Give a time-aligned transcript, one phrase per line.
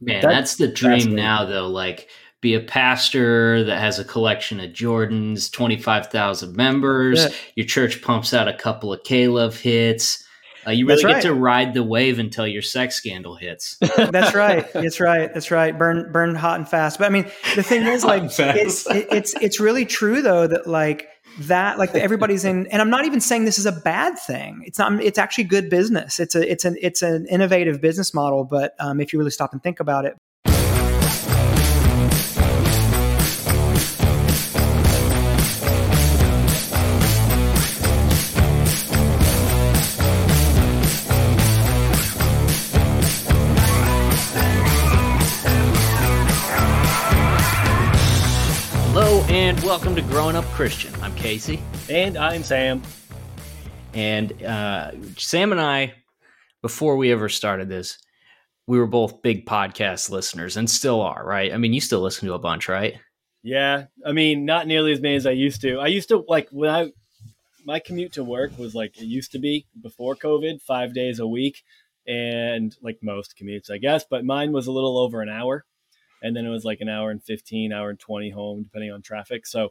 [0.00, 1.68] Man, That- that's the dream that's now, though.
[1.68, 2.08] Like,
[2.42, 7.24] be a pastor that has a collection of Jordans, 25,000 members.
[7.24, 7.30] Yeah.
[7.56, 10.22] Your church pumps out a couple of K-Love hits.
[10.66, 13.78] Uh, you really That's get to ride the wave until your sex scandal hits.
[13.96, 14.70] That's right.
[14.72, 15.32] That's right.
[15.32, 15.76] That's right.
[15.78, 16.98] Burn, burn hot and fast.
[16.98, 17.24] But I mean,
[17.54, 21.08] the thing is, like, it's it, it's it's really true though that like
[21.40, 24.62] that like everybody's in, and I'm not even saying this is a bad thing.
[24.66, 25.00] It's not.
[25.02, 26.18] It's actually good business.
[26.20, 28.44] It's a it's an it's an innovative business model.
[28.44, 30.16] But um, if you really stop and think about it,
[49.76, 50.90] welcome to Growing Up Christian.
[51.02, 51.62] I'm Casey.
[51.90, 52.80] And I'm Sam.
[53.92, 55.92] And uh, Sam and I,
[56.62, 57.98] before we ever started this,
[58.66, 61.52] we were both big podcast listeners and still are, right?
[61.52, 62.94] I mean, you still listen to a bunch, right?
[63.42, 65.78] Yeah, I mean, not nearly as many as I used to.
[65.78, 66.90] I used to like when I
[67.66, 71.26] my commute to work was like it used to be before COVID, five days a
[71.26, 71.62] week,
[72.06, 74.06] and like most commutes, I guess.
[74.08, 75.66] But mine was a little over an hour,
[76.26, 79.02] and then it was like an hour and fifteen, hour and twenty home, depending on
[79.02, 79.46] traffic.
[79.46, 79.70] So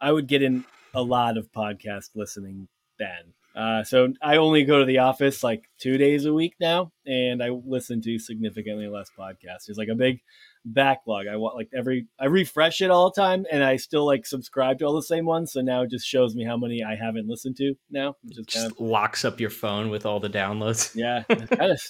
[0.00, 2.68] I would get in a lot of podcast listening
[2.98, 3.34] then.
[3.54, 7.42] Uh, so I only go to the office like two days a week now, and
[7.42, 9.66] I listen to significantly less podcasts.
[9.66, 10.20] There's like a big
[10.64, 11.26] backlog.
[11.26, 14.78] I want like every I refresh it all the time, and I still like subscribe
[14.78, 15.52] to all the same ones.
[15.52, 18.46] So now it just shows me how many I haven't listened to now, which is
[18.46, 20.94] kind Just of locks up your phone with all the downloads.
[20.94, 21.82] yeah, it's kind of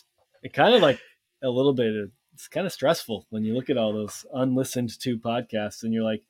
[0.43, 0.99] it kind of like
[1.43, 1.95] a little bit.
[1.95, 2.11] of-
[2.41, 6.03] It's kind of stressful when you look at all those unlistened to podcasts, and you're
[6.03, 6.23] like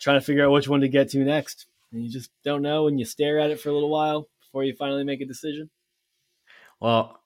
[0.00, 2.86] trying to figure out which one to get to next, and you just don't know,
[2.86, 5.68] and you stare at it for a little while before you finally make a decision.
[6.78, 7.18] Well,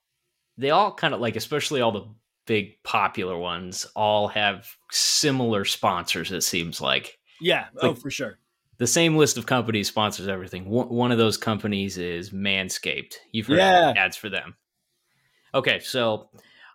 [0.57, 2.07] they all kind of like, especially all the
[2.47, 6.33] big popular ones, all have similar sponsors.
[6.33, 8.39] It seems like Yeah, oh for sure.
[8.79, 10.65] the same list of companies sponsors everything.
[10.65, 13.17] One, one of those companies is Manscaped.
[13.33, 13.93] You've heard Yeah.
[13.95, 14.57] ads for them.
[15.55, 16.31] Okay, so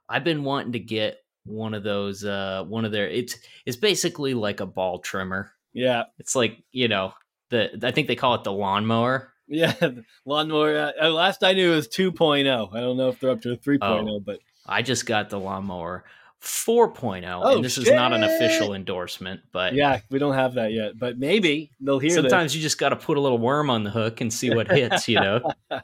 [0.08, 2.24] I've been wanting to get one of those.
[2.26, 5.52] Uh, one of their it's it's basically like a ball trimmer.
[5.74, 7.14] Yeah, It's like you know
[7.50, 9.32] the I think they call it the lawnmower.
[9.48, 9.72] yeah.
[9.80, 10.94] the Lawnmower.
[11.02, 12.74] Uh, last I knew it was 2.0.
[12.76, 16.06] I don't know if they're up to a 3.0, but I just got the lawnmower
[16.42, 20.72] 4.0, Oh, and this is not an official endorsement, but yeah, we don't have that
[20.74, 20.98] yet.
[20.98, 22.16] But maybe they'll hear this.
[22.18, 24.70] sometimes you just got to put a little worm on the hook and see what
[24.72, 25.52] hits, you know.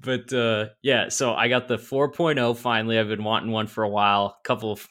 [0.00, 2.98] but uh, yeah, so I got the 4.0 finally.
[2.98, 4.36] I've been wanting one for a while.
[4.42, 4.86] A couple of,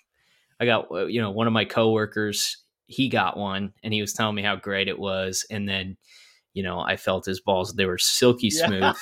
[0.59, 2.57] I got uh, you know one of my coworkers.
[2.87, 5.45] He got one, and he was telling me how great it was.
[5.49, 5.97] And then,
[6.53, 8.65] you know, I felt his balls; they were silky Yeah.
[8.67, 8.95] smooth.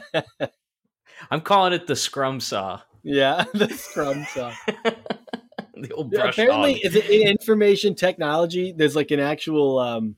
[1.30, 2.80] I'm calling it the scrum saw.
[3.02, 4.52] yeah, the Scrum saw.
[5.76, 6.80] the old brush apparently, hog.
[6.84, 8.72] is it in information technology?
[8.76, 10.16] There's like an actual um,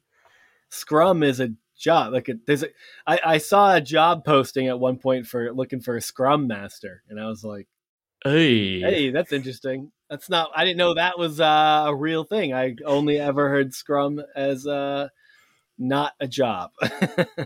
[0.71, 2.13] Scrum is a job.
[2.13, 2.69] Like there's a,
[3.07, 7.03] I, I saw a job posting at one point for looking for a Scrum master,
[7.09, 7.69] and I was like,
[8.25, 10.51] Hey, "Hey, that's interesting." That's not.
[10.55, 12.55] I didn't know that was uh, a real thing.
[12.55, 15.09] I only ever heard Scrum as uh,
[15.79, 16.71] not a job.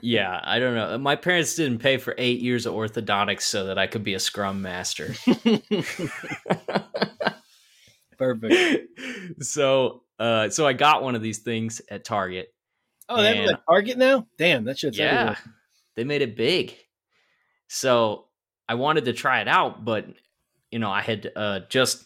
[0.02, 0.96] Yeah, I don't know.
[0.96, 4.18] My parents didn't pay for eight years of orthodontics so that I could be a
[4.18, 5.14] scrum master.
[8.16, 8.88] Perfect.
[9.40, 12.54] so, uh, so I got one of these things at Target.
[13.10, 14.26] Oh, they have a Target now.
[14.38, 15.38] Damn, that shit's yeah, everywhere.
[15.96, 16.76] they made it big.
[17.66, 18.26] So
[18.68, 20.06] I wanted to try it out, but
[20.70, 22.04] you know, I had uh, just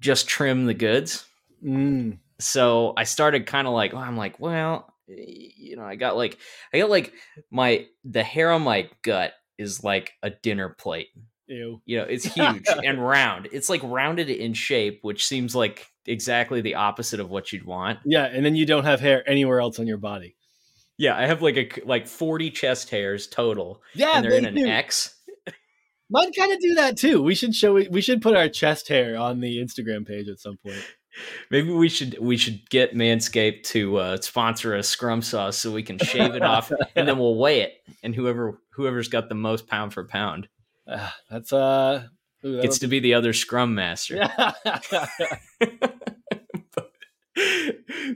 [0.00, 1.24] just trimmed the goods.
[1.64, 2.18] Mm.
[2.38, 6.38] So I started kind of like, I'm like, well, you know, I got like,
[6.72, 7.12] I got like
[7.50, 11.08] my the hair on my gut is like a dinner plate.
[11.48, 11.80] Ew.
[11.84, 13.48] You know, it's huge and round.
[13.52, 17.98] It's like rounded in shape, which seems like exactly the opposite of what you'd want.
[18.04, 20.36] Yeah, and then you don't have hair anywhere else on your body.
[20.96, 24.48] Yeah, I have like a like 40 chest hairs total, Yeah, and they're in they
[24.48, 24.66] an do.
[24.66, 25.14] X.
[26.10, 27.22] Mine kind of do that too.
[27.22, 30.56] We should show we should put our chest hair on the Instagram page at some
[30.56, 30.82] point.
[31.50, 35.82] Maybe we should we should get Manscaped to uh, sponsor a scrum sauce so we
[35.82, 39.66] can shave it off, and then we'll weigh it, and whoever whoever's got the most
[39.66, 40.48] pound for pound
[40.90, 42.04] Ah, that's uh
[42.44, 44.28] ooh, gets to be the other scrum master.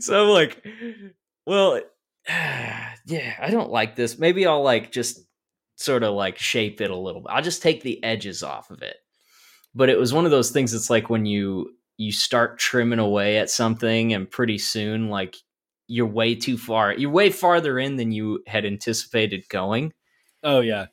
[0.00, 0.64] So I'm like,
[1.46, 1.80] well,
[2.28, 4.18] yeah, I don't like this.
[4.18, 5.20] Maybe I'll like just
[5.76, 7.30] sort of like shape it a little bit.
[7.30, 8.96] I'll just take the edges off of it.
[9.74, 13.38] But it was one of those things that's like when you you start trimming away
[13.38, 15.36] at something and pretty soon like
[15.86, 16.92] you're way too far.
[16.92, 19.92] You're way farther in than you had anticipated going.
[20.42, 20.86] oh yeah.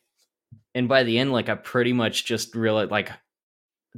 [0.80, 3.12] And by the end like I pretty much just realized like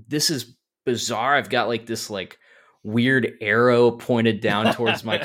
[0.07, 1.35] this is bizarre.
[1.35, 2.39] I've got like this like
[2.81, 5.17] weird arrow pointed down towards my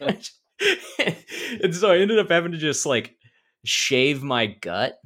[0.00, 0.32] crotch.
[1.62, 3.14] and so I ended up having to just like
[3.64, 4.98] shave my gut.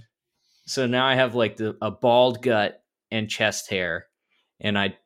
[0.64, 4.06] So now I have like the, a bald gut and chest hair,
[4.62, 4.96] and I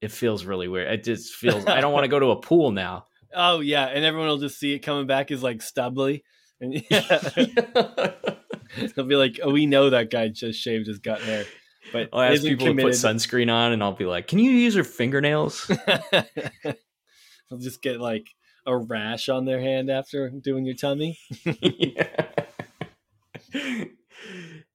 [0.00, 0.92] it feels really weird.
[0.92, 3.06] It just feels I don't want to go to a pool now.
[3.34, 6.22] Oh yeah, and everyone will just see it coming back as like stubbly,
[6.62, 8.12] and yeah.
[8.96, 11.44] they'll be like, "Oh, we know that guy just shaved his gut hair."
[11.92, 14.74] But I'll ask people to put sunscreen on, and I'll be like, "Can you use
[14.74, 15.66] your fingernails?"
[16.12, 18.28] they'll just get like
[18.64, 21.18] a rash on their hand after doing your tummy.
[21.44, 22.06] yeah.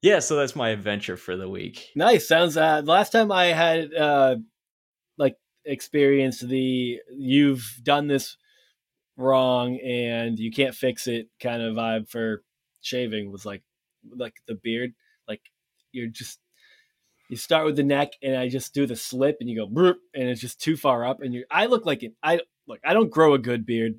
[0.01, 1.87] yeah, so that's my adventure for the week.
[1.95, 2.27] Nice.
[2.27, 2.57] Sounds.
[2.57, 4.35] Uh, last time I had uh,
[5.17, 8.35] like experienced the you've done this
[9.17, 12.43] wrong and you can't fix it kind of vibe for
[12.81, 13.63] shaving was like
[14.15, 14.93] like the beard.
[15.27, 15.41] Like
[15.91, 16.39] you're just
[17.29, 20.29] you start with the neck and I just do the slip and you go and
[20.29, 22.13] it's just too far up and you I look like it.
[22.23, 22.79] I look.
[22.85, 23.95] I don't grow a good beard.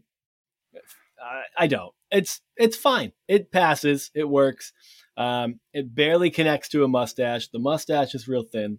[1.23, 1.93] I, I don't.
[2.11, 3.13] It's it's fine.
[3.27, 4.11] It passes.
[4.15, 4.73] It works.
[5.17, 7.49] Um, it barely connects to a mustache.
[7.49, 8.79] The mustache is real thin.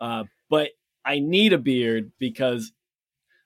[0.00, 0.70] Uh, but
[1.04, 2.72] I need a beard because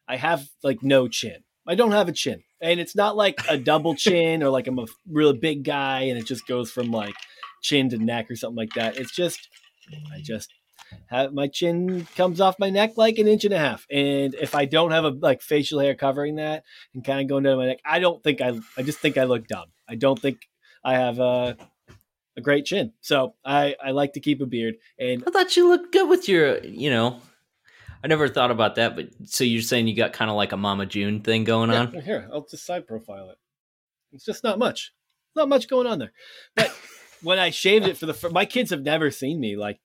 [0.08, 1.44] I have like no chin.
[1.66, 2.42] I don't have a chin.
[2.60, 6.18] And it's not like a double chin or like I'm a really big guy and
[6.18, 7.14] it just goes from like
[7.62, 8.96] chin to neck or something like that.
[8.96, 9.48] It's just,
[10.12, 10.52] I just
[11.06, 13.86] have my chin comes off my neck like an inch and a half.
[13.90, 16.64] And if I don't have a like facial hair covering that
[16.94, 19.24] and kind of going down my neck, I don't think I, I just think I
[19.24, 19.66] look dumb.
[19.88, 20.48] I don't think
[20.84, 21.56] I have a,
[22.36, 22.92] a great chin.
[23.00, 26.28] So I, I like to keep a beard and I thought you looked good with
[26.28, 27.20] your, you know.
[28.04, 30.56] I never thought about that, but so you're saying you got kind of like a
[30.56, 31.92] Mama June thing going Yeah, on?
[32.00, 33.38] here, I'll just side profile it.
[34.12, 34.92] It's just not much.
[35.36, 36.12] Not much going on there.
[36.56, 36.70] But
[37.22, 39.80] when I shaved it for the my kids have never seen me like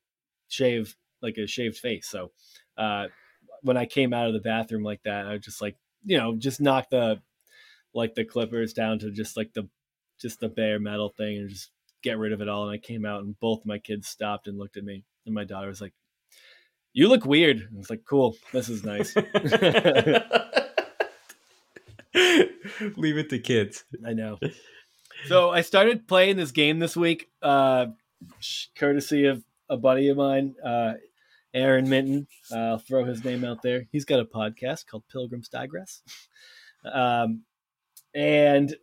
[0.50, 2.08] shave like a shaved face.
[2.08, 2.32] So
[2.78, 3.08] uh
[3.62, 6.60] when I came out of the bathroom like that, I just like, you know, just
[6.62, 7.22] knock the
[7.94, 9.70] like the clippers down to just like the
[10.20, 11.72] just the bare metal thing and just
[12.04, 12.64] get rid of it all.
[12.64, 15.04] And I came out and both my kids stopped and looked at me.
[15.26, 15.94] And my daughter was like,
[16.98, 17.58] You look weird.
[17.58, 19.16] And I like, Cool, this is nice.
[22.96, 23.84] Leave it to kids.
[24.04, 24.40] I know.
[25.28, 27.86] So I started playing this game this week, uh,
[28.76, 30.94] courtesy of a buddy of mine, uh,
[31.54, 32.26] Aaron Minton.
[32.52, 33.86] Uh, I'll throw his name out there.
[33.92, 36.02] He's got a podcast called Pilgrim's Digress,
[36.92, 37.44] um,
[38.16, 38.76] and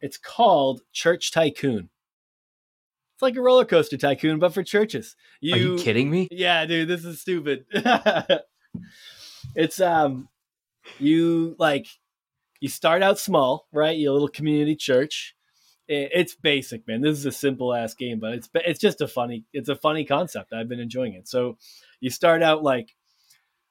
[0.00, 1.90] it's called Church Tycoon.
[3.16, 5.16] It's like a roller coaster tycoon, but for churches.
[5.40, 6.28] You, Are you kidding me?
[6.30, 7.64] Yeah, dude, this is stupid.
[9.54, 10.28] it's um
[10.98, 11.86] you like
[12.60, 13.96] you start out small, right?
[13.96, 15.34] You a little community church.
[15.88, 17.00] It's basic, man.
[17.00, 20.04] This is a simple ass game, but it's it's just a funny it's a funny
[20.04, 20.52] concept.
[20.52, 21.26] I've been enjoying it.
[21.26, 21.56] So
[22.00, 22.94] you start out like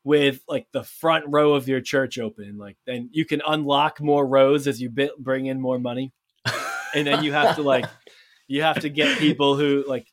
[0.04, 4.26] with like the front row of your church open, like then you can unlock more
[4.26, 6.14] rows as you bit, bring in more money,
[6.96, 7.86] and then you have to like
[8.48, 10.08] you have to get people who like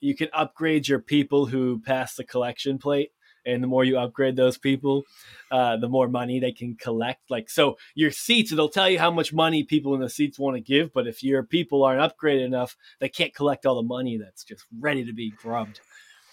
[0.00, 3.10] you can upgrade your people who pass the collection plate
[3.44, 5.04] and the more you upgrade those people
[5.50, 7.30] uh, the more money they can collect.
[7.30, 10.56] Like so your seats it'll tell you how much money people in the seats want
[10.56, 14.18] to give but if your people aren't upgraded enough they can't collect all the money
[14.18, 15.80] that's just ready to be grubbed.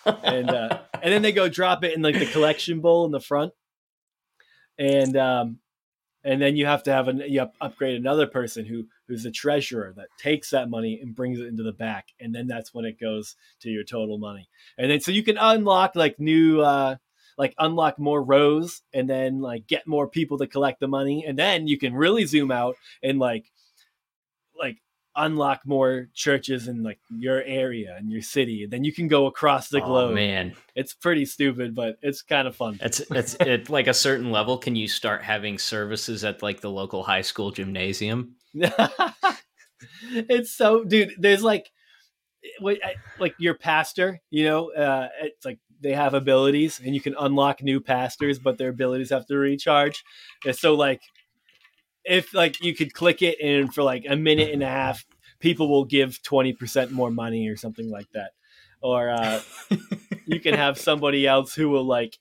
[0.05, 3.21] And uh, and then they go drop it in like the collection bowl in the
[3.21, 3.53] front.
[4.77, 5.59] And um
[6.23, 9.31] and then you have to have an you up- upgrade another person who who's the
[9.31, 12.09] treasurer that takes that money and brings it into the back.
[12.19, 14.47] And then that's when it goes to your total money.
[14.77, 16.95] And then so you can unlock like new uh
[17.37, 21.25] like unlock more rows and then like get more people to collect the money.
[21.27, 23.51] And then you can really zoom out and like
[25.15, 29.25] unlock more churches in like your area and your city and then you can go
[29.27, 33.35] across the Oh, globe man, it's pretty stupid but it's kind of fun it's it's
[33.39, 34.57] at like a certain level.
[34.57, 38.35] Can you start having services at like the local high school gymnasium?
[40.11, 41.71] it's so dude there's like
[42.59, 42.77] what
[43.19, 47.61] like your pastor you know uh it's like they have abilities and you can unlock
[47.61, 50.03] new pastors but their abilities have to recharge
[50.45, 51.01] and so like
[52.05, 55.05] if like you could click it and for like a minute and a half
[55.39, 58.31] people will give 20% more money or something like that
[58.81, 59.41] or uh
[60.25, 62.17] you can have somebody else who will like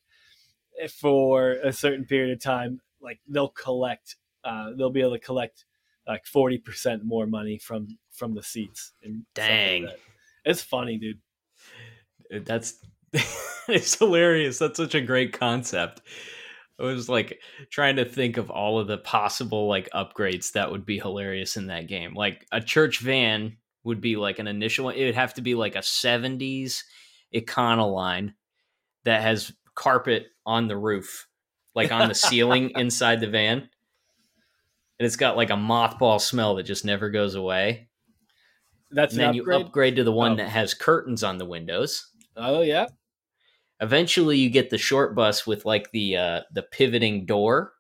[0.91, 5.65] for a certain period of time like they'll collect uh they'll be able to collect
[6.07, 9.89] like 40% more money from from the seats and stuff like Dang.
[10.45, 11.21] it's funny dude
[12.31, 12.79] That's
[13.69, 14.59] it's hilarious.
[14.59, 16.03] That's such a great concept.
[16.83, 20.85] I was like trying to think of all of the possible like upgrades that would
[20.85, 22.15] be hilarious in that game.
[22.15, 25.77] Like a church van would be like an initial it would have to be like
[25.77, 26.83] a 70s
[27.35, 28.35] Econoline
[29.05, 31.27] that has carpet on the roof,
[31.75, 33.59] like on the ceiling inside the van.
[33.59, 37.89] And it's got like a mothball smell that just never goes away.
[38.91, 39.67] That's and an then you upgrade.
[39.67, 40.37] upgrade to the one Oh.
[40.37, 42.09] that has curtains on the windows.
[42.37, 42.87] Oh yeah.
[43.83, 47.73] Eventually, you get the short bus with like the uh, the pivoting door.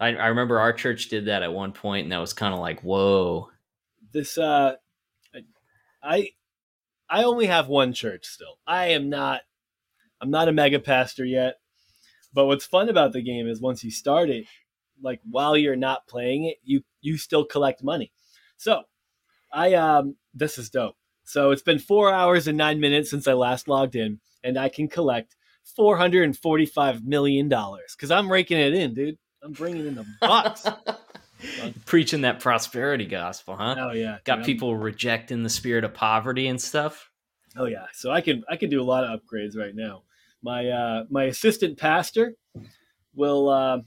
[0.00, 2.60] I, I remember our church did that at one point, and that was kind of
[2.60, 3.50] like, whoa.
[4.12, 4.76] This uh,
[6.02, 6.30] I
[7.10, 8.58] I only have one church still.
[8.66, 9.42] I am not.
[10.20, 11.56] I'm not a mega pastor yet.
[12.32, 14.46] But what's fun about the game is once you start it,
[15.02, 18.12] like while you're not playing it, you you still collect money.
[18.56, 18.84] So
[19.52, 20.96] I um this is dope.
[21.28, 24.70] So it's been four hours and nine minutes since I last logged in, and I
[24.70, 25.36] can collect
[25.76, 29.18] four hundred and forty-five million dollars because I'm raking it in, dude.
[29.42, 30.66] I'm bringing in the bucks.
[31.84, 33.76] Preaching that prosperity gospel, huh?
[33.78, 37.10] oh yeah, Got dude, I'm- people rejecting the spirit of poverty and stuff.
[37.56, 40.04] Oh yeah, so I can I can do a lot of upgrades right now.
[40.42, 42.32] My uh, my assistant pastor
[43.14, 43.78] will, uh,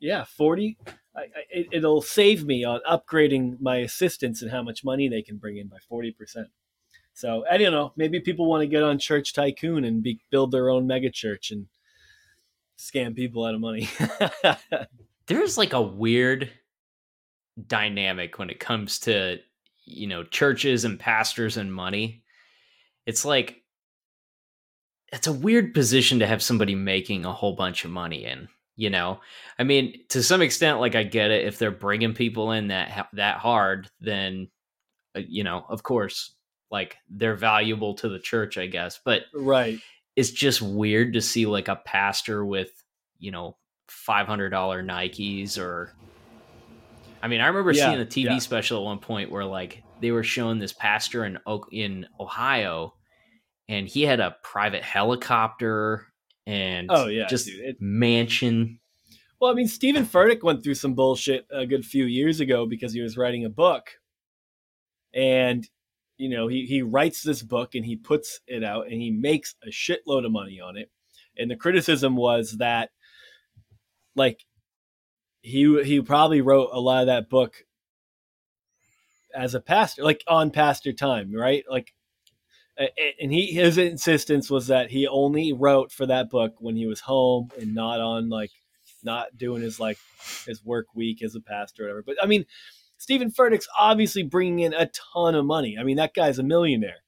[0.00, 0.76] yeah, forty.
[1.16, 5.38] I, it, it'll save me on upgrading my assistants and how much money they can
[5.38, 6.48] bring in by forty percent.
[7.16, 7.94] So I don't know.
[7.96, 11.50] Maybe people want to get on Church Tycoon and be, build their own mega church
[11.50, 11.66] and
[12.78, 13.88] scam people out of money.
[15.26, 16.50] There's like a weird
[17.66, 19.38] dynamic when it comes to,
[19.86, 22.22] you know, churches and pastors and money.
[23.06, 23.62] It's like,
[25.10, 28.48] it's a weird position to have somebody making a whole bunch of money in.
[28.78, 29.20] You know,
[29.58, 31.46] I mean, to some extent, like I get it.
[31.46, 34.48] If they're bringing people in that that hard, then,
[35.16, 36.34] uh, you know, of course,
[36.70, 39.00] like they're valuable to the church, I guess.
[39.02, 39.78] But right.
[40.14, 42.70] it's just weird to see like a pastor with
[43.18, 43.56] you know
[43.88, 45.94] five hundred dollar Nikes or.
[47.22, 48.38] I mean, I remember Yeah, seeing a TV yeah.
[48.38, 52.94] special at one point where like they were showing this pastor in Oak in Ohio,
[53.68, 56.06] and he had a private helicopter
[56.46, 57.48] and Oh yeah, just.
[57.48, 58.78] It, mansion.
[59.40, 62.92] Well, I mean, Stephen Furtick went through some bullshit a good few years ago because
[62.92, 63.90] he was writing a book,
[65.12, 65.68] and
[66.16, 69.54] you know he he writes this book and he puts it out and he makes
[69.62, 70.90] a shitload of money on it,
[71.36, 72.90] and the criticism was that,
[74.14, 74.46] like,
[75.42, 77.56] he he probably wrote a lot of that book
[79.34, 81.64] as a pastor, like on pastor time, right?
[81.68, 81.92] Like,
[82.78, 87.00] and he his insistence was that he only wrote for that book when he was
[87.00, 88.50] home and not on like
[89.02, 89.98] not doing his like
[90.46, 92.02] his work week as a pastor or whatever.
[92.02, 92.44] But I mean,
[92.98, 95.76] Stephen Furtick's obviously bringing in a ton of money.
[95.78, 97.02] I mean, that guy's a millionaire,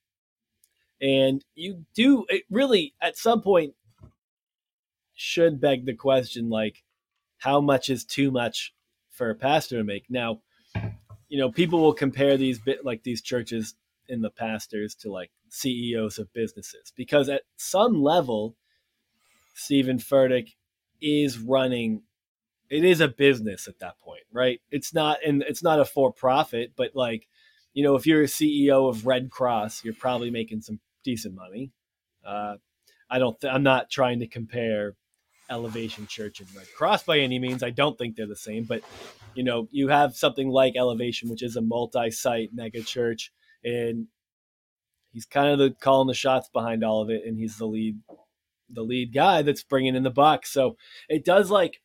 [1.00, 3.74] and you do it really at some point
[5.14, 6.82] should beg the question like,
[7.38, 8.72] how much is too much
[9.10, 10.04] for a pastor to make?
[10.08, 10.40] Now,
[11.28, 13.74] you know, people will compare these bit like these churches
[14.08, 16.92] in the pastors to like CEOs of businesses.
[16.96, 18.56] Because at some level,
[19.54, 20.54] Stephen Furtick
[21.00, 22.02] is running
[22.70, 24.60] it is a business at that point right?
[24.70, 27.26] It's not and it's not a for profit but like
[27.72, 31.70] you know if you're a ceo of red cross you're probably making some decent money.
[32.26, 32.56] Uh,
[33.10, 34.94] i don't th- i'm not trying to compare
[35.50, 37.62] elevation church and red cross by any means.
[37.62, 38.82] I don't think they're the same but
[39.34, 43.32] you know you have something like elevation which is a multi-site mega church
[43.64, 44.06] and
[45.12, 47.98] he's kind of the calling the shots behind all of it and he's the lead
[48.70, 50.76] the lead guy that's bringing in the bucks so
[51.08, 51.80] it does like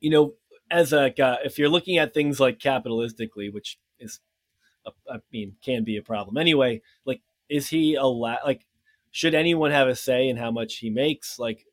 [0.00, 0.34] you know
[0.70, 4.20] as a uh, if you're looking at things like capitalistically which is
[4.86, 8.66] a, i mean can be a problem anyway like is he a la- like
[9.10, 11.64] should anyone have a say in how much he makes like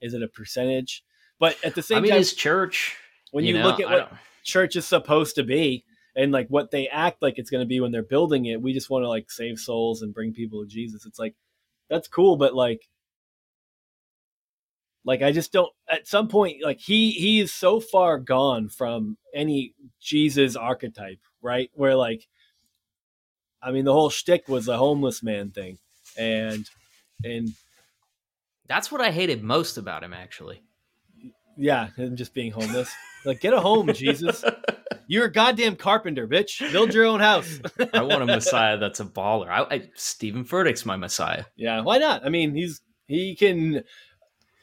[0.00, 1.04] is it a percentage
[1.38, 2.96] but at the same I mean, time his church.
[3.32, 4.12] when you, know, look at what
[4.44, 5.84] church is supposed to be
[6.16, 8.72] and like what they act like it's going to be when they're building it we
[8.72, 11.06] just want to like save souls and bring people to jesus.
[11.06, 11.34] It's like
[11.88, 12.88] that's cool but like
[15.04, 19.16] like i just don't at some point like he he is so far gone from
[19.34, 21.70] any jesus archetype right?
[21.74, 22.26] Where like
[23.62, 25.78] i mean the whole shtick was a homeless man thing
[26.16, 26.68] and
[27.24, 27.48] and
[28.68, 30.62] that's what I hated most about him, actually.
[31.56, 32.90] yeah him just being homeless.
[33.24, 34.44] Like get a home jesus
[35.06, 37.60] you're a goddamn carpenter bitch build your own house
[37.92, 39.48] I want a Messiah that's a baller.
[39.48, 41.44] I, I Stephen Furtick's my Messiah.
[41.56, 42.24] Yeah, why not?
[42.24, 43.84] I mean, he's he can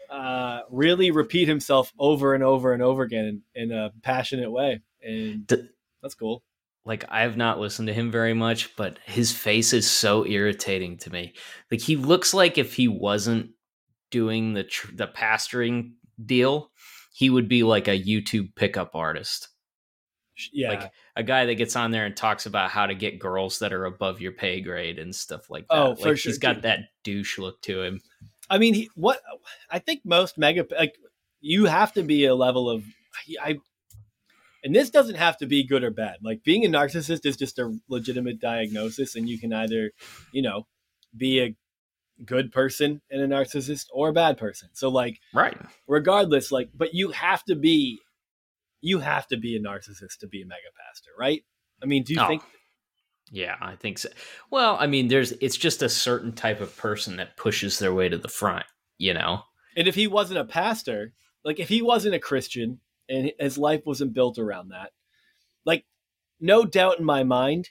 [0.10, 4.82] uh, really repeat himself over and over and over again in, in a passionate way,
[5.04, 5.70] and D-
[6.02, 6.44] that's cool.
[6.86, 10.98] like I have not listened to him very much, but his face is so irritating
[11.00, 11.34] to me.
[11.72, 13.52] Like he looks like if he wasn't
[14.10, 15.92] doing the tr- the pastoring
[16.26, 16.72] deal,
[17.14, 19.50] he would be like a YouTube pickup artist.
[20.54, 20.70] Yeah.
[20.70, 23.74] Like a guy that gets on there and talks about how to get girls that
[23.74, 25.76] are above your pay grade and stuff like that.
[25.78, 26.64] Oh, like for sure, he's got dude.
[26.64, 28.02] that douche look to him.
[28.50, 29.20] I mean, he, what
[29.70, 30.96] I think most mega like
[31.42, 32.84] you have to be a level of
[33.42, 33.60] I,
[34.64, 36.18] and this doesn't have to be good or bad.
[36.22, 39.92] Like being a narcissist is just a legitimate diagnosis, and you can either,
[40.32, 40.68] you know,
[41.16, 41.56] be a
[42.26, 44.70] good person and a narcissist or a bad person.
[44.74, 45.58] So like, Right.
[45.88, 48.00] regardless, like, but you have to be,
[48.82, 51.44] you have to be a narcissist to be a mega pastor, right?
[51.82, 52.44] I mean, do you Oh, think?
[53.32, 54.10] Yeah, I think so.
[54.50, 58.10] Well, I mean, there's it's just a certain type of person that pushes their way
[58.10, 58.66] to the front,
[58.98, 59.44] you know.
[59.78, 63.82] And if he wasn't a pastor, like if he wasn't a Christian and his life
[63.86, 64.92] wasn't built around that,
[65.66, 65.86] like
[66.40, 67.70] no doubt in my mind,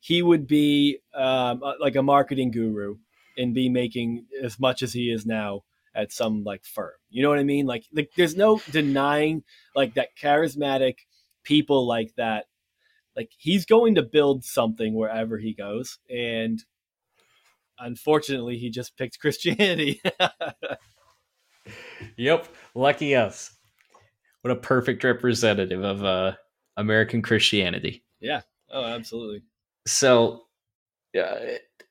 [0.00, 2.96] he would be um, like a marketing guru
[3.36, 5.62] and be making as much as he is now
[5.94, 6.92] at some like firm.
[7.14, 7.64] You know what I mean?
[7.64, 9.44] Like, like there's no denying
[9.76, 10.96] like that charismatic
[11.44, 12.46] people like that.
[13.14, 16.60] Like he's going to build something wherever he goes, and
[17.78, 20.02] unfortunately, he just picked Christianity.
[22.16, 23.54] Yep, lucky us.
[24.42, 26.32] What a perfect representative of uh
[26.76, 28.02] American Christianity.
[28.18, 28.40] Yeah.
[28.72, 29.42] Oh, absolutely.
[29.86, 30.46] So,
[31.16, 31.36] uh,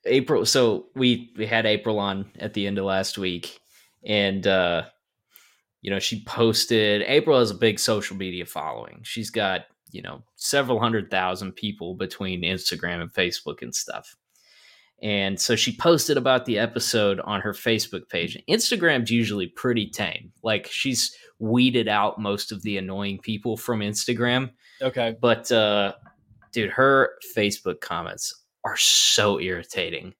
[0.03, 0.45] April.
[0.45, 3.61] So we we had April on at the end of last week,
[4.05, 4.83] and uh,
[5.83, 7.03] you know she posted.
[7.03, 9.01] April has a big social media following.
[9.03, 14.15] She's got you know several hundred thousand people between Instagram and Facebook and stuff.
[15.01, 18.41] And so she posted about the episode on her Facebook page.
[18.49, 20.31] Instagram's usually pretty tame.
[20.43, 25.15] Like she's weeded out most of the annoying people from Instagram Okay.
[25.19, 25.93] but uh
[26.53, 30.13] dude her facebook comments are so irritating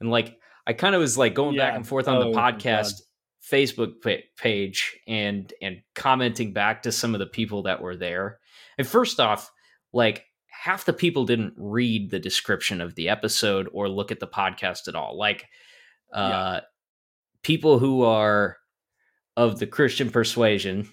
[0.00, 3.00] and like i kind of was like going back and forth on Oh, the podcast
[3.50, 3.94] facebook
[4.36, 8.38] page and and commenting back to some of the people that were there.
[8.76, 9.50] And first off
[9.92, 14.26] like half the people didn't read the description of the episode or look at the
[14.26, 15.16] podcast at all.
[15.16, 15.46] Like
[16.12, 16.60] uh
[17.42, 18.56] people who are
[19.36, 20.88] of the christian persuasion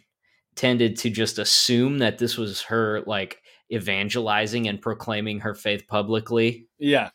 [0.55, 3.41] tended to just assume that this was her like
[3.71, 6.67] evangelizing and proclaiming her faith publicly.
[6.79, 7.09] Yeah.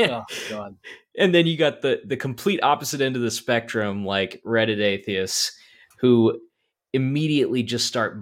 [0.00, 0.76] Oh God.
[1.18, 5.52] and then you got the the complete opposite end of the spectrum like reddit atheists
[6.00, 6.40] who
[6.92, 8.18] immediately just start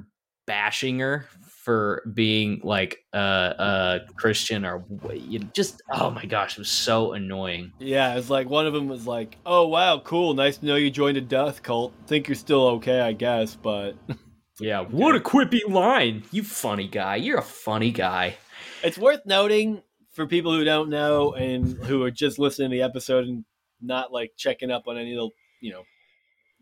[0.46, 1.26] bashing her
[1.64, 4.84] for being like a uh, uh christian or
[5.14, 7.72] you know, just oh my gosh it was so annoying.
[7.78, 10.90] Yeah, it's like one of them was like, "Oh wow, cool, nice to know you
[10.90, 11.94] joined a death cult.
[12.06, 13.94] Think you're still okay, I guess, but
[14.60, 16.22] yeah what a quippy line.
[16.30, 17.16] You funny guy.
[17.16, 18.36] You're a funny guy.
[18.82, 19.82] It's worth noting
[20.14, 23.44] for people who don't know and who are just listening to the episode and
[23.80, 25.82] not like checking up on any of the you know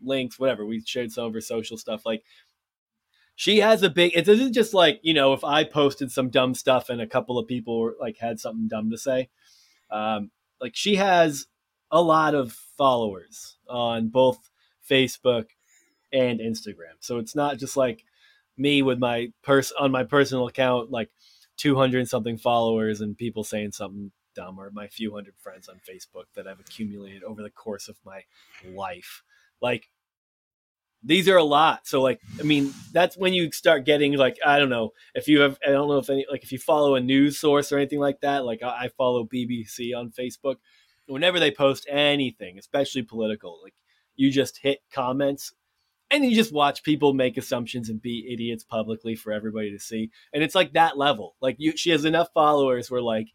[0.01, 0.65] links, whatever.
[0.65, 2.05] We shared some of her social stuff.
[2.05, 2.23] Like
[3.35, 4.11] she has a big.
[4.15, 7.37] It isn't just like you know if I posted some dumb stuff and a couple
[7.37, 9.29] of people were, like had something dumb to say.
[9.91, 11.47] Um, like she has
[11.91, 14.49] a lot of followers on both
[14.89, 15.47] Facebook
[16.11, 16.95] and Instagram.
[16.99, 18.03] So it's not just like
[18.57, 21.09] me with my pers on my personal account, like
[21.57, 26.25] 200 something followers and people saying something dumb or my few hundred friends on Facebook
[26.35, 28.21] that I've accumulated over the course of my
[28.65, 29.23] life.
[29.61, 29.89] Like
[31.03, 31.85] these are a lot.
[31.85, 35.41] So like, I mean, that's when you start getting like, I don't know if you
[35.41, 37.99] have, I don't know if any, like if you follow a news source or anything
[37.99, 40.55] like that, like I I follow BBC on Facebook,
[41.07, 43.73] whenever they post anything, especially political, like
[44.15, 45.53] you just hit comments
[46.13, 50.11] and you just watch people make assumptions and be idiots publicly for everybody to see.
[50.31, 51.35] And it's like that level.
[51.41, 53.29] Like you, she has enough followers where like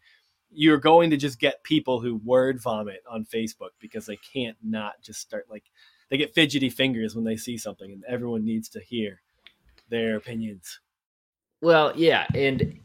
[0.49, 4.93] you're going to just get people who word vomit on Facebook because they can't not
[5.01, 5.65] just start like
[6.09, 9.21] they get fidgety fingers when they see something and everyone needs to hear
[9.89, 10.79] their opinions.
[11.61, 12.79] Well, yeah, and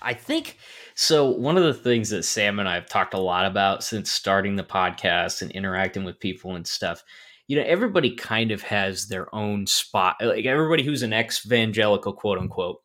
[0.00, 0.58] I think
[0.94, 1.28] so.
[1.28, 4.54] One of the things that Sam and I have talked a lot about since starting
[4.54, 7.02] the podcast and interacting with people and stuff,
[7.50, 10.18] you know, everybody kind of has their own spot.
[10.22, 12.80] Like everybody who's an ex-evangelical, quote unquote,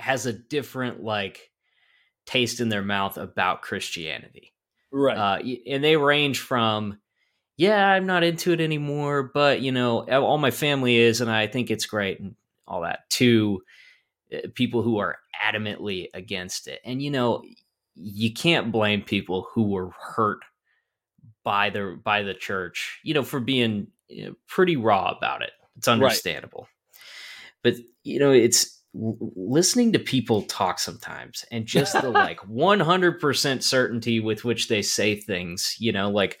[0.00, 1.52] has a different like
[2.26, 4.52] taste in their mouth about Christianity.
[4.90, 5.16] Right.
[5.16, 6.98] Uh, and they range from,
[7.56, 11.46] yeah, I'm not into it anymore, but you know, all my family is, and I
[11.46, 12.34] think it's great and
[12.66, 13.62] all that, to
[14.34, 16.80] uh, people who are adamantly against it.
[16.84, 17.44] And you know,
[17.94, 20.40] you can't blame people who were hurt
[21.44, 25.52] by the by the church, you know, for being you know, pretty raw about it.
[25.76, 26.68] It's understandable.
[27.62, 27.74] But
[28.04, 34.44] you know, it's listening to people talk sometimes and just the like 100% certainty with
[34.44, 36.40] which they say things, you know, like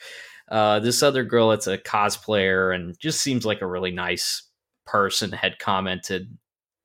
[0.50, 4.42] uh, this other girl that's a cosplayer and just seems like a really nice
[4.84, 6.36] person had commented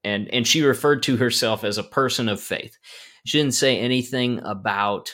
[0.04, 2.78] and and she referred to herself as a person of faith.
[3.26, 5.14] She didn't say anything about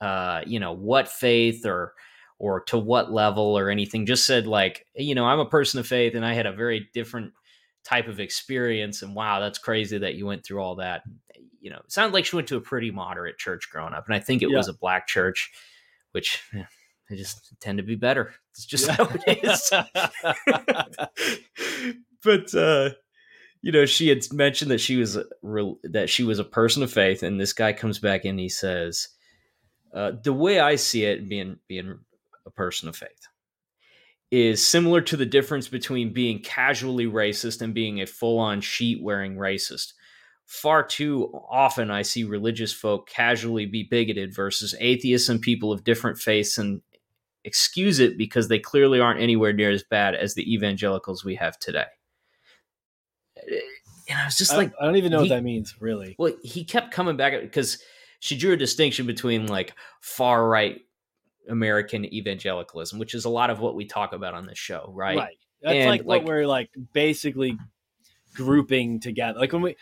[0.00, 1.92] uh, you know what faith or
[2.42, 4.04] or to what level or anything.
[4.04, 6.88] Just said like you know I'm a person of faith, and I had a very
[6.92, 7.32] different
[7.84, 9.02] type of experience.
[9.02, 11.04] And wow, that's crazy that you went through all that.
[11.60, 14.14] You know, it sounded like she went to a pretty moderate church growing up, and
[14.14, 14.56] I think it Yeah.
[14.56, 15.52] was a black church,
[16.10, 16.66] which yeah,
[17.08, 18.34] they just tend to be better.
[18.50, 18.96] It's just Yeah.
[18.96, 19.72] how it is.
[22.24, 22.90] but uh
[23.62, 26.82] you know she had mentioned that she was a real that she was a person
[26.82, 29.08] of faith and this guy comes back and he says
[29.94, 31.98] uh the way i see it being being
[32.46, 33.28] a person of faith
[34.30, 39.36] is similar to the difference between being casually racist and being a full-on sheet wearing
[39.36, 39.92] racist
[40.46, 45.84] far too often i see religious folk casually be bigoted versus atheists and people of
[45.84, 46.82] different faiths and
[47.44, 51.58] excuse it because they clearly aren't anywhere near as bad as the evangelicals we have
[51.58, 51.86] today.
[53.36, 53.58] Eh,
[54.08, 56.14] and I was just I, like, I don't even know he- what that means, really.
[56.18, 57.78] well, he kept coming back because
[58.20, 60.80] she drew a distinction between like far right
[61.48, 65.16] American evangelicalism, which is a lot of what we talk about on this show, right?
[65.18, 65.36] Right.
[65.62, 67.56] That's And, like, like- what we're like basically
[68.34, 69.38] grouping together.
[69.38, 69.76] Like when we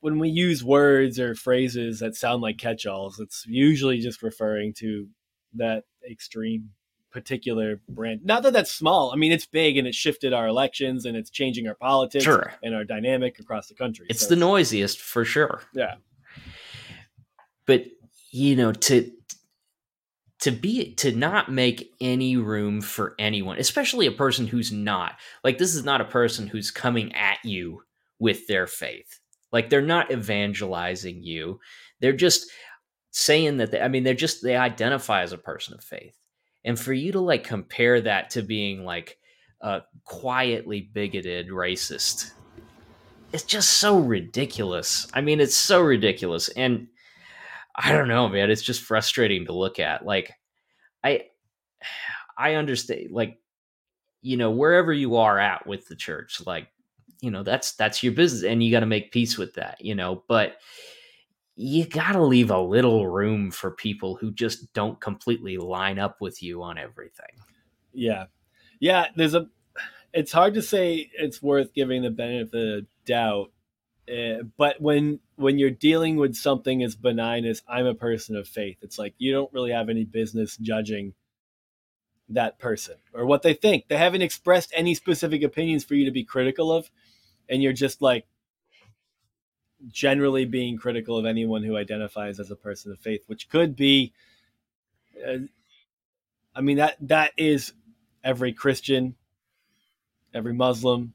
[0.00, 5.08] when we use words or phrases that sound like catch-alls, it's usually just referring to
[5.54, 6.70] that extreme
[7.10, 8.20] particular brand.
[8.24, 9.10] Not that that's small.
[9.12, 12.52] I mean, it's big and it shifted our elections and it's changing our politics Sure.
[12.62, 14.06] and our dynamic across the country.
[14.08, 15.62] It's So the noisiest for sure.
[15.74, 15.96] Yeah.
[17.66, 17.86] But
[18.30, 19.10] you know, to
[20.40, 25.16] to be to not make any room for anyone, especially a person who's not.
[25.42, 27.82] Like this is not a person who's coming at you
[28.18, 29.18] with their faith.
[29.52, 31.60] Like they're not evangelizing you.
[32.00, 32.50] They're just
[33.10, 36.16] saying that they, I mean they're just they identify as a person of faith.
[36.64, 39.18] And for you to like compare that to being like
[39.60, 42.30] a quietly bigoted racist
[43.32, 45.06] it's just so ridiculous.
[45.12, 46.48] I mean, it's so ridiculous.
[46.50, 46.88] And
[47.78, 48.50] I don't know, man.
[48.50, 50.04] It's just frustrating to look at.
[50.04, 50.32] Like,
[51.04, 51.26] I,
[52.38, 53.10] I understand.
[53.10, 53.38] Like,
[54.20, 56.68] you know, wherever you are at with the church, like,
[57.20, 59.80] you know, that's that's your business, and you got to make peace with that.
[59.80, 60.58] You know, but
[61.56, 66.20] you got to leave a little room for people who just don't completely line up
[66.20, 67.34] with you on everything.
[67.92, 68.26] Yeah.
[68.78, 69.48] Yeah, there's a
[70.12, 73.50] it's hard to say it's worth giving the benefit of the doubt.
[74.08, 78.48] Uh, but when when you're dealing with something as benign as I'm a person of
[78.48, 81.14] faith, it's like you don't really have any business judging
[82.30, 83.88] that person or what they think.
[83.88, 86.90] They haven't expressed any specific opinions for you to be critical of,
[87.48, 88.26] and you're just like
[89.88, 94.12] generally being critical of anyone who identifies as a person of faith, which could be.
[95.26, 95.38] Uh,
[96.54, 97.72] I mean that that is
[98.24, 99.16] every Christian,
[100.32, 101.14] every Muslim,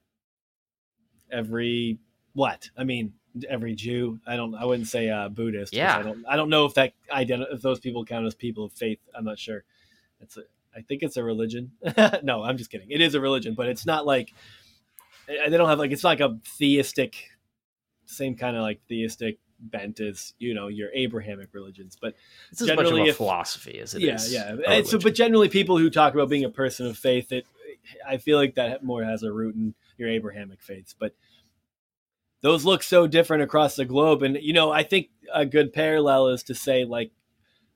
[1.31, 1.97] every
[2.33, 2.69] what?
[2.77, 3.13] I mean
[3.49, 4.19] every Jew.
[4.27, 4.53] I don't.
[4.55, 5.73] I wouldn't say uh, Buddhist.
[5.73, 5.97] Yeah.
[5.97, 6.25] I don't.
[6.27, 8.99] I don't know if that identi- if those people count as people of faith.
[9.15, 9.63] I'm not sure.
[10.21, 10.41] It's a.
[10.75, 11.71] I think it's a religion.
[12.23, 12.89] no, I'm just kidding.
[12.89, 14.33] It is a religion, but it's not like
[15.27, 17.29] they don't have like it's not like a theistic,
[18.05, 22.15] same kind of like theistic bent as you know your Abrahamic religions, but
[22.51, 24.55] It's as much of a if- philosophy as it yeah, is yeah.
[24.67, 27.45] And so, but generally, people who talk about being a person of faith, it
[28.07, 31.13] I feel like that more has a root in your Abrahamic faiths, but
[32.43, 34.21] those look so different across the globe.
[34.21, 37.11] And you know, I think a good parallel is to say like,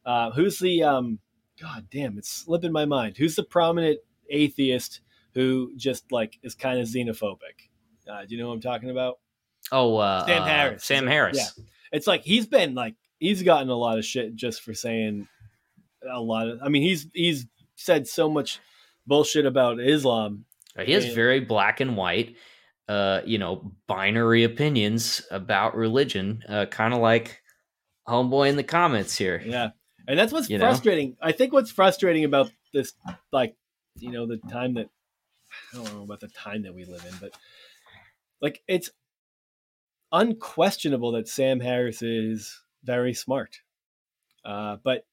[0.05, 1.19] uh, who's the um,
[1.59, 3.17] God damn, it's slipping my mind.
[3.17, 3.99] Who's the prominent
[4.29, 5.01] atheist
[5.33, 7.69] who just like is kind of xenophobic?
[8.07, 9.17] Uh, do you know what I'm talking about?
[9.71, 10.83] oh, uh, Sam uh, Harris.
[10.85, 11.37] Sam Harris.
[11.37, 11.63] Yeah.
[11.91, 15.27] It's like he's been like he's gotten a lot of shit just for saying
[16.09, 16.59] a lot of.
[16.61, 18.59] I mean, he's he's said so much
[19.07, 20.45] bullshit about Islam.
[20.85, 21.15] He is Yeah.
[21.15, 22.35] very black and white,
[22.87, 27.41] uh, you know, binary opinions about religion, uh, kind of like
[28.07, 29.41] homeboy in the comments here.
[29.45, 29.69] Yeah,
[30.07, 30.65] and that's what's You know?
[30.65, 31.17] frustrating.
[31.21, 32.93] I think what's frustrating about this,
[33.31, 33.55] like,
[33.99, 34.89] you know, the time that
[35.73, 37.31] I don't know about the time that we live in, but
[38.41, 38.89] like it's
[40.11, 43.59] unquestionable that Sam Harris is very smart.
[44.45, 45.05] Uh, but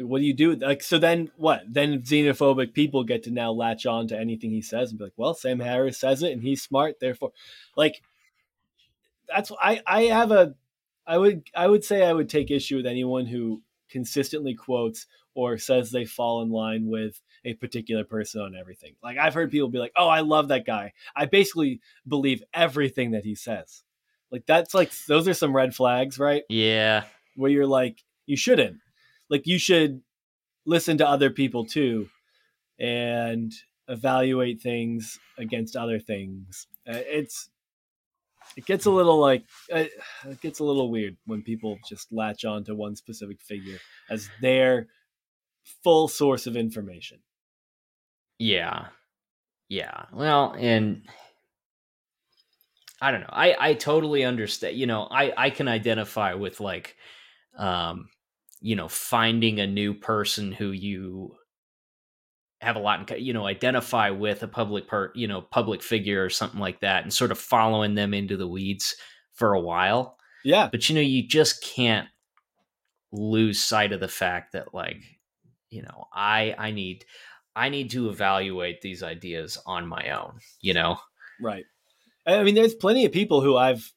[0.00, 0.54] what do you do?
[0.54, 1.62] Like, so then what?
[1.68, 5.12] Then xenophobic people get to now latch on to anything he says and be like,
[5.16, 7.32] well, Sam Harris says it and he's smart, therefore,
[7.76, 8.02] like,
[9.28, 10.54] that's I I have a
[11.06, 15.58] I would I would say I would take issue with anyone who consistently quotes or
[15.58, 18.94] says they fall in line with a particular person on everything.
[19.02, 20.92] Like I've heard people be like, "Oh, I love that guy.
[21.14, 23.82] I basically believe everything that he says."
[24.30, 26.42] Like that's like those are some red flags, right?
[26.48, 27.04] Yeah,
[27.36, 28.78] Where you're like, you shouldn't.
[29.30, 30.02] Like you should
[30.66, 32.08] listen to other people too
[32.78, 33.52] and
[33.88, 36.66] evaluate things against other things.
[36.88, 37.50] Uh, It's
[38.56, 39.84] it gets a little like uh,
[40.26, 43.78] it gets a little weird when people just latch on to one specific figure
[44.10, 44.88] as their
[45.82, 47.20] full source of information.
[48.38, 48.88] Yeah.
[49.68, 50.06] Yeah.
[50.12, 51.02] Well, and
[53.00, 53.30] I don't know.
[53.30, 54.76] I I totally understand.
[54.76, 56.96] You know, I I can identify with like
[57.56, 58.08] um
[58.60, 61.36] you know, finding a new person who you
[62.60, 66.22] have a lot in you know identify with a public part you know public figure
[66.22, 68.96] or something like that and sort of following them into the weeds
[69.32, 70.18] for a while.
[70.44, 70.68] Yeah.
[70.70, 72.08] But you know you just can't
[73.12, 75.02] lose sight of the fact that like
[75.70, 77.04] you know i i need
[77.56, 80.98] i need to evaluate these ideas on my own you know?
[81.42, 81.64] Right.
[82.26, 83.92] I mean there's plenty of people who i've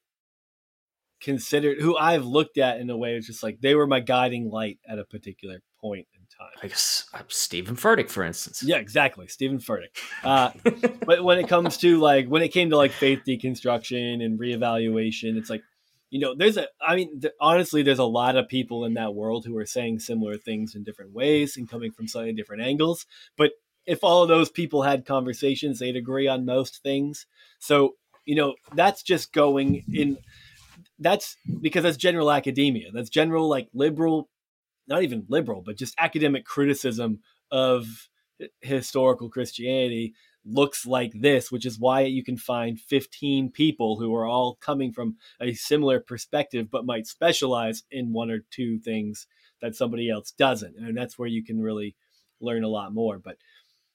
[1.23, 4.49] considered who i've looked at in a way it's just like they were my guiding
[4.49, 8.77] light at a particular point in time i guess uh, stephen furtick for instance yeah
[8.77, 10.51] exactly stephen furtick uh,
[11.05, 15.38] but when it comes to like when it came to like faith deconstruction and reevaluation
[15.38, 15.63] it's like
[16.13, 19.15] you know, there's a, I mean, th- honestly, there's a lot of people in that
[19.15, 23.07] world who are saying similar things in different ways and coming from slightly different angles.
[23.36, 23.53] But
[23.88, 27.25] if all of those people had conversations, they'd agree on most things.
[27.57, 30.19] So, you know, that's just going in,
[30.99, 32.91] that's because that's general academia.
[32.93, 34.29] That's general, like liberal,
[34.88, 37.19] not even liberal, but just academic criticism
[37.51, 38.10] of
[38.62, 40.13] historical Christianity
[40.45, 44.91] looks like this, which is why you can find 15 people who are all coming
[44.91, 49.27] from a similar perspective, but might specialize in one or two things
[49.62, 50.75] that somebody else doesn't.
[50.77, 51.95] And that's where you can really
[52.41, 53.17] learn a lot more.
[53.19, 53.38] But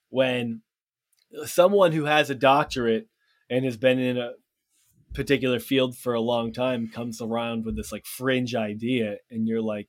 [0.08, 0.62] when
[1.44, 3.08] someone who has a doctorate
[3.50, 4.32] and has been in a
[5.14, 9.62] particular field for a long time comes around with this like fringe idea, and you're
[9.62, 9.88] like,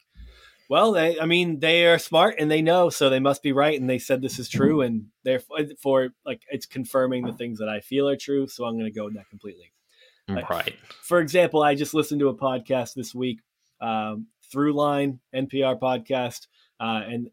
[0.69, 3.79] well, they, I mean, they are smart and they know, so they must be right.
[3.79, 7.79] And they said this is true, and therefore, like, it's confirming the things that I
[7.79, 8.47] feel are true.
[8.47, 9.71] So I'm going to go with that completely.
[10.29, 10.75] Right.
[11.01, 13.39] For example, I just listened to a podcast this week,
[13.81, 16.45] um, Throughline NPR podcast,
[16.79, 17.29] uh, and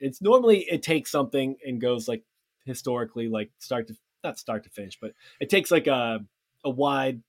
[0.00, 2.22] it's normally it takes something and goes like
[2.64, 6.20] historically, like start to not start to finish, but it takes like a
[6.64, 7.22] a wide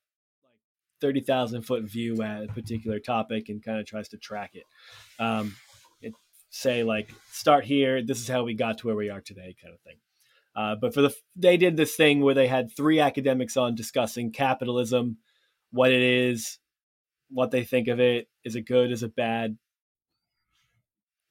[1.02, 4.64] 30,000 foot view at a particular topic and kind of tries to track it.
[5.20, 5.56] Um,
[6.02, 6.14] it.
[6.50, 9.74] Say, like, start here, this is how we got to where we are today, kind
[9.74, 9.98] of thing.
[10.56, 14.32] Uh, but for the, they did this thing where they had three academics on discussing
[14.32, 15.18] capitalism,
[15.72, 16.60] what it is,
[17.30, 19.58] what they think of it, is it good, is it bad?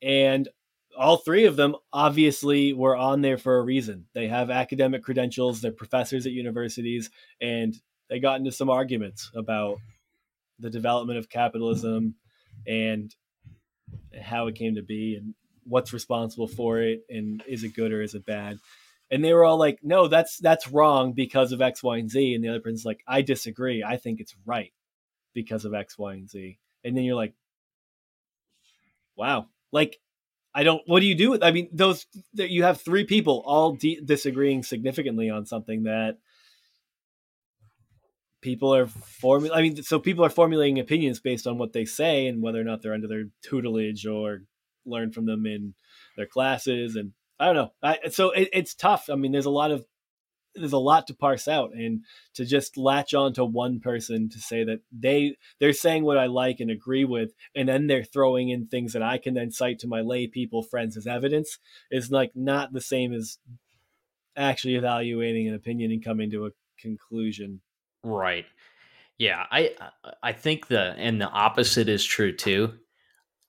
[0.01, 0.49] And
[0.97, 4.07] all three of them obviously were on there for a reason.
[4.15, 7.75] They have academic credentials, they're professors at universities, and
[8.09, 9.79] they got into some arguments about
[10.59, 12.15] the development of capitalism
[12.67, 13.15] and
[14.21, 18.03] how it came to be and what's responsible for it and is it good or
[18.03, 18.59] is it bad.
[19.11, 22.35] And they were all like no that's that's wrong because of x y and z.
[22.35, 23.83] And the other person's like i disagree.
[23.83, 24.73] I think it's right
[25.35, 26.59] because of x y and z.
[26.85, 27.35] And then you're like
[29.17, 29.47] wow.
[29.73, 29.99] Like
[30.55, 33.75] i don't what do you do with i mean those you have three people all
[33.75, 36.17] de- disagreeing significantly on something that
[38.41, 42.27] people are forming i mean so people are formulating opinions based on what they say
[42.27, 44.43] and whether or not they're under their tutelage or
[44.87, 45.75] learn from them in
[46.17, 47.71] their classes and i don't know.
[47.83, 49.09] I, so it, it's tough.
[49.11, 49.85] I mean there's a lot of
[50.55, 54.41] there's a lot to parse out and to just latch on to one person to
[54.41, 58.49] say that they they're saying what i like and agree with and then they're throwing
[58.49, 61.59] in things that i can then cite to my lay people friends as evidence
[61.91, 63.39] is like not the same as
[64.37, 67.61] actually evaluating an opinion and coming to a conclusion
[68.03, 68.47] Right.
[69.19, 72.75] Yeah, I uh, uh, I think the and the opposite is true too.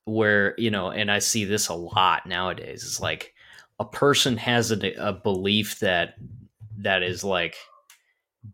[0.06, 2.84] Where you know, and I see this a lot nowadays.
[2.84, 3.36] It's like
[3.80, 6.16] a person has a, a belief that
[6.80, 7.56] that is like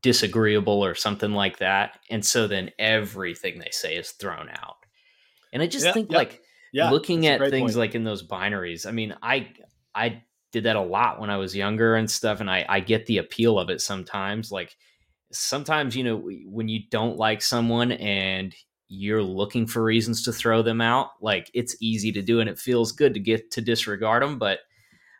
[0.01, 4.75] disagreeable or something like that, and so then everything they say is thrown out.
[5.53, 6.17] And I just yeah, think yeah.
[6.17, 6.41] like
[6.73, 7.77] yeah, looking at things point.
[7.77, 8.85] like in those binaries.
[8.85, 9.47] I mean, I
[9.93, 13.05] I did that a lot when I was younger and stuff, and I I get
[13.05, 14.51] the appeal of it sometimes.
[14.51, 14.75] Like
[15.35, 18.55] sometimes you know when you don't like someone and
[18.87, 22.59] you're looking for reasons to throw them out like it's easy to do and it
[22.59, 24.59] feels good to get to disregard them but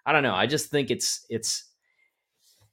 [0.05, 1.65] i don't know i just think it's it's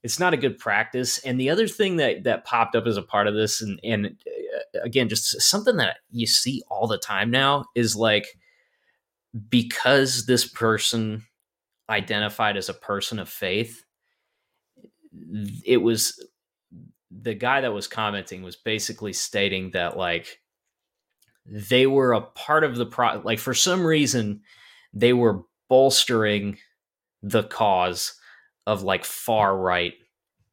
[0.02, 1.18] it's not a good practice.
[1.20, 4.06] And the other thing that that popped up as a part of this and and
[4.06, 8.26] uh, again just something that you see all the time now is like
[9.48, 11.24] because this person
[11.88, 13.84] identified as a person of faith
[15.64, 16.26] it was
[17.20, 20.40] the guy that was commenting was basically stating that like
[21.46, 24.40] they were a part of the pro like for some reason
[24.94, 26.56] they were bolstering
[27.22, 28.14] the cause
[28.66, 29.94] of like far right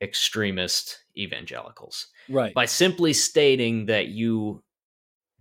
[0.02, 2.54] extremist evangelicals right.
[2.54, 4.64] by simply stating that you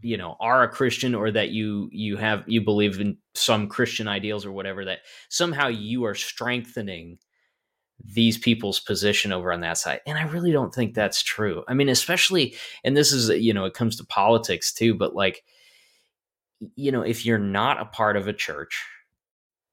[0.01, 4.07] you know are a christian or that you you have you believe in some christian
[4.09, 7.19] ideals or whatever that somehow you are strengthening
[8.05, 11.65] these people's position over on that side and i really don't think that's true.
[11.69, 15.45] I mean especially and this is you know it comes to politics too but like
[16.77, 18.85] you know if you're not a part of a church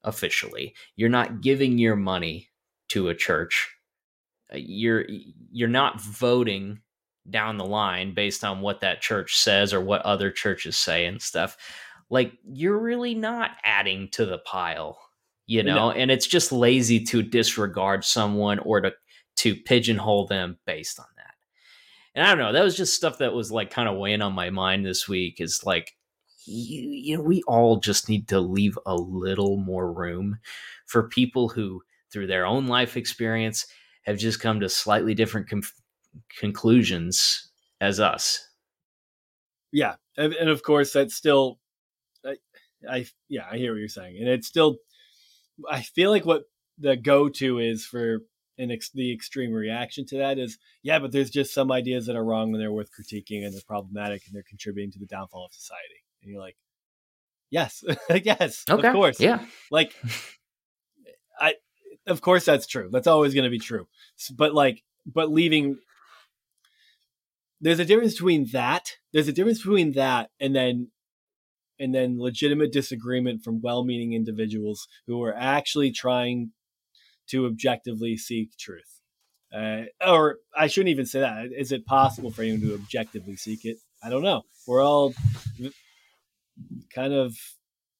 [0.04, 2.48] officially you're not giving your money
[2.88, 3.76] to a church
[4.52, 5.06] uh, you're
[5.52, 6.80] you're not voting
[7.30, 11.20] down the line based on what that church says or what other churches say and
[11.20, 11.56] stuff.
[12.10, 14.98] Like you're really not adding to the pile
[15.46, 15.90] you know no.
[15.90, 18.92] and it's just lazy to disregard someone or to
[19.36, 21.34] to pigeonhole them based on that
[22.14, 24.32] and i don't know that was just stuff that was like kind of weighing on
[24.32, 25.94] my mind this week is like
[26.46, 30.38] you, you know we all just need to leave a little more room
[30.86, 31.82] for people who
[32.12, 33.66] through their own life experience
[34.06, 35.62] have just come to slightly different com-
[36.38, 38.48] conclusions as us.
[39.72, 41.58] Yeah, and, and, of course that's still,
[42.24, 42.36] I,
[42.88, 44.76] I yeah, I hear what you're saying, and it's still,
[45.70, 46.44] I feel like what
[46.78, 48.20] the go-to is for
[48.58, 52.16] an ex- the extreme reaction to that is, yeah, but there's just some ideas that
[52.16, 55.46] are wrong and they're worth critiquing and they're problematic and they're contributing to the downfall
[55.46, 56.56] of society, and you're like,
[57.50, 58.88] yes, yes, okay.
[58.88, 59.94] of course, yeah, like.
[61.38, 61.52] I,
[62.06, 62.88] of course that's true.
[62.90, 63.88] That's always going to be true.
[64.34, 65.76] But like, but leaving
[67.60, 68.92] there's a difference between that.
[69.12, 70.88] There's a difference between that and then
[71.78, 76.52] and then legitimate disagreement from well-meaning individuals who are actually trying
[77.28, 79.00] to objectively seek truth.
[79.54, 81.48] Uh, or I shouldn't even say that.
[81.56, 83.78] Is it possible for anyone to objectively seek it?
[84.02, 84.42] I don't know.
[84.66, 85.14] We're all
[86.94, 87.36] kind of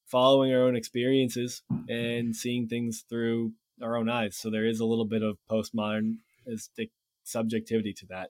[0.05, 4.37] following our own experiences and seeing things through our own eyes.
[4.37, 6.89] So there is a little bit of postmodernistic
[7.23, 8.29] subjectivity to that.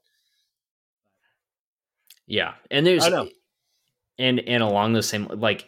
[2.25, 3.07] Yeah, and there's
[4.19, 5.67] and and along the same like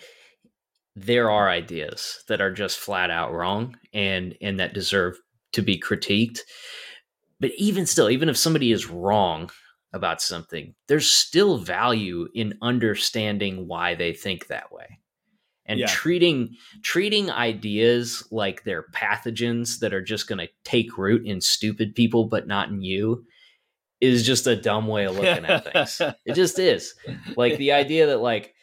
[0.95, 5.17] there are ideas that are just flat out wrong and and that deserve
[5.53, 6.39] to be critiqued.
[7.39, 9.49] But even still, even if somebody is wrong
[9.93, 14.99] about something, there's still value in understanding why they think that way.
[15.65, 15.87] And yeah.
[15.87, 21.93] treating treating ideas like they're pathogens that are just going to take root in stupid
[21.95, 23.23] people but not in you
[24.01, 26.01] is just a dumb way of looking at things.
[26.25, 26.93] It just is.
[27.35, 28.53] Like the idea that like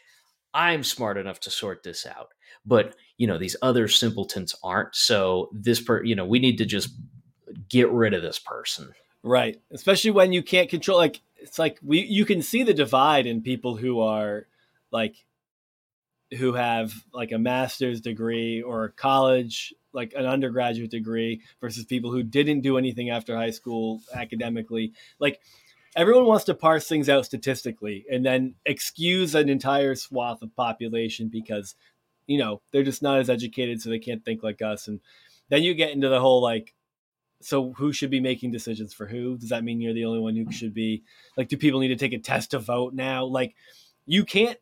[0.54, 2.32] I'm smart enough to sort this out,
[2.64, 4.94] but you know these other simpletons aren't.
[4.94, 6.90] So this per, you know, we need to just
[7.68, 8.92] get rid of this person.
[9.22, 9.60] Right.
[9.70, 13.42] Especially when you can't control like it's like we you can see the divide in
[13.42, 14.46] people who are
[14.90, 15.16] like
[16.38, 22.12] who have like a master's degree or a college like an undergraduate degree versus people
[22.12, 24.92] who didn't do anything after high school academically.
[25.18, 25.40] Like
[25.96, 31.28] everyone wants to parse things out statistically and then excuse an entire swath of population
[31.28, 31.74] because
[32.26, 34.86] you know they're just not as educated so they can't think like us.
[34.86, 35.00] And
[35.48, 36.74] then you get into the whole like
[37.40, 39.36] so who should be making decisions for who?
[39.38, 41.02] Does that mean you're the only one who should be?
[41.36, 43.24] Like do people need to take a test to vote now?
[43.24, 43.54] Like
[44.04, 44.58] you can't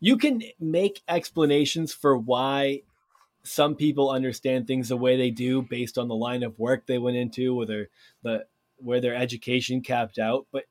[0.00, 2.82] you can make explanations for why
[3.44, 6.98] some people understand things the way they do based on the line of work they
[6.98, 7.88] went into, whether
[8.22, 8.46] the
[8.78, 10.46] where their education capped out.
[10.50, 10.64] But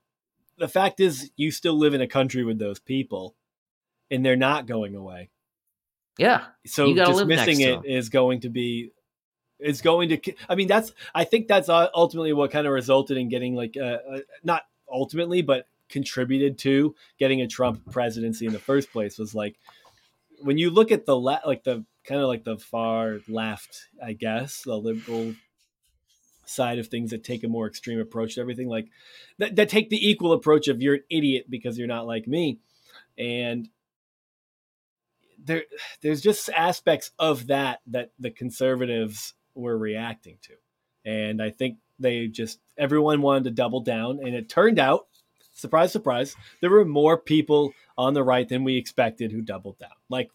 [0.57, 3.35] the fact is, you still live in a country with those people,
[4.11, 5.29] and they're not going away.
[6.17, 6.45] Yeah.
[6.65, 8.91] So dismissing it is going to be
[9.59, 10.33] is going to.
[10.49, 10.91] I mean, that's.
[11.13, 15.41] I think that's ultimately what kind of resulted in getting like uh, uh, not ultimately,
[15.41, 19.59] but contributed to getting a Trump presidency in the first place was like
[20.41, 24.13] when you look at the le- like the kind of like the far left, I
[24.13, 25.35] guess, the liberal
[26.45, 28.87] side of things that take a more extreme approach to everything, like
[29.37, 32.59] that, that take the equal approach of you're an idiot because you're not like me.
[33.17, 33.69] And
[35.43, 35.63] there
[36.01, 40.53] there's just aspects of that that the conservatives were reacting to.
[41.05, 45.07] And I think they just everyone wanted to double down and it turned out
[45.53, 49.91] surprise surprise there were more people on the right than we expected who doubled down.
[50.09, 50.31] Like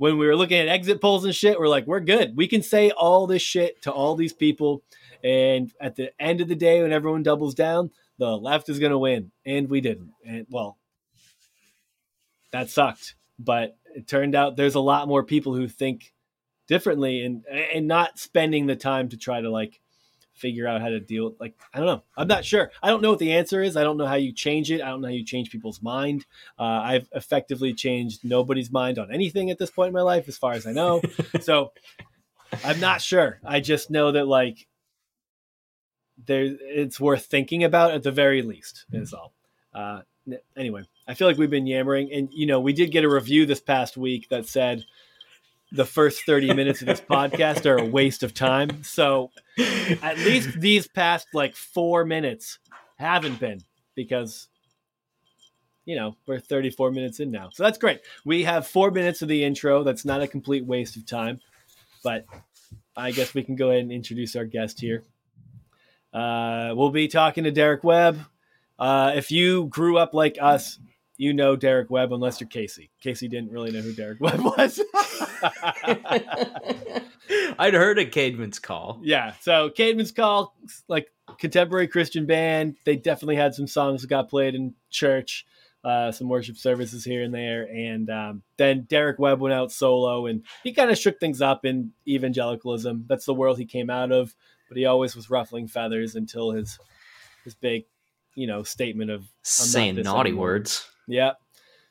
[0.00, 2.34] when we were looking at exit polls and shit, we're like, we're good.
[2.34, 4.82] We can say all this shit to all these people.
[5.22, 8.92] And at the end of the day, when everyone doubles down, the left is going
[8.92, 9.30] to win.
[9.44, 10.12] And we didn't.
[10.26, 10.78] And well,
[12.50, 13.14] that sucked.
[13.38, 16.14] But it turned out there's a lot more people who think
[16.66, 19.82] differently and and not spending the time to try to like
[20.40, 22.02] figure out how to deal like i don't know.
[22.16, 22.70] I'm not sure.
[22.82, 23.76] I don't know what the answer is.
[23.76, 24.80] I don't know how you change it.
[24.80, 26.26] I don't know how you change people's mind.
[26.58, 30.38] Uh, i've effectively changed nobody's mind on anything at this point in my life as
[30.38, 31.02] far as i know.
[31.40, 31.72] So
[32.64, 33.40] i'm not sure.
[33.44, 34.66] I just know that like
[36.26, 38.84] there it's worth thinking about at the very least.
[38.92, 39.32] Is all.
[39.72, 40.02] Uh,
[40.56, 43.46] anyway, I feel like we've been yammering, and you know, we did get a review
[43.46, 44.84] this past week that said
[45.72, 48.82] the first 30 minutes of this podcast are a waste of time.
[48.82, 49.30] So
[50.02, 52.58] at least these past like four minutes
[52.96, 53.60] haven't been
[53.94, 54.48] because
[55.84, 59.28] you know we're 34 minutes in now so that's great we have four minutes of
[59.28, 61.40] the intro that's not a complete waste of time
[62.04, 62.26] but
[62.94, 65.02] i guess we can go ahead and introduce our guest here
[66.12, 68.20] uh, we'll be talking to derek webb
[68.78, 70.78] uh, if you grew up like us
[71.20, 72.88] you know Derek Webb unless you're Casey.
[73.02, 74.80] Casey didn't really know who Derek Webb was.
[77.58, 79.00] I'd heard of Caedmon's Call.
[79.02, 80.54] Yeah, so Caedmon's Call,
[80.88, 85.46] like contemporary Christian band, they definitely had some songs that got played in church,
[85.84, 90.26] uh, some worship services here and there, and um, then Derek Webb went out solo,
[90.26, 93.04] and he kind of shook things up in evangelicalism.
[93.08, 94.34] That's the world he came out of,
[94.68, 96.78] but he always was ruffling feathers until his
[97.44, 97.84] his big,
[98.34, 100.46] you know, statement of saying naughty anymore.
[100.46, 100.86] words.
[101.06, 101.32] Yeah.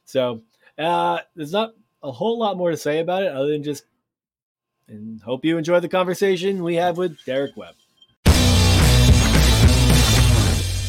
[0.05, 0.41] So
[0.77, 3.83] uh, there's not a whole lot more to say about it other than just
[4.87, 7.75] and hope you enjoy the conversation we have with Derek Webb.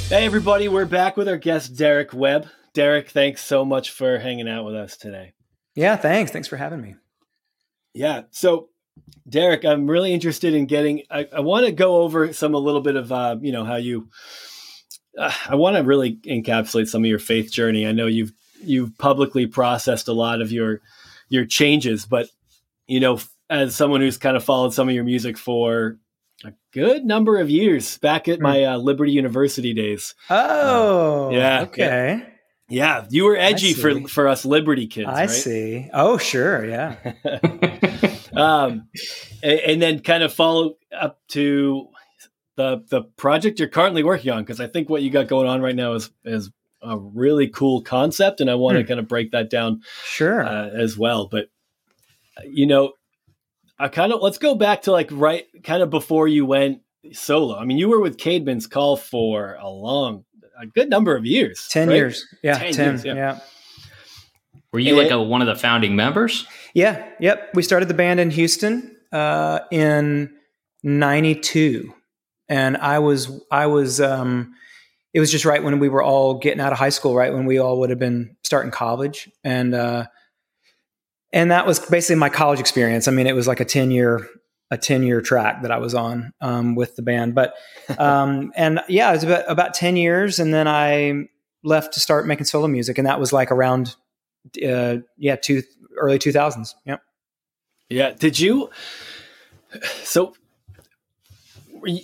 [0.09, 2.47] Hey everybody, we're back with our guest Derek Webb.
[2.73, 5.35] Derek, thanks so much for hanging out with us today.
[5.75, 6.31] Yeah, thanks.
[6.31, 6.95] Thanks for having me.
[7.93, 8.23] Yeah.
[8.31, 8.69] So
[9.29, 11.03] Derek, I'm really interested in getting.
[11.11, 13.77] I, I want to go over some a little bit of uh, you know how
[13.77, 14.09] you
[15.19, 17.87] uh, I want to really encapsulate some of your faith journey.
[17.87, 18.33] I know you've
[18.63, 20.81] you've publicly processed a lot of your
[21.31, 22.29] your changes, but
[22.87, 23.19] you know,
[23.49, 25.99] as someone who's kind of followed some of your music for
[26.45, 30.15] a good number of years, back at my uh, Liberty University days.
[30.29, 32.19] Oh, uh, yeah, okay.
[32.19, 32.27] Yeah.
[32.73, 35.09] Yeah, you were edgy for for us Liberty kids.
[35.09, 35.31] I right?
[35.31, 35.91] see.
[35.93, 36.95] Oh, sure, yeah.
[38.33, 38.89] um,
[39.43, 41.89] and, and, then kind of follow up to
[42.55, 45.61] the the project you're currently working on because I think what you got going on
[45.61, 46.53] right now is is
[46.83, 48.89] a really cool concept, and I want to hmm.
[48.89, 51.27] kind of break that down, sure, uh, as well.
[51.27, 51.49] But
[52.47, 52.93] you know,
[53.79, 57.57] I kind of let's go back to like right kind of before you went solo.
[57.57, 60.25] I mean, you were with Caedmon's Call for a long,
[60.59, 61.97] a good number of years, ten right?
[61.97, 63.15] years, yeah, 10, 10 years, yeah.
[63.15, 63.39] yeah.
[64.73, 66.47] Were you and like a, one of the founding members?
[66.75, 67.51] Yeah, yep.
[67.55, 70.33] We started the band in Houston uh, in
[70.85, 71.93] '92
[72.51, 74.55] and I was I was um,
[75.13, 77.47] it was just right when we were all getting out of high school, right when
[77.47, 80.07] we all would have been starting college, and uh,
[81.33, 83.09] and that was basically my college experience.
[83.09, 84.29] I mean, it was like a ten year
[84.71, 87.35] a 10 year track that I was on um, with the band.
[87.35, 87.55] But,
[87.99, 90.39] um, and yeah, it was about, about 10 years.
[90.39, 91.29] And then I
[91.65, 92.99] left to start making solo music.
[92.99, 93.97] And that was like around,
[94.65, 95.63] uh, yeah, two
[95.97, 96.75] early 2000s.
[96.87, 97.03] Yep.
[97.89, 98.13] Yeah.
[98.13, 98.71] Did you,
[100.03, 100.35] so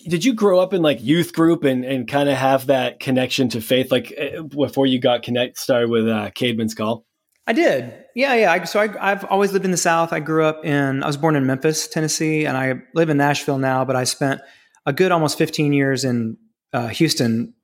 [0.09, 3.49] did you grow up in like youth group and, and kind of have that connection
[3.51, 7.05] to faith like eh, before you got connect started with uh, Caedmon's Call?
[7.47, 7.93] I did.
[8.14, 8.53] Yeah, yeah.
[8.53, 10.12] I, so I, have always lived in the South.
[10.12, 13.59] I grew up in, I was born in Memphis, Tennessee, and I live in Nashville
[13.59, 14.41] now, but I spent
[14.85, 16.37] a good almost 15 years in
[16.72, 17.55] uh, Houston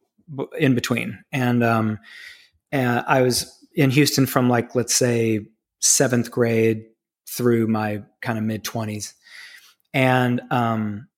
[0.56, 1.18] in between.
[1.32, 1.98] And, um,
[2.70, 5.40] and I was in Houston from like, let's say,
[5.80, 6.84] seventh grade
[7.28, 9.14] through my kind of mid 20s.
[9.92, 11.08] And um,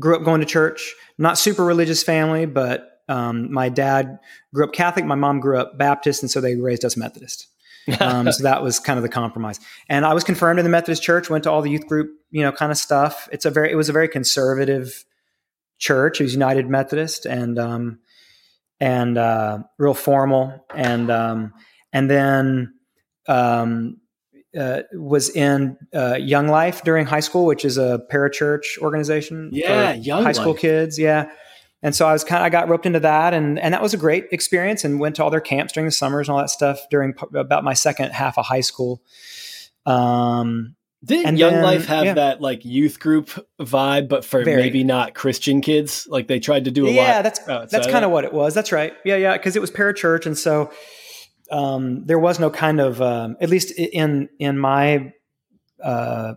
[0.00, 4.18] grew up going to church, not super religious family, but um, my dad
[4.54, 7.48] grew up Catholic, my mom grew up Baptist, and so they raised us Methodist.
[8.00, 9.58] um, so that was kind of the compromise.
[9.88, 12.42] And I was confirmed in the Methodist church, went to all the youth group, you
[12.42, 13.28] know, kind of stuff.
[13.32, 15.04] It's a very, it was a very conservative
[15.78, 16.20] church.
[16.20, 17.98] It was United Methodist and, um,
[18.78, 20.64] and, uh, real formal.
[20.74, 21.54] And, um,
[21.92, 22.74] and then,
[23.28, 23.96] um,
[24.58, 29.50] uh, was in uh, Young Life during high school, which is a parachurch organization.
[29.52, 30.98] Yeah, Young high school kids.
[30.98, 31.30] Yeah,
[31.82, 33.94] and so I was kind of I got roped into that, and and that was
[33.94, 36.50] a great experience, and went to all their camps during the summers and all that
[36.50, 39.02] stuff during about my second half of high school.
[39.84, 42.14] Um, did Young then, Life have yeah.
[42.14, 43.30] that like youth group
[43.60, 44.62] vibe, but for Very.
[44.62, 46.06] maybe not Christian kids?
[46.08, 47.08] Like they tried to do a yeah, lot.
[47.08, 47.38] Yeah, that's
[47.72, 48.54] that's kind of what it was.
[48.54, 48.92] That's right.
[49.04, 50.70] Yeah, yeah, because it was parachurch, and so
[51.52, 55.12] um, there was no kind of, um, at least in in my
[55.82, 56.34] uh,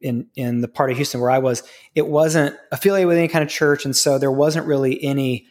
[0.00, 1.62] in in the part of Houston where I was,
[1.94, 5.46] it wasn't affiliated with any kind of church, and so there wasn't really any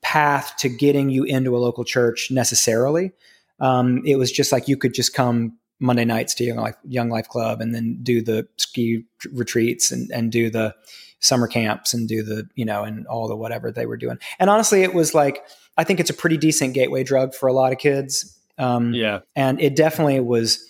[0.00, 3.12] path to getting you into a local church necessarily.
[3.58, 7.10] Um, it was just like you could just come Monday nights to Young Life, Young
[7.10, 10.74] Life Club and then do the ski retreats and, and do the
[11.20, 14.18] summer camps and do the, you know, and all the whatever they were doing.
[14.38, 15.44] And honestly, it was like
[15.76, 18.36] I think it's a pretty decent gateway drug for a lot of kids.
[18.58, 20.68] Um, yeah, and it definitely was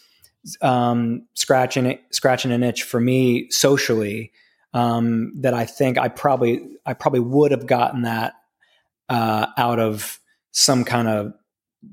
[0.60, 4.32] um, scratching it, scratching an itch for me socially.
[4.72, 8.34] um, that I think I probably I probably would have gotten that
[9.08, 10.20] uh, out of
[10.52, 11.32] some kind of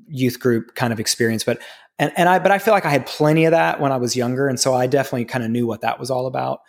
[0.08, 1.44] youth group kind of experience.
[1.44, 1.60] But
[1.98, 4.16] and and I but I feel like I had plenty of that when I was
[4.16, 6.62] younger, and so I definitely kind of knew what that was all about.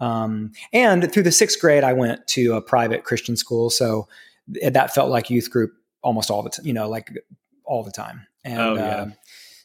[0.00, 4.08] Um, and through the sixth grade, I went to a private Christian school, so
[4.62, 5.72] that felt like youth group
[6.02, 6.66] almost all the time.
[6.66, 7.10] You know, like
[7.64, 8.26] all the time.
[8.44, 8.82] And Oh, yeah.
[8.82, 9.06] uh,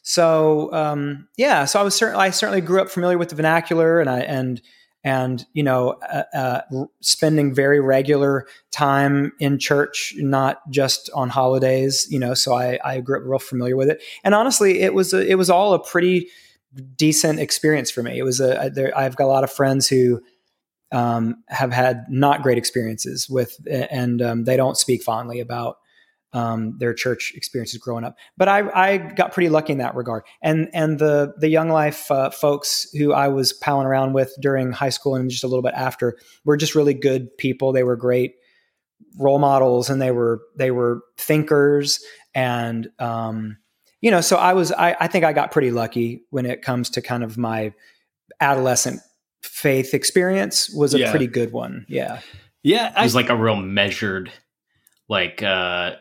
[0.02, 4.00] so um, yeah, so I was certainly I certainly grew up familiar with the vernacular,
[4.00, 4.60] and I and
[5.04, 11.28] and you know uh, uh, r- spending very regular time in church, not just on
[11.28, 12.06] holidays.
[12.10, 15.12] You know, so I I grew up real familiar with it, and honestly, it was
[15.12, 16.28] a, it was all a pretty
[16.96, 18.18] decent experience for me.
[18.18, 20.20] It was a there, I've got a lot of friends who
[20.92, 25.76] um, have had not great experiences with, and um, they don't speak fondly about
[26.32, 28.16] um, their church experiences growing up.
[28.36, 30.22] But I, I got pretty lucky in that regard.
[30.42, 34.72] And and the the Young Life uh, folks who I was palling around with during
[34.72, 37.72] high school and just a little bit after were just really good people.
[37.72, 38.34] They were great
[39.18, 42.00] role models, and they were they were thinkers.
[42.34, 43.56] And um,
[44.00, 46.90] you know, so I was I, I think I got pretty lucky when it comes
[46.90, 47.72] to kind of my
[48.40, 49.00] adolescent
[49.42, 51.10] faith experience was a Yeah.
[51.10, 51.86] pretty good one.
[51.88, 52.20] Yeah.
[52.62, 54.30] Yeah, It was like a real measured,
[55.08, 55.92] like uh,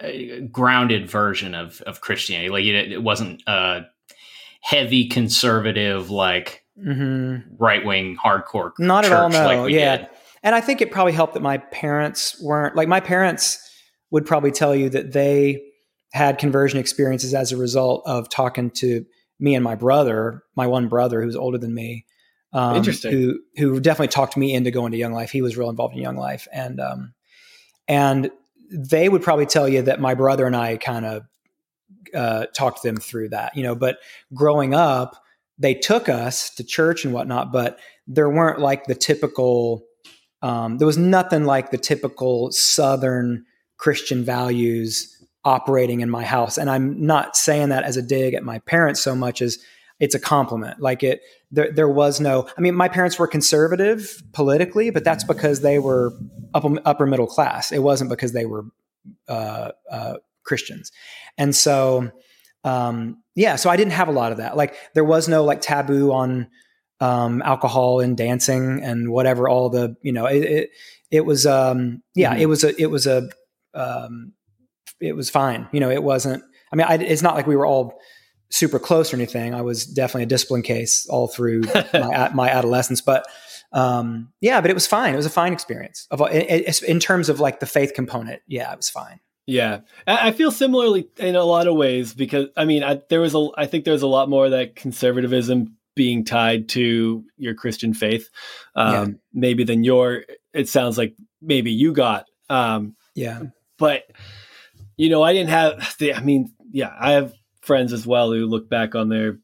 [0.52, 2.50] grounded version of of Christianity.
[2.50, 3.86] Like it, it wasn't a
[4.62, 8.72] heavy conservative, like hmm right wing hardcore.
[8.80, 9.45] Not at all, no.
[9.45, 9.97] like yeah.
[9.97, 10.08] did.
[10.43, 13.58] And I think it probably helped that my parents weren't like my parents
[14.12, 15.62] would probably tell you that they
[16.12, 19.05] had conversion experiences as a result of talking to
[19.39, 22.05] me and my brother, my one brother who's older than me.
[22.51, 23.12] Um, Interesting.
[23.12, 25.32] Who who definitely talked me into going to Young Life.
[25.32, 27.14] He was real involved in Young Life, and um,
[27.88, 28.32] and
[28.72, 31.24] they would probably tell you that my brother and I kind of
[32.14, 33.76] uh, talked them through that, you know.
[33.76, 33.99] But
[34.34, 35.24] growing up,
[35.60, 39.84] they took us to church and whatnot, but there weren't like the typical.
[40.41, 43.45] Um, there was nothing like the typical Southern
[43.78, 45.18] Christian values
[45.50, 49.02] operating in my house, and I'm not saying that as a dig at my parents
[49.02, 49.58] so much as
[50.00, 50.80] it's a compliment.
[50.80, 51.22] Like it,
[51.52, 52.47] there, there was no.
[52.58, 56.14] I mean, my parents were conservative politically, but that's because they were
[56.54, 57.72] upper, upper middle class.
[57.72, 58.66] It wasn't because they were
[59.28, 60.91] uh, uh, Christians,
[61.38, 62.12] and so
[62.64, 63.56] um, yeah.
[63.58, 64.56] So I didn't have a lot of that.
[64.56, 66.47] Like there was no like taboo on
[67.00, 69.50] um, alcohol and dancing and whatever.
[69.50, 70.70] All the you know it it,
[71.12, 72.41] it was um, yeah Mhm.
[72.41, 73.30] it was a it was a
[73.74, 74.34] um,
[75.00, 75.68] it was fine.
[75.72, 76.43] You know it wasn't.
[76.72, 78.00] I mean, I, it's not like we were all
[78.52, 79.54] super close or anything.
[79.54, 81.62] I was definitely a discipline case all through
[81.93, 83.26] my, my adolescence, but
[83.72, 85.14] um, yeah, but it was fine.
[85.14, 88.41] It was a fine experience of in, in terms of like the faith component.
[88.47, 89.20] Yeah, it was fine.
[89.45, 93.34] Yeah, I feel similarly in a lot of ways because I mean, I, there was
[93.34, 97.93] a, I think there's a lot more of that conservatism being tied to your Christian
[97.95, 98.30] faith,
[98.76, 99.08] um, Yeah.
[99.34, 100.24] maybe than your.
[100.54, 103.41] It sounds like maybe you got, um, Yeah.
[103.80, 104.04] but
[105.00, 105.95] you know, I didn't have.
[106.00, 109.39] The, I mean, yeah, I have friends as well who look back on their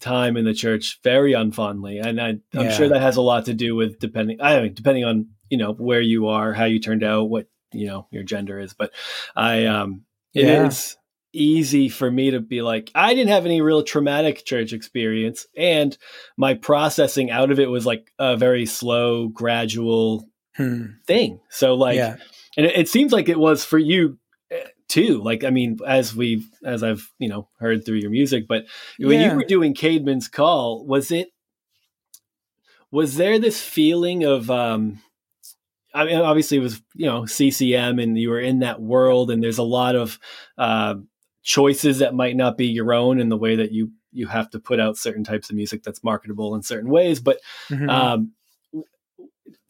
[0.00, 2.70] time in the church very unfondly, and I, I'm Yeah.
[2.70, 4.40] sure that has a lot to do with depending.
[4.40, 7.86] I mean, depending on you know where you are, how you turned out, what you
[7.86, 8.92] know your gender is, but
[9.36, 10.02] I um
[10.34, 10.96] it is
[11.34, 11.40] Yeah.
[11.40, 15.96] easy for me to be like I didn't have any real traumatic church experience and
[16.36, 20.84] my processing out of it was like a very slow gradual Hmm.
[21.06, 21.40] thing.
[21.48, 22.16] So like yeah.
[22.58, 24.18] and it, it seems like it was for you
[24.92, 25.22] too.
[25.22, 28.66] Like I mean as we've as I've, you know, heard through your music, but
[28.98, 29.30] when Yeah.
[29.30, 31.28] you were doing Caedmon's Call, was it
[32.90, 35.00] was there this feeling of um
[35.94, 39.42] I mean, obviously, it was you know CCM, and you were in that world, and
[39.42, 40.18] there's a lot of
[40.56, 40.94] uh,
[41.42, 44.58] choices that might not be your own in the way that you you have to
[44.58, 47.20] put out certain types of music that's marketable in certain ways.
[47.20, 47.40] But
[47.70, 47.90] Mhm.
[47.90, 48.32] um,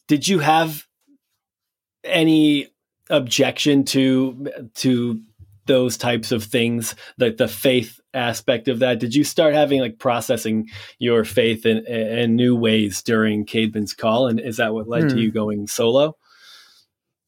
[0.06, 0.86] did you have
[2.04, 2.68] any
[3.10, 5.20] objection to to
[5.66, 8.98] those types of things, like the faith aspect of that?
[8.98, 14.26] Did you start having like processing your faith in, in new ways during Caedmon's Call,
[14.28, 15.18] and is that what led to Hmm.
[15.18, 16.16] you going solo?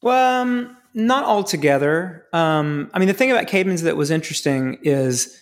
[0.02, 2.26] Well, um, not altogether.
[2.32, 5.40] Um, I mean, the thing about Caedmon's that was interesting is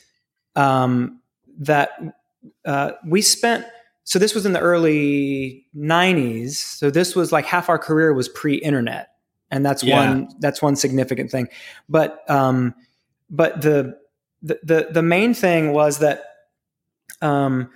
[0.54, 1.20] um,
[1.58, 1.90] that
[2.64, 3.66] uh, we spent.
[4.04, 6.52] So this was in the early '90s.
[6.52, 9.08] So this was like half our career was pre-internet,
[9.52, 10.08] and that's Yeah.
[10.08, 11.48] one that's one significant thing.
[11.88, 12.74] But um,
[13.30, 13.96] but the,
[14.42, 16.24] the the the main thing was that
[17.20, 17.70] um,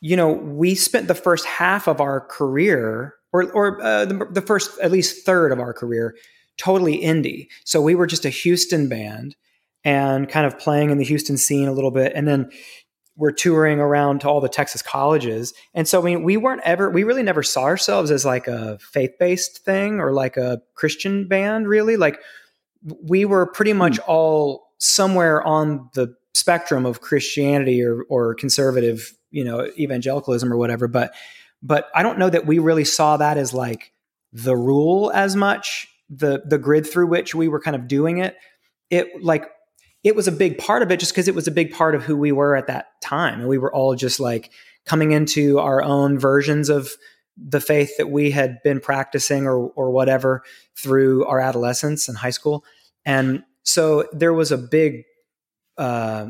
[0.00, 4.42] you know we spent the first half of our career or or uh, the, the
[4.42, 6.14] first at least third of our career
[6.58, 7.48] totally indie.
[7.64, 9.34] So we were just a Houston band
[9.84, 12.50] and kind of playing in the Houston scene a little bit, and then
[13.16, 15.54] were touring around to all the Texas colleges.
[15.72, 18.78] And so I mean, we weren't ever we really never saw ourselves as like a
[18.78, 21.96] faith-based thing or like a Christian band really.
[21.96, 22.20] Like
[23.02, 24.04] we were pretty much mm.
[24.06, 30.88] all somewhere on the spectrum of Christianity or or conservative, you know, evangelicalism or whatever,
[30.88, 31.14] but
[31.62, 33.92] but I don't know that we really saw that as like
[34.32, 38.36] the rule as much, the the grid through which we were kind of doing it.
[38.90, 39.46] It like
[40.04, 42.04] it was a big part of it just because it was a big part of
[42.04, 43.40] who we were at that time.
[43.40, 44.52] And we were all just like
[44.84, 46.90] coming into our own versions of
[47.36, 50.42] the faith that we had been practicing or, or whatever
[50.76, 52.64] through our adolescence and high school.
[53.06, 55.04] And so there was a big
[55.78, 56.26] uh,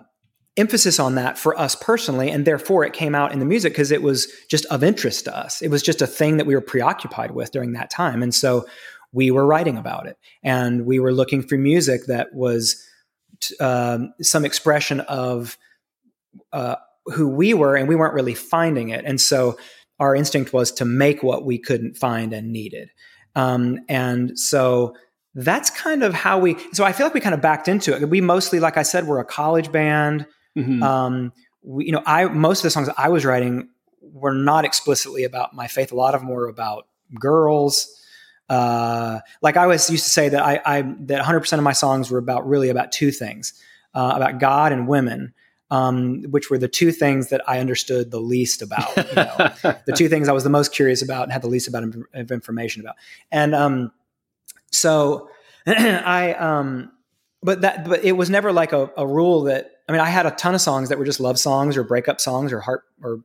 [0.56, 2.30] emphasis on that for us personally.
[2.30, 5.36] And therefore it came out in the music because it was just of interest to
[5.36, 5.60] us.
[5.62, 8.22] It was just a thing that we were preoccupied with during that time.
[8.22, 8.64] And so
[9.12, 12.84] we were writing about it and we were looking for music that was
[13.60, 15.56] um, some expression of
[16.52, 16.76] uh,
[17.06, 19.04] who we were, and we weren't really finding it.
[19.04, 19.56] And so
[19.98, 22.90] our instinct was to make what we couldn't find and needed.
[23.36, 24.94] Um, and so
[25.34, 26.56] that's kind of how we.
[26.72, 28.08] So I feel like we kind of backed into it.
[28.08, 30.26] We mostly, like I said, we're a college band.
[30.56, 30.82] Mm-hmm.
[30.82, 31.32] Um,
[31.62, 33.68] we, you know, I most of the songs I was writing
[34.00, 35.90] were not explicitly about my faith.
[35.90, 36.86] A lot of them were about
[37.18, 37.88] girls
[38.48, 42.10] uh, like I always used to say that I, I that 100% of my songs
[42.10, 43.54] were about really about two things,
[43.94, 45.34] uh, about God and women,
[45.70, 48.96] um, which were the two things that I understood the least about.
[48.96, 49.36] You know?
[49.86, 52.30] the two things I was the most curious about and had the least amount of
[52.30, 52.96] information about.
[53.32, 53.92] And um,
[54.70, 55.30] so
[55.66, 56.92] I, um,
[57.42, 60.26] but that, but it was never like a, a rule that I mean, I had
[60.26, 63.20] a ton of songs that were just love songs or breakup songs or heart or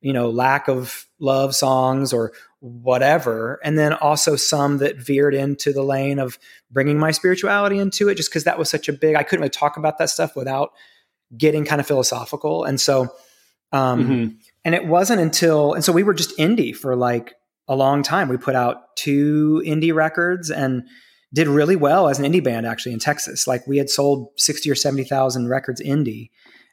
[0.00, 5.72] you know lack of love songs or whatever and then also some that veered into
[5.72, 6.38] the lane of
[6.70, 9.48] bringing my spirituality into it just because that was such a big i couldn't really
[9.48, 10.72] talk about that stuff without
[11.36, 13.08] getting kind of philosophical and so
[13.72, 14.34] um mm-hmm.
[14.66, 17.34] and it wasn't until and so we were just indie for like
[17.66, 20.82] a long time we put out two indie records and
[21.32, 24.70] did really well as an indie band actually in texas like we had sold 60
[24.70, 26.28] or 70000 records indie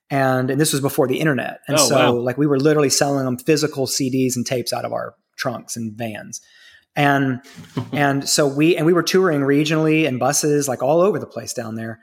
[0.09, 2.11] and and this was before the internet and oh, so wow.
[2.11, 5.93] like we were literally selling them physical cds and tapes out of our trunks and
[5.93, 6.41] vans.
[6.95, 7.41] And
[7.93, 11.53] and so we and we were touring regionally and buses like all over the place
[11.53, 11.99] down there.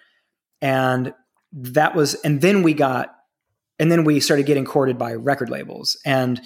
[0.63, 1.13] And
[1.53, 3.15] that was and then we got
[3.79, 5.99] and then we started getting courted by record labels.
[6.05, 6.41] And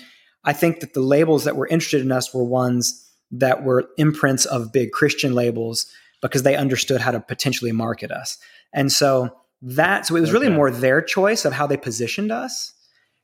[0.44, 4.46] I think that the labels that were interested in us were ones that were imprints
[4.46, 5.86] of big Christian labels
[6.22, 8.38] because they understood how to potentially market us.
[8.72, 9.30] And so
[9.60, 10.38] that so it was okay.
[10.38, 12.72] really more their choice of how they positioned us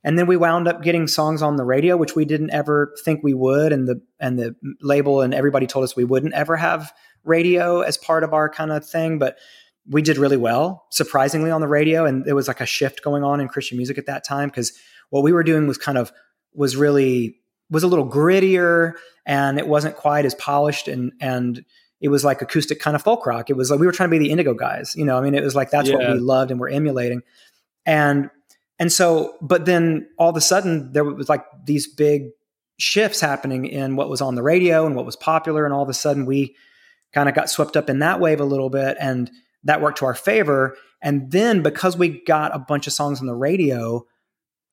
[0.04, 3.22] and then we wound up getting songs on the radio which we didn't ever think
[3.22, 6.92] we would and the and the label and everybody told us we wouldn't ever have
[7.24, 9.38] radio as part of our kind of thing but
[9.88, 13.24] we did really well surprisingly on the radio and there was like a shift going
[13.24, 14.72] on in christian music at that time because
[15.10, 16.12] what we were doing was kind of
[16.54, 17.36] was really
[17.70, 18.92] was a little grittier
[19.26, 21.64] and it wasn't quite as polished and and
[22.00, 24.18] it was like acoustic kind of folk rock it was like we were trying to
[24.18, 25.96] be the indigo guys you know i mean it was like that's yeah.
[25.96, 27.22] what we loved and we're emulating
[27.86, 28.30] and
[28.78, 32.30] and so, but then all of a sudden there was like these big
[32.78, 35.64] shifts happening in what was on the radio and what was popular.
[35.64, 36.56] And all of a sudden we
[37.12, 39.30] kind of got swept up in that wave a little bit and
[39.62, 40.76] that worked to our favor.
[41.00, 44.04] And then because we got a bunch of songs on the radio,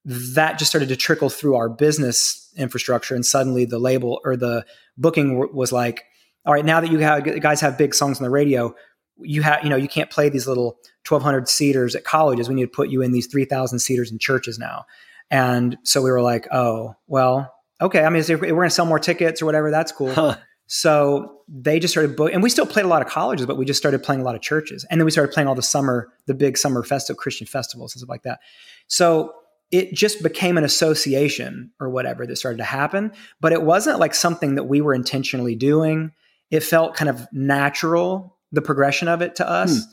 [0.03, 3.13] that just started to trickle through our business infrastructure.
[3.13, 4.65] And suddenly the label or the
[4.97, 6.03] booking was like,
[6.45, 8.73] all right, now that you have, guys have big songs on the radio,
[9.19, 12.47] you have, you know, you can't play these little 1200 seaters at colleges.
[12.47, 14.85] We need to put you in these 3000 seaters in churches now.
[15.29, 18.03] And so we were like, oh, well, okay.
[18.03, 20.13] I mean, if we're going to sell more tickets or whatever, that's cool.
[20.13, 20.37] Huh.
[20.67, 23.65] So they just started booking, and we still played a lot of colleges, but we
[23.65, 24.85] just started playing a lot of churches.
[24.89, 27.99] And then we started playing all the summer, the big summer festival, Christian festivals and
[27.99, 28.39] stuff like that.
[28.87, 29.33] So
[29.69, 33.11] it just became an association or whatever that started to happen.
[33.41, 36.11] But it wasn't like something that we were intentionally doing.
[36.51, 39.83] It felt kind of natural, the progression of it to us.
[39.83, 39.91] Hmm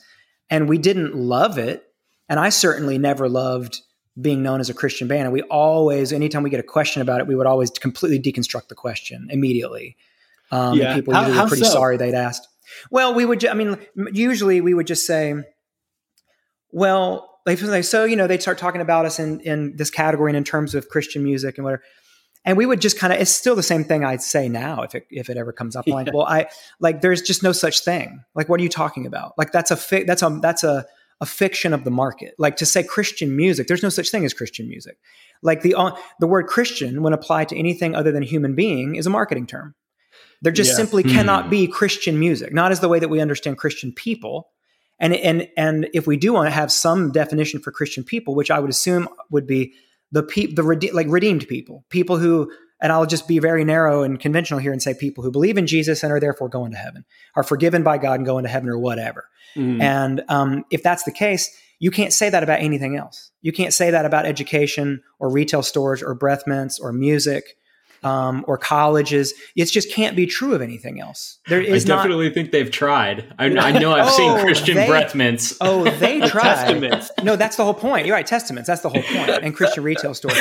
[0.50, 1.84] and we didn't love it.
[2.28, 3.80] And I certainly never loved
[4.20, 5.22] being known as a Christian band.
[5.22, 8.68] And we always, anytime we get a question about it, we would always completely deconstruct
[8.68, 9.96] the question immediately.
[10.50, 10.94] Um, yeah.
[10.94, 11.70] people usually how, were pretty so?
[11.70, 12.48] sorry they'd asked.
[12.90, 13.78] Well, we would, I mean,
[14.12, 15.34] usually we would just say,
[16.70, 20.36] well, like, so, you know, they'd start talking about us in, in this category and
[20.36, 21.82] in terms of Christian music and whatever
[22.48, 24.94] and we would just kind of it's still the same thing i'd say now if
[24.94, 25.86] it if it ever comes up.
[25.86, 25.94] Yeah.
[25.94, 26.46] like well i
[26.80, 28.24] like there's just no such thing.
[28.34, 29.34] Like what are you talking about?
[29.36, 30.86] Like that's a fi- that's a that's a
[31.20, 32.34] a fiction of the market.
[32.38, 34.96] Like to say christian music there's no such thing as christian music.
[35.42, 39.06] Like the uh, the word christian when applied to anything other than human being is
[39.06, 39.74] a marketing term.
[40.40, 40.76] There just yeah.
[40.76, 41.10] simply hmm.
[41.10, 42.52] cannot be christian music.
[42.52, 44.48] Not as the way that we understand christian people.
[44.98, 48.50] And and and if we do want to have some definition for christian people which
[48.50, 49.74] i would assume would be
[50.12, 52.50] the people, the rede- like redeemed people, people who,
[52.80, 55.66] and I'll just be very narrow and conventional here and say people who believe in
[55.66, 57.04] Jesus and are therefore going to heaven,
[57.36, 59.28] are forgiven by God and going to heaven or whatever.
[59.56, 59.82] Mhm.
[59.82, 61.50] And um, if that's the case,
[61.80, 63.30] you can't say that about anything else.
[63.40, 67.56] You can't say that about education or retail stores or breath mints or music
[68.02, 69.34] um, or colleges.
[69.56, 71.38] It just can't be true of anything else.
[71.48, 71.96] There I is not.
[72.02, 73.32] definitely think they've tried.
[73.38, 75.56] I, I know I've seen Oh, Christian they- breath mints.
[75.60, 76.66] Oh, they tried.
[76.68, 77.08] Testamints.
[77.24, 78.06] No, that's the whole point.
[78.06, 78.26] You're right.
[78.26, 78.66] Testamints.
[78.66, 79.30] That's the whole point.
[79.42, 80.32] And Christian retail store.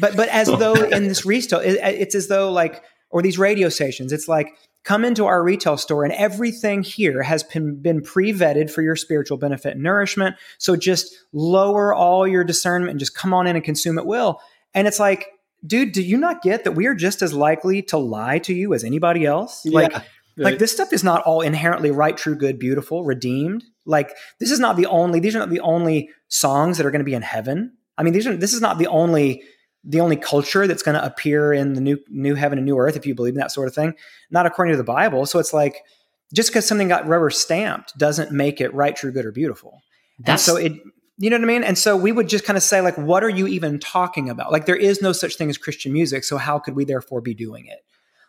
[0.00, 3.68] But but as though in this retail, it, it's as though like or these radio
[3.68, 4.12] stations.
[4.12, 4.48] It's like
[4.82, 8.96] come into our retail store and everything here has been been pre vetted for your
[8.96, 10.36] spiritual benefit and nourishment.
[10.58, 14.40] So just lower all your discernment and just come on in and consume at will.
[14.74, 15.28] And it's like.
[15.66, 18.74] Dude, do you not get that we are just as likely to lie to you
[18.74, 19.64] as anybody else?
[19.64, 20.00] Like, Yeah.
[20.36, 23.64] like this stuff is not all inherently right, true, good, beautiful, redeemed.
[23.86, 25.20] Like this is not the only.
[25.20, 27.72] These are not the only songs that are going to be in heaven.
[27.96, 28.36] I mean, these are.
[28.36, 29.42] This is not the only
[29.84, 32.96] the only culture that's going to appear in the new new heaven and new earth,
[32.96, 33.94] if you believe in that sort of thing.
[34.30, 35.26] Not according to the Bible.
[35.26, 35.76] So it's like
[36.34, 39.82] just because something got rubber stamped doesn't make it right, true, good, or beautiful.
[40.18, 40.72] And That's so it.
[41.18, 41.62] You know what I mean?
[41.62, 44.50] And so we would just kind of say, like, what are you even talking about?
[44.50, 46.24] Like, there is no such thing as Christian music.
[46.24, 47.84] So how could we therefore be doing it?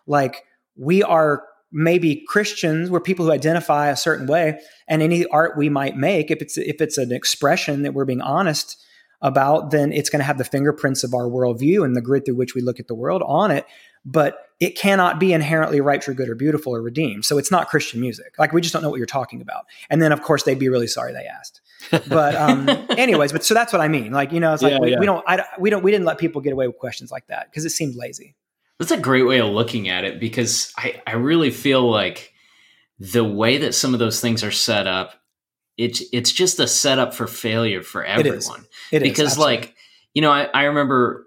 [0.05, 0.43] Like,
[0.75, 5.67] we are maybe Christians, we're people who identify a certain way, and any art we
[5.67, 8.77] might make, if it's if it's an expression that we're being honest
[9.21, 12.35] about, then it's going to have the fingerprints of our worldview and the grid through
[12.35, 13.65] which we look at the world on it.
[14.05, 17.25] But it cannot be inherently right, true, good, or beautiful or redeemed.
[17.25, 18.35] So it's not Christian music.
[18.37, 19.65] Like we just don't know what you're talking about.
[19.89, 21.61] And then of course they'd be really sorry they asked.
[21.91, 24.11] But um, anyways, but so that's what I mean.
[24.11, 24.99] Like you know, it's like Yeah, we, yeah.
[24.99, 27.49] we don't, I, we don't, we didn't let people get away with questions like that
[27.49, 28.35] because it seemed lazy.
[28.79, 32.33] That's a great way of looking at it because I, I really feel like
[32.99, 35.13] the way that some of those things are set up,
[35.77, 38.65] it's it's just a setup for failure for everyone.
[38.91, 39.57] It is, because absolutely.
[39.57, 39.75] like
[40.13, 41.24] you know, I, I remember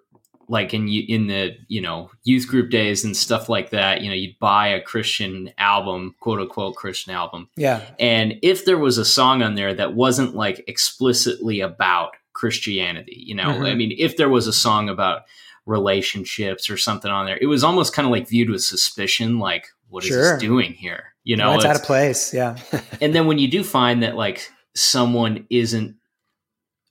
[0.49, 4.01] like in in the you know youth group days and stuff like that.
[4.03, 8.78] You know, you'd buy a Christian album, quote unquote Christian album, yeah, and if there
[8.78, 13.70] was a song on there that wasn't like explicitly about Christianity, you know, Mhm.
[13.70, 15.22] I mean, if there was a song about
[15.66, 19.66] relationships or something on there, it was almost kind of like viewed with suspicion, like,
[19.88, 20.32] what is Sure.
[20.34, 21.14] this doing here?
[21.24, 22.34] You know, that's out it's- of place.
[22.34, 22.57] Yeah,
[23.01, 25.96] and then when you do find that like someone isn't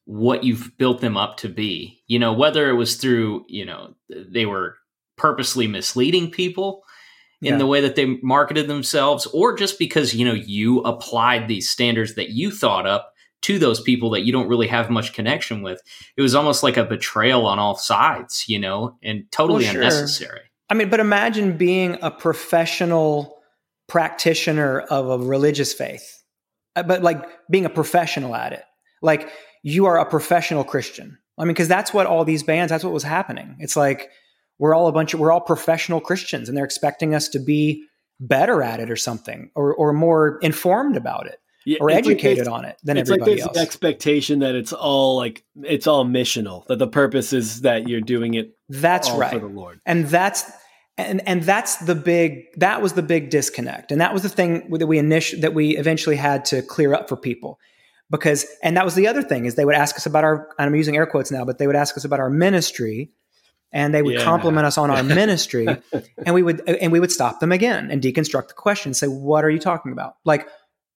[0.09, 3.93] what you've built them up to be, you know, whether it was through, you know,
[4.09, 4.77] they were
[5.17, 6.83] purposely misleading people
[7.41, 7.57] in Yeah.
[7.57, 12.15] the way that they marketed themselves, or just because, you know, you applied these standards
[12.15, 15.81] that you thought up to those people that you don't really have much connection with.
[16.15, 19.81] It was almost like a betrayal on all sides, you know, and totally Well, sure.
[19.81, 20.41] unnecessary.
[20.69, 23.37] I mean, but imagine being a professional
[23.87, 26.23] practitioner of a religious faith,
[26.77, 28.63] Uh, but like being a professional at it.
[29.01, 29.29] Like
[29.63, 31.17] you are a professional Christian.
[31.37, 33.55] I mean, because that's what all these bands, that's what was happening.
[33.59, 34.09] It's like
[34.59, 37.83] we're all a bunch of, we're all professional Christians and they're expecting us to be
[38.19, 42.15] better at it or something or, or more informed about it Yeah, or it's like
[42.15, 43.57] educated on it than it's like everybody this else.
[43.57, 46.65] expectation that it's all like it's all missional.
[46.65, 49.31] That the purpose is that you're doing it that's right.
[49.31, 49.79] for the Lord.
[49.85, 50.49] and that's
[50.97, 54.67] and and that's the big that was the big disconnect and that was the thing
[54.71, 57.59] that we initially that we eventually had to clear up for people
[58.09, 60.67] because and that was the other thing is they would ask us about our and
[60.67, 63.11] i'm using air quotes now but they would ask us about our ministry
[63.71, 64.23] and they would Yeah.
[64.23, 65.67] compliment us on our ministry
[66.25, 69.07] and we would and we would stop them again and deconstruct the question and say
[69.07, 70.15] what are you talking about?
[70.25, 70.47] Like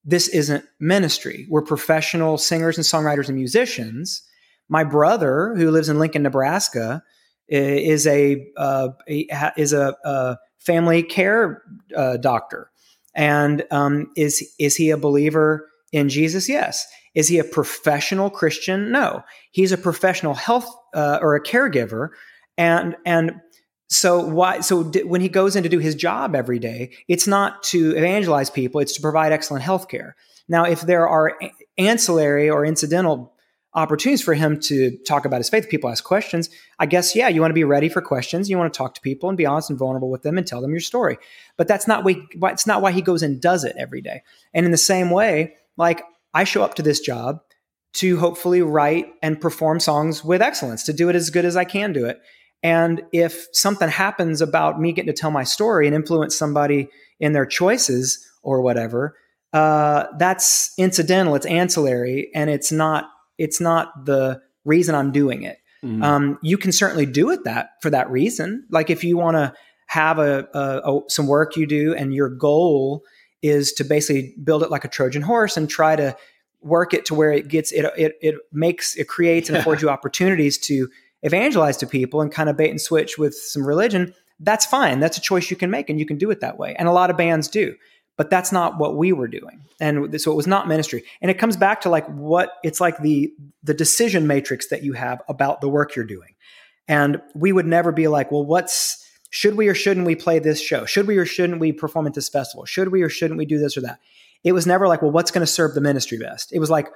[0.04, 1.46] this isn't ministry.
[1.50, 4.24] We're professional singers and songwriters and musicians.
[4.68, 7.04] My brother who lives in lincoln nebraska
[7.48, 11.62] is a, uh, is a, a family care
[11.96, 12.72] uh, doctor.
[13.14, 16.48] And um, is is he a believer in jesus?
[16.48, 18.92] Yes is he a professional christian?
[18.92, 19.24] No.
[19.52, 22.10] He's a professional health uh, or a caregiver.
[22.58, 23.34] And and
[23.90, 27.28] so why so d- when he goes in to do his job every day it's
[27.28, 30.16] not to evangelize people it's to provide excellent health care.
[30.48, 33.34] Now if there are a- ancillary or incidental
[33.74, 36.50] opportunities for him to talk about his faith people ask questions
[36.80, 39.00] i guess yeah you want to be ready for questions you want to talk to
[39.00, 41.18] people and be honest and vulnerable with them and tell them your story.
[41.56, 44.24] But that's not why it's not why he goes and does it every day.
[44.54, 46.04] And in the same way like
[46.34, 47.40] i show up to this job
[47.94, 51.64] to hopefully write and perform songs with excellence to do it as good as i
[51.64, 52.20] can do it
[52.64, 57.34] and if something happens about me getting to tell my story and influence somebody in
[57.34, 59.16] their choices or whatever,
[59.54, 61.36] uh, that's incidental.
[61.36, 63.06] It's ancillary, and it's not.
[63.38, 65.58] It's not the reason I'm doing it.
[65.84, 66.04] Mhm.
[66.04, 68.66] Um, you can certainly do it that for that reason.
[68.70, 69.54] Like if you want to
[69.88, 73.02] have a, a, a some work you do, and your goal
[73.42, 76.16] is to basically build it like a Trojan horse and try to
[76.62, 79.90] work it to where it gets it it, it makes it creates and affords you
[79.90, 80.88] opportunities to
[81.24, 85.00] evangelize to people and kind of bait and switch with some religion, that's fine.
[85.00, 86.76] That's a choice you can make and you can do it that way.
[86.78, 87.76] And a lot of bands do.
[88.18, 89.62] But that's not what we were doing.
[89.80, 91.04] And so it was not ministry.
[91.22, 93.34] And it comes back to like what it's like the
[93.64, 96.36] the decision matrix that you have about the work you're doing.
[96.88, 100.62] And we would never be like, well, what's should we or shouldn't we play this
[100.62, 100.86] show?
[100.86, 102.66] Should we or shouldn't we perform at this festival?
[102.66, 104.00] Should we or shouldn't we do this or that?
[104.44, 106.52] It was never like, well, what's going to serve the ministry best?
[106.54, 106.90] It was like,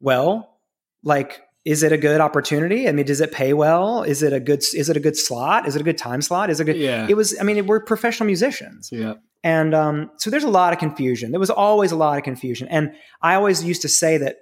[0.00, 0.58] well,
[1.04, 2.88] like is it a good opportunity?
[2.88, 4.02] I mean, does it pay well?
[4.02, 5.68] Is it a good is it a good slot?
[5.68, 6.50] Is it a good time slot?
[6.50, 6.76] Is it good?
[6.76, 7.06] Yeah.
[7.08, 7.38] It was.
[7.38, 9.14] I mean, we're professional musicians, Yeah.
[9.44, 11.30] and um, so there's a lot of confusion.
[11.30, 14.38] There was always a lot of confusion, and I always used to say that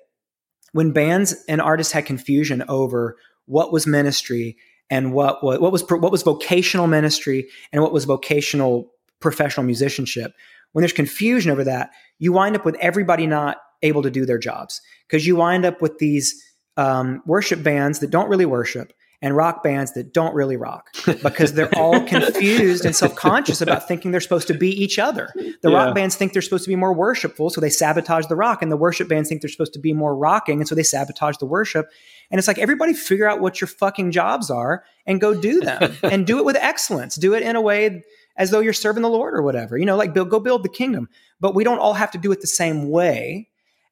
[0.72, 4.56] when bands and artists had confusion over what was ministry
[4.90, 10.32] and what was what was what was vocational ministry and what was vocational professional musicianship,
[10.72, 14.38] when there's confusion over that, you wind up with everybody not able to do their
[14.38, 16.42] jobs because you wind up with these
[16.76, 20.88] um, worship bands that don't really worship and rock bands that don't really rock
[21.22, 25.28] because they're all confused and self-conscious about thinking they're supposed to be each other.
[25.62, 25.76] The Yeah.
[25.76, 28.72] rock bands think they're supposed to be more worshipful, so they sabotage the rock, and
[28.72, 31.44] the worship bands think they're supposed to be more rocking, and so they sabotage the
[31.46, 31.90] worship.
[32.30, 35.96] And it's like everybody figure out what your fucking jobs are and go do them
[36.02, 37.16] and do it with excellence.
[37.16, 38.04] Do it in a way
[38.36, 39.76] as though you're serving the Lord or whatever.
[39.76, 41.08] You know, like build, go build the kingdom.
[41.40, 43.48] But we don't all have to do it the same way.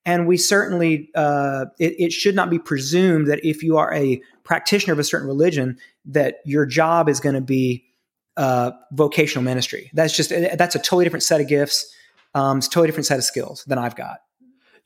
[0.06, 4.22] And we certainly, uh, it, it should not be presumed that if you are a
[4.44, 7.84] practitioner of a certain religion, that your job is going to be
[8.38, 9.90] uh, vocational ministry.
[9.92, 11.92] That's just that's a totally different set of gifts.
[12.34, 14.20] Um, it's a totally different set of skills than I've got.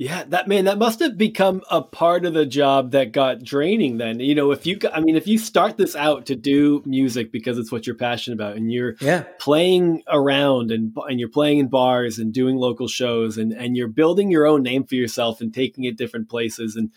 [0.02, 3.98] Yeah, that man, that must have become a part of the job that got draining
[3.98, 4.18] then.
[4.18, 7.56] You know, if you, I mean, if you start this out to do music because
[7.56, 11.68] it's what you're passionate about and you're Yeah, playing around and and you're playing in
[11.68, 15.54] bars and doing local shows and and you're building your own name for yourself and
[15.54, 16.90] taking it different places and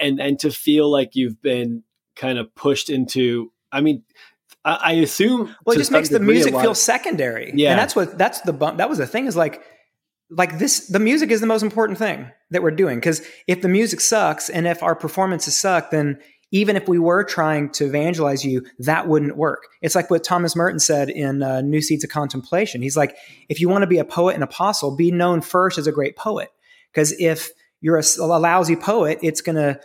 [0.00, 1.82] and and to feel like you've been
[2.16, 4.04] kind of pushed into I mean
[4.64, 7.52] I, I assume well, it just makes the music feel secondary.
[7.54, 7.72] Yeah.
[7.72, 8.78] and that's what that's the bump.
[8.78, 9.62] That was the thing is like
[10.30, 10.86] like this.
[10.88, 14.48] The music is the most important thing that we're doing because if the music sucks
[14.48, 16.18] and if our performances suck, then
[16.50, 19.64] even if we were trying to evangelize you, that wouldn't work.
[19.82, 22.80] It's like what Thomas Merton said in uh, New Seeds of Contemplation.
[22.80, 23.16] He's like,
[23.50, 26.16] if you want to be a poet and apostle, be known first as a great
[26.16, 26.48] poet.
[26.90, 27.50] Because if
[27.80, 29.78] you're a lousy poet, it's gonna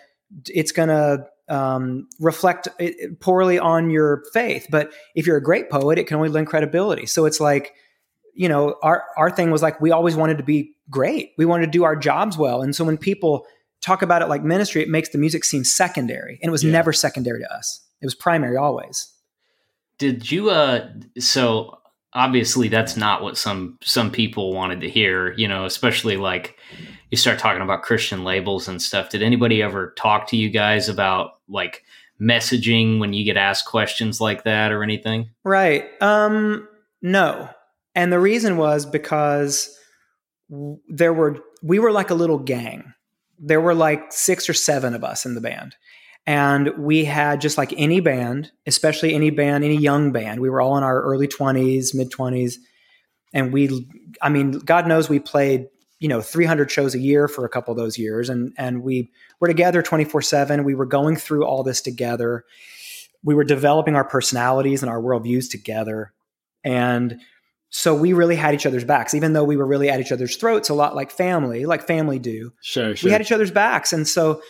[0.47, 4.67] it's gonna um, reflect it- it poorly on your faith.
[4.69, 7.05] But if you're a great poet, it can only lend credibility.
[7.05, 7.73] So it's like,
[8.33, 11.31] you know, our our thing was like we always wanted to be great.
[11.37, 12.61] We wanted to do our jobs well.
[12.61, 13.45] And so when people
[13.81, 16.39] talk about it like ministry, it makes the music seem secondary.
[16.41, 16.71] And it was Yeah.
[16.71, 17.81] never secondary to us.
[18.01, 19.07] It was primary always.
[19.97, 20.87] Did you uh
[21.19, 21.77] so
[22.13, 26.57] obviously that's not what some some people wanted to hear, you know, especially like
[27.11, 29.09] you start talking about Christian labels and stuff.
[29.09, 31.83] Did anybody ever talk to you guys about like
[32.19, 35.29] messaging when you get asked questions like that or anything?
[35.43, 35.85] Right.
[36.01, 36.67] Um,
[37.01, 37.49] no.
[37.95, 39.77] And the reason was because
[40.87, 42.93] there were we were like a little gang.
[43.39, 45.75] There were like six or seven of us in the band.
[46.25, 50.39] And we had just like any band, especially any band, any young band.
[50.39, 52.55] We were all in our early 20s, mid 20s.
[53.33, 53.87] And we
[54.21, 55.67] I mean, God knows we played,
[55.99, 59.11] you know, 300 shows a year for a couple of those years and and we
[59.39, 60.63] were together 24/7.
[60.63, 62.45] We were going through all this together
[63.23, 66.13] we were developing our personalities and our worldviews together.
[66.63, 67.21] And
[67.75, 70.35] so we really had each other's backs, even though we were really at each other's
[70.35, 72.53] throats a lot like family, like family do.
[72.61, 73.07] Sure, sure.
[73.07, 73.91] We had each other's backs.
[73.91, 74.43] And so,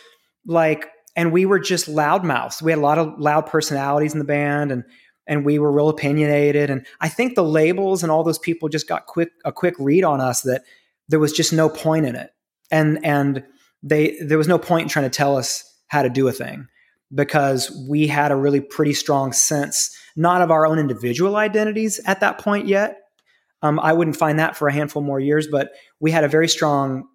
[0.44, 2.60] like, and we were just loudmouths.
[2.60, 4.84] We had a lot of loud personalities in the band and
[5.26, 6.68] and we were real opinionated.
[6.68, 10.04] And I think the labels and all those people just got quick a quick read
[10.04, 10.64] on us that
[11.08, 12.30] there was just no point in it.
[12.70, 13.42] And and
[13.82, 16.68] they there was no point in trying to tell us how to do a thing
[17.14, 22.20] because we had a really pretty strong sense, not of our own individual identities at
[22.20, 23.00] that point yet.
[23.64, 26.48] Um, I wouldn't find that for a handful more years, but we had a very
[26.48, 27.08] strong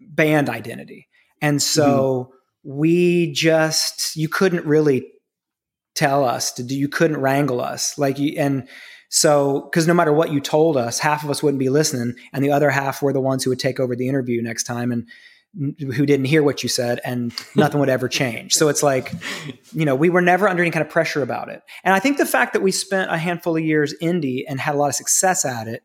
[0.00, 1.06] band identity.
[1.40, 2.32] And so
[2.64, 5.06] we just, you couldn't really
[5.94, 7.96] tell us to do, you couldn't wrangle us.
[7.96, 8.68] Like, you, and
[9.08, 12.44] so, because no matter what you told us, half of us wouldn't be listening, and
[12.44, 15.08] the other half were the ones who would take over the interview next time and
[15.56, 18.54] who didn't hear what you said, and nothing would ever change.
[18.54, 19.12] So it's like,
[19.72, 21.62] you know, we were never under any kind of pressure about it.
[21.84, 24.74] And I think the fact that we spent a handful of years indie and had
[24.74, 25.82] a lot of success at it,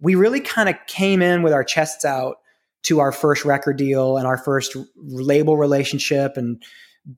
[0.00, 2.36] we really kind of came in with our chests out
[2.84, 6.62] to our first record deal and our first label relationship and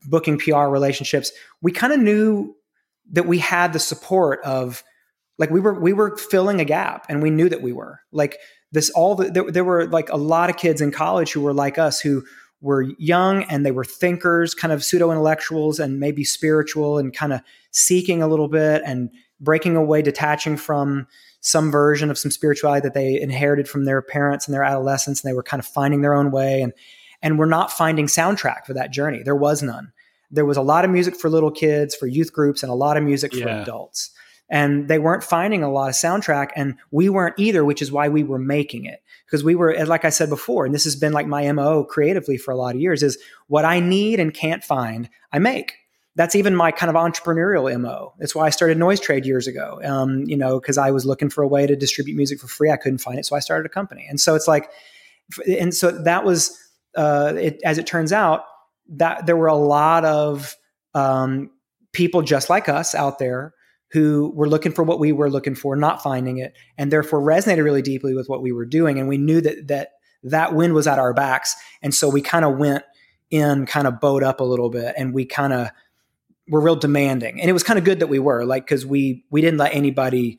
[0.08, 1.32] booking PR relationships.
[1.60, 2.54] We kind of knew
[3.12, 4.82] that we had the support of
[5.38, 8.38] like we were we were filling a gap and we knew that we were like
[8.72, 11.54] this all the, there, there were like a lot of kids in college who were
[11.54, 12.24] like us who
[12.60, 17.32] were young and they were thinkers, kind of pseudo intellectuals and maybe spiritual and kind
[17.32, 17.40] of
[17.70, 19.10] seeking a little bit and
[19.40, 21.06] breaking away, detaching from
[21.40, 25.22] some version of some spirituality that they inherited from their parents and their adolescence.
[25.22, 26.72] And they were kind of finding their own way and,
[27.22, 29.22] and we're not finding soundtrack for that journey.
[29.22, 29.92] There was none.
[30.30, 32.96] There was a lot of music for little kids, for youth groups, and a lot
[32.96, 34.10] of music for adults.
[34.50, 38.08] And they weren't finding a lot of soundtrack, and we weren't either, which is why
[38.08, 39.00] we were making it.
[39.24, 42.36] Because we were, like I said before, and this has been like my MO creatively
[42.36, 45.74] for a lot of years, is what I need and can't find, I make.
[46.16, 48.12] That's even my kind of entrepreneurial MO.
[48.18, 49.80] That's why I started NoiseTrade years ago.
[49.84, 52.72] Um, you know, because I was looking for a way to distribute music for free.
[52.72, 54.04] I couldn't find it, so I started a company.
[54.10, 54.68] And so it's like,
[55.46, 56.58] and so that was,
[56.96, 58.42] uh, it, as it turns out,
[58.88, 60.56] that there were a lot of
[60.94, 61.50] um,
[61.92, 63.54] people just like us out there
[63.92, 67.64] who were looking for what we were looking for, not finding it, and therefore resonated
[67.64, 68.98] really deeply with what we were doing.
[68.98, 69.90] And we knew that that
[70.22, 72.84] that wind was at our backs, and so we kind of went
[73.30, 75.68] in, kind of bowed up a little bit, and we kind of
[76.48, 77.40] were real demanding.
[77.40, 79.74] And it was kind of good that we were, like, because we we didn't let
[79.74, 80.38] anybody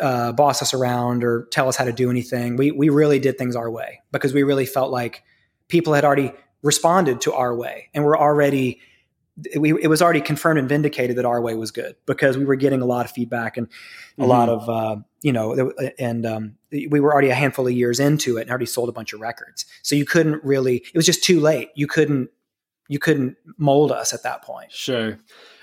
[0.00, 2.56] uh, boss us around or tell us how to do anything.
[2.56, 5.22] We we really did things our way because we really felt like
[5.68, 6.32] people had already
[6.62, 8.80] responded to our way, and we're already
[9.58, 12.56] we, it was already confirmed and vindicated that our way was good because we were
[12.56, 13.68] getting a lot of feedback and
[14.18, 14.28] a Mhm.
[14.28, 18.38] lot of uh, you know and um, we were already a handful of years into
[18.38, 21.22] it and already sold a bunch of records so you couldn't really it was just
[21.22, 22.30] too late you couldn't
[22.88, 25.18] you couldn't mold us at that point Sure.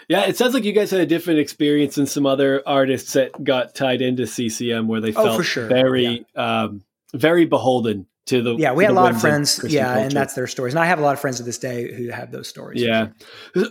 [0.10, 3.42] Yeah, it sounds like you guys had a different experience than some other artists that
[3.42, 5.68] got tied into CCM, where they Oh, felt for sure.
[5.70, 8.56] very, um, very beholden to the.
[8.56, 11.00] yeah we had a lot of friends yeah and that's their stories and i have
[11.00, 13.08] a lot of friends to this day who have those stories Yeah.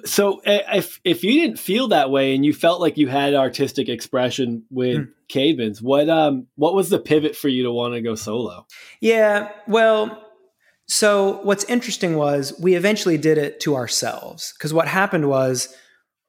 [0.05, 3.34] So uh, if if you didn't feel that way and you felt like you had
[3.34, 5.11] artistic expression with Hmm.
[5.28, 8.66] Caedmon's, what um what was the pivot for you to want to go solo?
[9.00, 10.22] Yeah, well,
[10.86, 15.74] so what's interesting was we eventually did it to ourselves because what happened was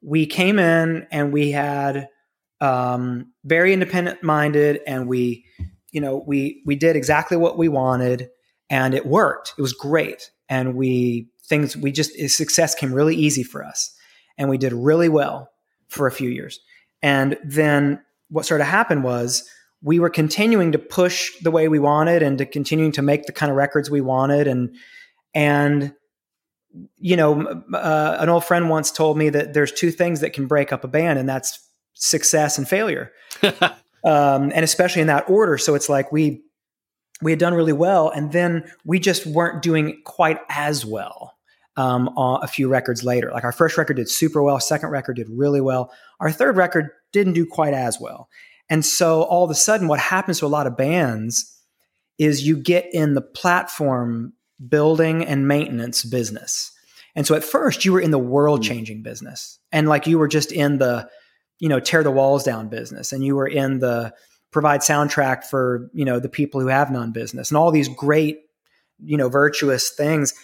[0.00, 2.08] we came in and we had
[2.62, 5.44] um, very independent minded and we,
[5.94, 8.28] you know, we we did exactly what we wanted
[8.68, 9.54] and it worked.
[9.56, 13.94] It was great, and we things we just success came really easy for us,
[14.36, 15.50] and we did really well
[15.88, 16.58] for a few years,
[17.00, 19.48] and then what sort of happened was
[19.82, 23.32] we were continuing to push the way we wanted and to continuing to make the
[23.32, 24.48] kind of records we wanted.
[24.48, 24.74] And
[25.32, 25.94] and
[26.98, 30.48] you know uh, an old friend once told me that there's two things that can
[30.48, 31.60] break up a band and that's
[31.92, 33.12] success and failure
[34.04, 36.42] um, and especially in that order so it's like we
[37.22, 41.32] we had done really well and then we just weren't doing quite as well
[41.76, 45.28] um, a few records later like our first record did super well second record did
[45.30, 48.28] really well our third record didn't do quite as well
[48.70, 51.50] and so all of a sudden, what happens to a lot of bands
[52.18, 54.32] is you get in the platform
[54.68, 56.70] building and maintenance business.
[57.16, 59.58] And so at first, you were in the world changing business.
[59.72, 61.08] And like you were just in the,
[61.64, 63.10] you know, tear the walls down business.
[63.10, 64.12] And you were in the
[64.50, 68.40] provide soundtrack for, you know, the people who have non-business and all these great,
[69.02, 70.34] you know, virtuous things.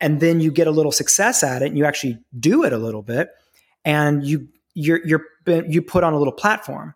[0.00, 2.78] And then you get a little success at it and you actually do it a
[2.78, 3.28] little bit.
[3.84, 6.94] And you, you're, you're, you put on a little platform.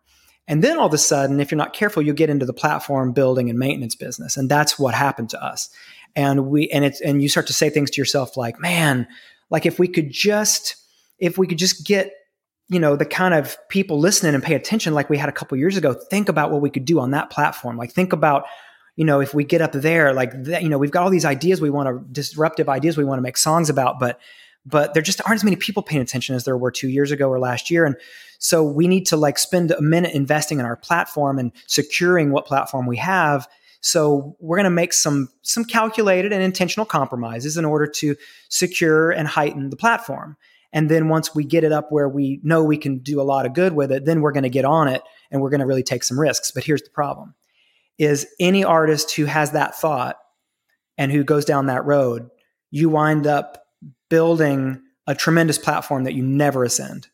[0.49, 3.13] And then all of a sudden, if you're not careful, you'll get into the platform
[3.13, 4.39] building and maintenance business.
[4.39, 5.69] And that's what happened to us.
[6.15, 9.07] And we and it's and you start to say things to yourself like, man,
[9.51, 10.77] like if we could just
[11.19, 12.11] if we could just get
[12.69, 15.57] you know the kind of people listening and pay attention like we had a couple
[15.57, 17.77] years ago think about what we could do on that platform.
[17.77, 18.45] Like think about
[18.97, 21.25] you know if we get up there like that you know we've got all these
[21.25, 24.19] ideas we want to disruptive ideas we want to make songs about but
[24.67, 27.29] but there just aren't as many people paying attention as there were two years ago
[27.29, 27.87] or last year.
[27.87, 27.97] And
[28.39, 32.47] so we need to like spend a minute investing in our platform and securing what
[32.47, 33.47] platform we have.
[33.81, 38.17] So we're going to make some some calculated and intentional compromises in order to
[38.49, 40.37] secure and heighten the platform
[40.73, 43.47] and then once we get it up where we know we can do a lot
[43.47, 45.67] of good with it then we're going to get on it and we're going to
[45.67, 47.35] really take some risks but here's the problem
[47.99, 50.17] is any artist who has that thought
[50.99, 52.29] and who goes down that road
[52.71, 53.63] you wind up
[54.09, 57.09] building a tremendous platform that you never ascend.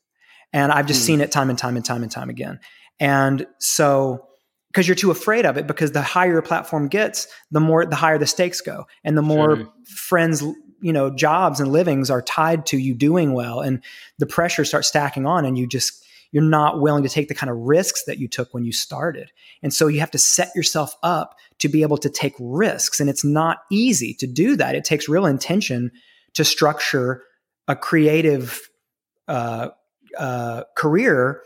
[0.53, 1.07] And I've just Hmm.
[1.07, 2.59] seen it time and time and time and time again.
[3.01, 4.27] And so,
[4.69, 7.97] because you're too afraid of it, because the higher your platform gets, the more, the
[7.97, 9.69] higher the stakes go, and the more Sure.
[9.97, 10.43] friends,
[10.83, 13.83] you know, jobs and livings are tied to you doing well, and
[14.19, 17.51] the pressure starts stacking on, and you just, you're not willing to take the kind
[17.51, 19.31] of risks that you took when you started.
[19.63, 23.01] And so you have to set yourself up to be able to take risks.
[23.01, 24.75] And it's not easy to do that.
[24.75, 25.93] It takes real intention
[26.35, 27.23] to structure
[27.69, 28.61] a creative
[29.29, 29.69] uh,
[30.19, 31.43] uh, career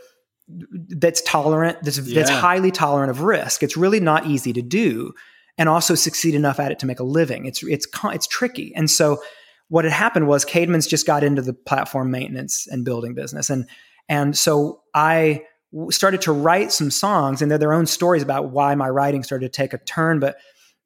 [0.49, 3.65] that's tolerant, that's, that's highly tolerant of risk.
[3.65, 5.13] It's really not easy to do.
[5.59, 7.47] And also succeed enough at it to make a living.
[7.47, 8.75] It's it's it's tricky.
[8.75, 9.23] And so
[9.69, 13.69] what had happened was Caedmon's just got into the platform maintenance and building business, and
[14.09, 15.45] and so I
[15.91, 19.53] started to write some songs, and they're their own stories about why my writing started
[19.53, 20.21] to take a turn.
[20.21, 20.37] But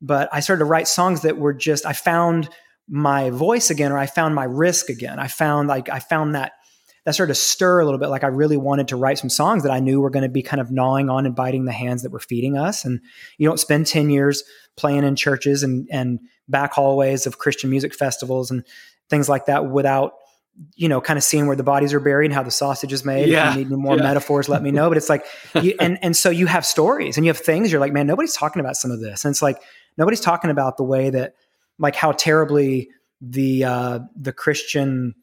[0.01, 2.49] but I started to write songs that were just I found
[2.89, 5.19] my voice again, or I found my risk again.
[5.19, 6.53] I found like I found that
[7.05, 8.09] that started to stir a little bit.
[8.09, 10.43] Like I really wanted to write some songs that I knew were going to be
[10.43, 12.85] kind of gnawing on and biting the hands that were feeding us.
[12.85, 13.01] And
[13.39, 14.43] you don't spend 10 years
[14.77, 18.65] playing in churches and, and back hallways of Christian music festivals and
[19.09, 20.13] things like that without,
[20.75, 23.05] you know, kind of seeing where the bodies are buried and how the sausage is
[23.05, 23.29] made.
[23.29, 23.49] Yeah.
[23.49, 24.03] If you need any more Yeah.
[24.03, 24.89] metaphors, let me know.
[24.89, 25.25] But it's like,
[25.63, 28.35] you, and, and so you have stories and you have things you're like, man, nobody's
[28.35, 29.25] talking about some of this.
[29.25, 29.57] And it's like,
[29.97, 31.35] nobody's talking about the way that,
[31.79, 32.91] like how terribly
[33.23, 35.15] the, uh, the Christian,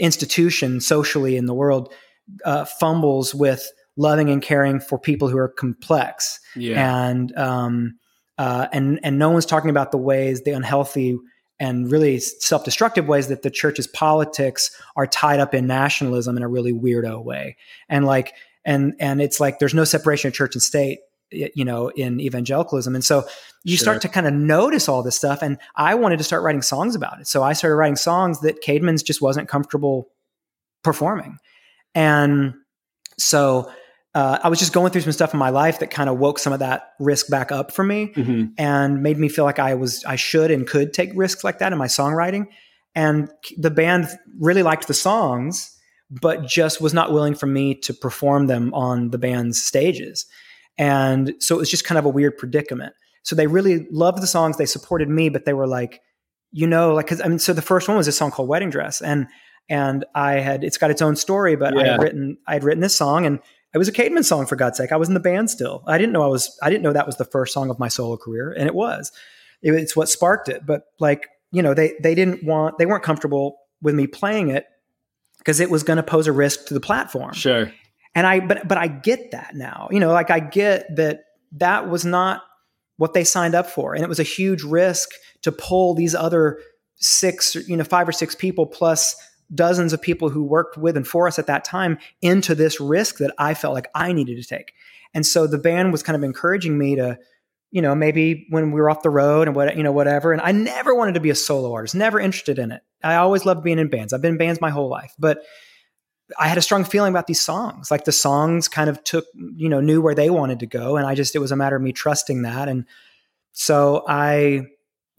[0.00, 1.92] institution socially in the world
[2.44, 6.40] uh, fumbles with loving and caring for people who are complex.
[6.56, 7.08] Yeah.
[7.08, 7.98] and um,
[8.38, 11.18] uh, and and no one's talking about the ways the unhealthy
[11.58, 16.48] and really self-destructive ways that the church's politics are tied up in nationalism in a
[16.48, 17.56] really weirdo way.
[17.88, 18.34] And like
[18.64, 21.00] and and it's like there's no separation of church and state
[21.32, 23.24] you know in evangelicalism and so
[23.64, 23.84] you Sure.
[23.84, 26.94] start to kind of notice all this stuff and i wanted to start writing songs
[26.96, 30.08] about it so i started writing songs that caedmon's just wasn't comfortable
[30.82, 31.36] performing
[31.94, 32.54] and
[33.18, 33.70] so
[34.14, 36.38] uh, i was just going through some stuff in my life that kind of woke
[36.38, 38.52] some of that risk back up for me Mhm.
[38.58, 41.72] and made me feel like I was I should and could take risks like that
[41.72, 42.46] in my songwriting.
[42.96, 44.08] And the band
[44.40, 45.76] really liked the songs,
[46.10, 50.26] but just was not willing for me to perform them on the band's stages.
[50.80, 52.94] And so it was just kind of a weird predicament.
[53.22, 56.00] So they really loved the songs, they supported me, but they were like,
[56.52, 58.70] you know, like cuz I mean so the first one was a song called Wedding
[58.70, 59.26] Dress and
[59.68, 62.80] and I had it's got its own story, but I had written I had written
[62.80, 63.38] this song and
[63.72, 64.90] it was a Caedmon song for God's sake.
[64.90, 65.84] I was in the band still.
[65.86, 66.58] I didn't know I was.
[66.60, 69.12] I didn't know that was the first song of my solo career, and it was.
[69.62, 70.66] It- it's what sparked it.
[70.66, 72.78] But like you know, they they didn't want.
[72.78, 74.64] They weren't comfortable with me playing it
[75.38, 77.32] because it was going to pose a risk to the platform.
[77.32, 77.70] Sure.
[78.14, 79.88] And I, but but I get that now.
[79.90, 82.42] You know, like I get that that was not
[82.96, 85.10] what they signed up for, and it was a huge risk
[85.42, 86.58] to pull these other
[86.96, 89.16] six, you know, five or six people plus
[89.54, 93.18] dozens of people who worked with and for us at that time into this risk
[93.18, 94.72] that I felt like I needed to take.
[95.12, 97.18] And so the band was kind of encouraging me to,
[97.72, 100.32] you know, maybe when we were off the road and what, you know, whatever.
[100.32, 102.82] And I never wanted to be a solo artist, never interested in it.
[103.02, 104.12] I always loved being in bands.
[104.12, 105.42] I've been in bands my whole life, but
[106.38, 107.90] I had a strong feeling about these songs.
[107.90, 110.96] Like the songs kind of took, you know, knew where they wanted to go.
[110.96, 112.68] And I just, it was a matter of me trusting that.
[112.68, 112.84] And
[113.52, 114.66] so I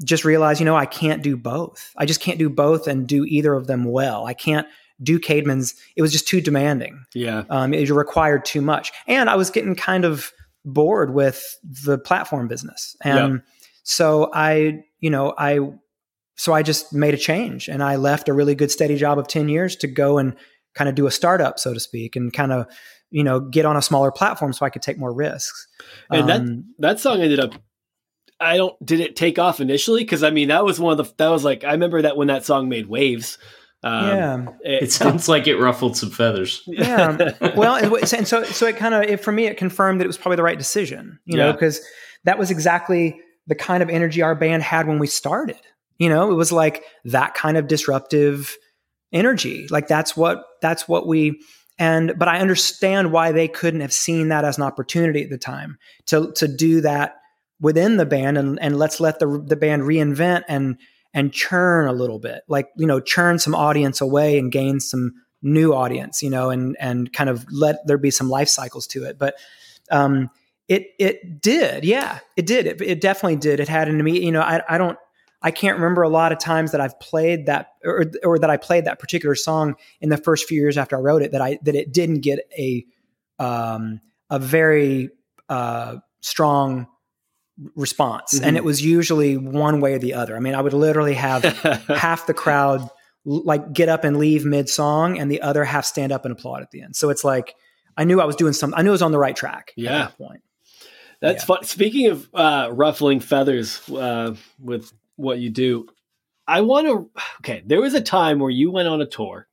[0.03, 1.93] just realized, you know, I can't do both.
[1.97, 4.25] I just can't do both and do either of them well.
[4.25, 4.67] I can't
[5.01, 5.75] do Caedmon's.
[5.95, 7.05] It was just too demanding.
[7.13, 7.43] Yeah.
[7.49, 8.91] Um, it required too much.
[9.07, 10.31] And I was getting kind of
[10.63, 12.95] bored with the platform business.
[13.03, 13.41] And
[13.83, 15.59] so I, you know, I,
[16.35, 19.27] so I just made a change and I left a really good steady job of
[19.27, 20.35] 10 years to go and
[20.75, 22.65] kind of do a startup, so to speak, and kind of,
[23.09, 25.67] you know, get on a smaller platform so I could take more risks.
[26.09, 27.53] And that- Um, That song ended up.
[28.39, 28.73] I don't.
[28.83, 30.03] Did it take off initially?
[30.03, 31.13] Because I mean, that was one of the.
[31.17, 33.37] That was like I remember that when that song made waves.
[33.83, 34.45] Um, yeah.
[34.81, 36.61] It sounds like it ruffled some feathers.
[36.67, 37.31] Yeah.
[37.55, 40.17] well, and, and so so it kind of for me it confirmed that it was
[40.17, 41.81] probably the right decision, you know, because
[42.25, 45.57] that was exactly the kind of energy our band had when we started.
[45.97, 48.55] You know, it was like that kind of disruptive
[49.11, 49.67] energy.
[49.69, 51.41] Like that's what that's what we
[51.77, 55.37] and but I understand why they couldn't have seen that as an opportunity at the
[55.37, 57.15] time to to do that
[57.59, 60.77] within the band and and let's let the the band reinvent and
[61.13, 62.43] and churn a little bit.
[62.47, 66.77] Like, you know, churn some audience away and gain some new audience, you know, and
[66.79, 69.17] and kind of let there be some life cycles to it.
[69.17, 69.35] But
[69.89, 70.29] um,
[70.67, 72.65] it it did, yeah, it did.
[72.67, 73.59] It, it definitely did.
[73.59, 74.97] It had an immediate, you know, I I don't.
[75.41, 78.57] I can't remember a lot of times that I've played that or, or that I
[78.57, 81.57] played that particular song in the first few years after I wrote it that I
[81.63, 82.85] that it didn't get a
[83.39, 85.09] um, a very
[85.49, 86.87] uh, strong
[87.75, 88.43] response Mhm.
[88.45, 90.35] and it was usually one way or the other.
[90.35, 91.43] I mean, I would literally have
[91.87, 92.87] half the crowd
[93.25, 96.61] like get up and leave mid song and the other half stand up and applaud
[96.63, 96.95] at the end.
[96.95, 97.55] So it's like
[97.97, 98.77] I knew I was doing something.
[98.79, 99.91] I knew I was on the right track Yeah.
[99.91, 100.41] at that point.
[101.19, 101.45] That's Yeah.
[101.47, 101.63] fun.
[101.65, 104.91] Speaking of uh, ruffling feathers uh, with
[105.21, 105.87] what you do,
[106.47, 107.09] I want to.
[107.41, 109.47] Okay, there was a time where you went on a tour,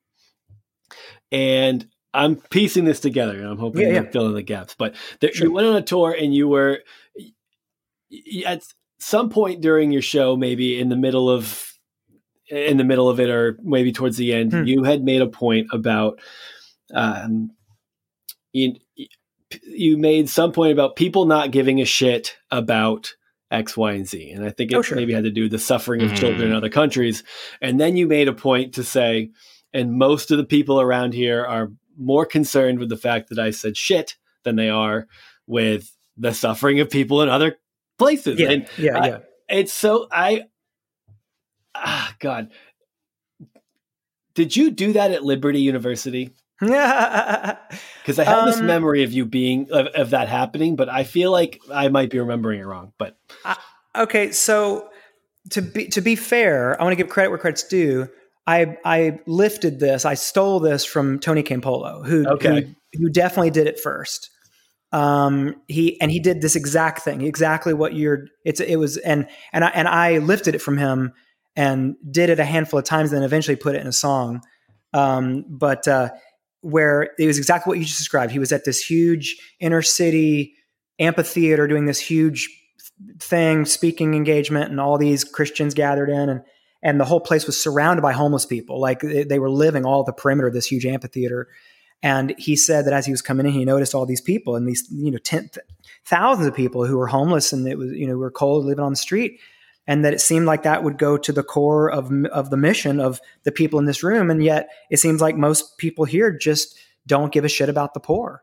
[1.30, 4.10] and I'm piecing this together, and I'm hoping Yeah, yeah.
[4.10, 4.74] filling the gaps.
[4.78, 5.46] But there, Sure.
[5.48, 6.80] you went on a tour, and you were
[8.46, 8.62] at
[8.98, 11.64] some point during your show, maybe in the middle of
[12.50, 14.64] in the middle of it, or maybe towards the end, Hmm.
[14.64, 16.18] you had made a point about.
[16.94, 17.50] Um,
[18.54, 18.76] you,
[19.62, 23.12] you made some point about people not giving a shit about
[23.50, 24.30] X, Y, and Z.
[24.30, 24.96] And I think it Oh, sure.
[24.96, 26.16] maybe had to do with the suffering of Mhm.
[26.18, 27.22] children in other countries.
[27.60, 29.30] And then you made a point to say,
[29.72, 33.50] and most of the people around here are more concerned with the fact that I
[33.50, 35.06] said shit than they are
[35.46, 37.56] with the suffering of people in other
[37.98, 38.38] places.
[38.38, 39.18] Yeah, And yeah, I- yeah.
[39.48, 40.44] it's so I
[41.74, 42.50] ah God.
[44.34, 46.30] Did you do that at Liberty University?
[48.02, 51.04] Because I have this Um, memory of you being of, of that happening, but I
[51.04, 52.92] feel like I might be remembering it wrong.
[52.98, 53.18] But
[53.94, 54.88] okay, so
[55.50, 58.08] to be to be fair, I want to give credit where credit's due.
[58.46, 60.04] I I lifted this.
[60.04, 62.74] I stole this from Tony Campolo, who Okay.
[62.94, 64.30] who, who definitely did it first.
[64.90, 68.26] Um, he and he did this exact thing, exactly what you're.
[68.44, 71.12] It's it was and and I and I lifted it from him
[71.56, 74.40] and did it a handful of times, and then eventually put it in a song.
[74.94, 76.08] Um, but uh,
[76.60, 78.32] where it was exactly what you just described.
[78.32, 80.54] He was at this huge inner city
[80.98, 82.48] amphitheater doing this huge
[83.20, 86.42] thing, speaking engagement, and all these Christians gathered in, and
[86.82, 88.80] and the whole place was surrounded by homeless people.
[88.80, 91.48] Like they, were living all the perimeter of this huge amphitheater.
[92.04, 94.68] And he said that as he was coming in, he noticed all these people and
[94.68, 95.50] these you know ten,
[96.04, 98.92] thousands of people who were homeless and it was you know were cold living on
[98.92, 99.40] the street.
[99.88, 103.00] And that it seemed like that would go to the core of of the mission
[103.00, 106.78] of the people in this room, and yet it seems like most people here just
[107.08, 108.42] don't give a shit about the poor.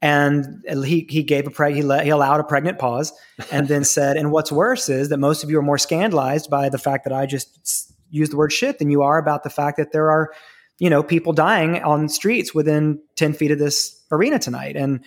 [0.00, 3.12] And he he gave a preg he let he allowed a pregnant pause
[3.50, 6.68] and then said and what's worse is that most of you are more scandalized by
[6.68, 9.78] the fact that I just used the word shit than you are about the fact
[9.78, 10.32] that there are
[10.78, 14.76] you know people dying on streets within 10 feet of this arena tonight.
[14.76, 15.00] And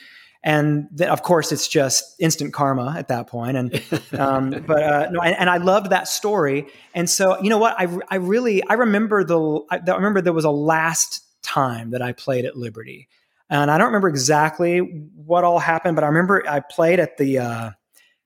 [0.44, 3.58] and th- of course it's just instant karma at that point.
[3.58, 3.84] And
[4.20, 6.68] um, but uh, no and, and I loved that story.
[6.94, 7.76] And so you know what?
[7.78, 12.02] I, I really I remember the I, I remember there was a last time that
[12.02, 13.08] I played at Liberty.
[13.50, 17.40] And I don't remember exactly what all happened, but I remember I played at the
[17.40, 17.70] uh,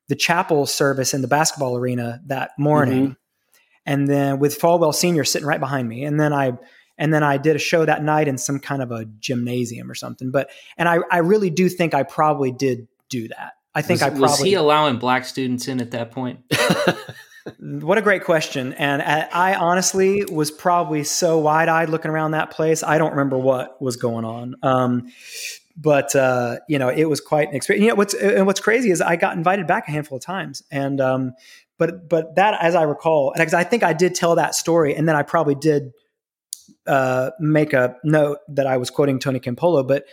[0.10, 3.16] the chapel service in the basketball arena that morning,
[3.86, 6.58] and then with Falwell Senior sitting right behind me, and then I
[6.98, 9.96] and then I did a show that night in some kind of a gymnasium or
[9.96, 10.32] something.
[10.32, 13.54] But and I I really do think I probably did do that.
[13.76, 16.40] I think was, I probably was he allowing black students in at that point?
[17.60, 18.72] What a great question.
[18.74, 22.84] And I I honestly was probably so wide eyed looking around that place.
[22.84, 24.56] I don't remember what was going on.
[24.64, 25.12] Um,
[25.76, 27.84] but uh, you know, it was quite an experience.
[27.84, 30.64] You know, what's and what's crazy is I got invited back a handful of times,
[30.72, 31.34] and um,
[31.78, 35.08] but but that, as I recall, because I think I did tell that story, and
[35.08, 35.92] then I probably did
[36.88, 40.06] uh, make a note that I was quoting Tony Campolo, but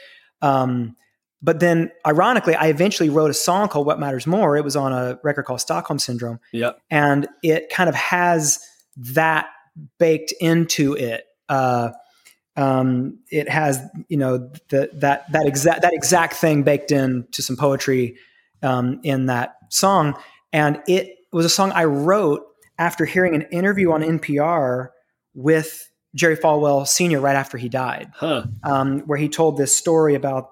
[0.43, 0.97] um,
[1.43, 4.93] but then ironically, I eventually wrote a song called "What Matters More." It was on
[4.93, 6.81] a record called Stockholm Syndrome yep.
[6.91, 8.61] and it kind of has
[8.97, 9.47] that
[9.99, 11.25] baked into it.
[11.49, 11.91] Uh,
[12.57, 17.57] um, it has you know the, that that exact that exact thing baked into some
[17.57, 18.17] poetry
[18.63, 20.19] um, in that song,
[20.53, 22.45] and it was a song I wrote
[22.79, 24.89] after hearing an interview on NPR
[25.35, 27.21] with Jerry Falwell Sr.
[27.21, 28.45] right after he died Huh.
[28.63, 30.51] um, where he told this story about.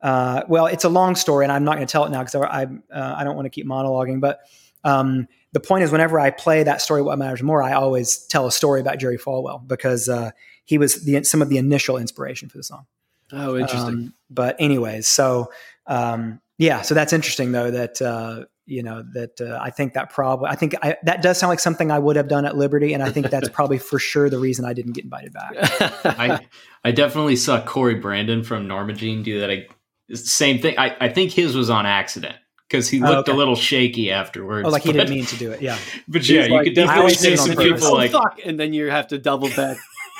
[0.00, 2.36] Uh, well, it's a long story, and I'm not going to tell it now because
[2.36, 4.20] I I, uh, I don't want to keep monologuing.
[4.20, 4.40] But
[4.84, 8.46] um, the point is, whenever I play that story, "What Matters More," I always tell
[8.46, 10.30] a story about Jerry Falwell because uh,
[10.64, 12.86] he was the some of the initial inspiration for the song.
[13.32, 13.88] Oh, interesting.
[13.88, 15.50] Um, but anyways, so
[15.88, 20.10] um, yeah, so that's interesting though that uh, you know that uh, I think that
[20.10, 22.92] probably I think I, that does sound like something I would have done at Liberty,
[22.92, 25.52] and I think that's probably for sure the reason I didn't get invited back.
[26.04, 26.46] I
[26.84, 29.50] I definitely saw Cory Brandon from Norma Jean do that.
[29.50, 29.66] I,
[30.14, 30.78] same thing.
[30.78, 32.36] I, I think his was on accident
[32.68, 33.36] because he Oh, looked okay.
[33.36, 34.66] a little shaky afterwards.
[34.66, 35.62] Oh, like he but, didn't mean to do it.
[35.62, 35.78] Yeah,
[36.08, 37.94] But yeah, He's you like, could definitely see did it on some purpose." people oh,
[37.94, 39.76] like fuck, and then you have to double back.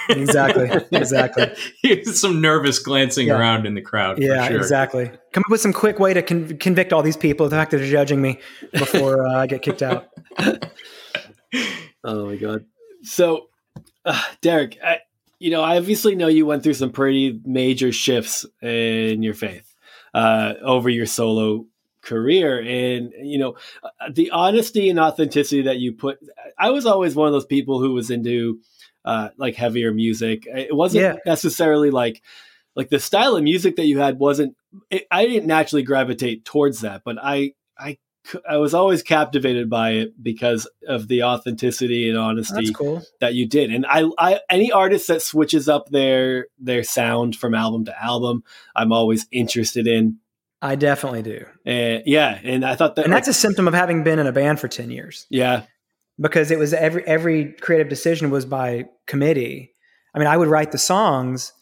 [0.08, 2.04] Exactly, exactly.
[2.04, 3.38] some nervous glancing Yeah.
[3.38, 4.18] around in the crowd.
[4.20, 4.56] Yeah, for sure.
[4.60, 5.10] exactly.
[5.32, 7.70] Come up with some quick way to con- convict all these people of the fact
[7.72, 8.38] that they're judging me
[8.72, 10.08] before uh, I get kicked out.
[12.04, 12.64] Oh my god.
[13.02, 13.48] So,
[14.04, 14.98] uh, Derek, I,
[15.38, 19.74] you know, I obviously know you went through some pretty major shifts in your faith
[20.14, 21.66] uh, over your solo
[22.02, 26.18] career, and you know, uh, the honesty and authenticity that you put.
[26.58, 28.60] I was always one of those people who was into
[29.04, 30.44] uh, like heavier music.
[30.46, 31.16] It wasn't Yeah.
[31.26, 32.22] necessarily like
[32.76, 34.54] like the style of music that you had wasn't.
[34.90, 37.98] It, I didn't naturally gravitate towards that, but I I
[38.48, 43.02] I was always captivated by it because of the authenticity and honesty cool.
[43.20, 43.72] that you did.
[43.72, 48.44] And I, I, any artist that switches up their their sound from album to album,
[48.76, 50.18] I'm always interested in.
[50.60, 54.02] I definitely do, And yeah, and I thought that, and that's a symptom of having
[54.02, 55.62] been in a band for ten years yeah,
[56.20, 59.72] because it was every every creative decision was by committee.
[60.14, 61.52] I mean, I would write the songs,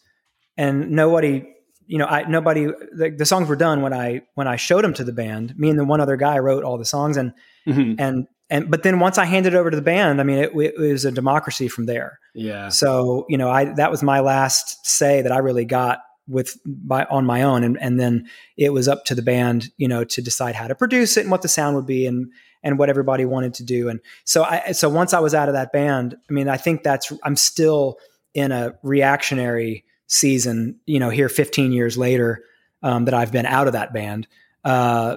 [0.56, 1.44] and nobody
[1.86, 4.94] you know, I nobody the, the, songs were done when I when I showed them
[4.94, 5.56] to the band.
[5.56, 7.32] Me and the one other guy wrote all the songs, and
[7.66, 7.94] mm-hmm.
[7.98, 10.50] and and but then once I handed it over to the band, I mean, it,
[10.54, 12.18] it, was a democracy from there.
[12.34, 12.70] Yeah.
[12.70, 17.04] So you know, I that was my last say that I really got with by
[17.04, 20.22] on my own, and and then it was up to the band, you know, to
[20.22, 22.30] decide how to produce it and what the sound would be and
[22.62, 23.88] and what everybody wanted to do.
[23.88, 26.82] And so I so once I was out of that band, I mean, I think
[26.82, 27.98] that's I'm still
[28.34, 32.44] in a reactionary season, you know, here 15 years later
[32.82, 34.26] um, that I've been out of that band,
[34.64, 35.16] uh,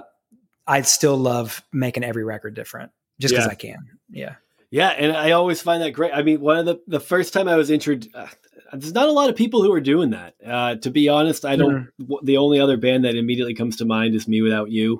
[0.66, 3.52] I still love making every record different just because yeah.
[3.52, 3.88] I can.
[4.10, 4.34] Yeah.
[4.70, 4.88] Yeah.
[4.88, 6.12] And I always find that great.
[6.14, 8.26] I mean, one of the, the first time I was introduced, uh,
[8.72, 10.34] there's not a lot of people who are doing that.
[10.44, 11.88] Uh, to be honest, I don't,
[12.22, 14.98] the only other band that immediately comes to mind is mewithoutYou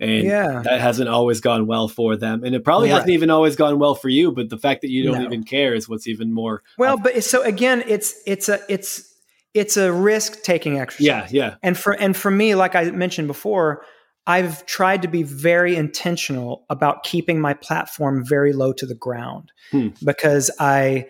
[0.00, 0.62] and yeah.
[0.64, 2.94] that hasn't always gone well for them and it probably right.
[2.94, 5.24] hasn't even always gone well for you but the fact that you don't no.
[5.24, 9.12] even care is what's even more well but so again it's it's a it's
[9.54, 11.06] it's a risk taking exercise.
[11.06, 11.54] Yeah, yeah.
[11.62, 13.84] And for and for me, like I mentioned before,
[14.26, 19.52] I've tried to be very intentional about keeping my platform very low to the ground
[19.70, 19.88] hmm.
[20.04, 21.06] because I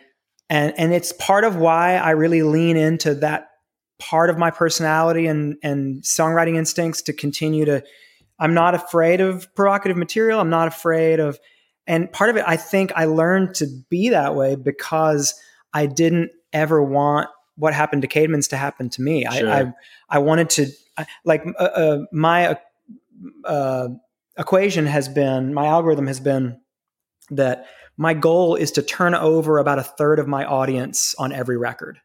[0.52, 3.48] and and it's part of why I really lean into that
[3.98, 7.82] part of my personality and and songwriting instincts to continue to
[8.38, 10.40] I'm not afraid of provocative material.
[10.40, 11.40] I'm not afraid of
[11.86, 15.34] and part of it I think I learned to be that way because
[15.72, 19.24] I didn't ever want what happened to Caedmon's to happen to me.
[19.32, 19.50] Sure.
[19.50, 19.72] I, I,
[20.10, 20.66] I wanted to
[21.24, 22.58] like uh, uh, my
[23.46, 23.88] uh,
[24.36, 26.60] equation has been my algorithm has been
[27.30, 27.64] that
[28.02, 32.00] my goal is to turn over about a third of my audience on every record.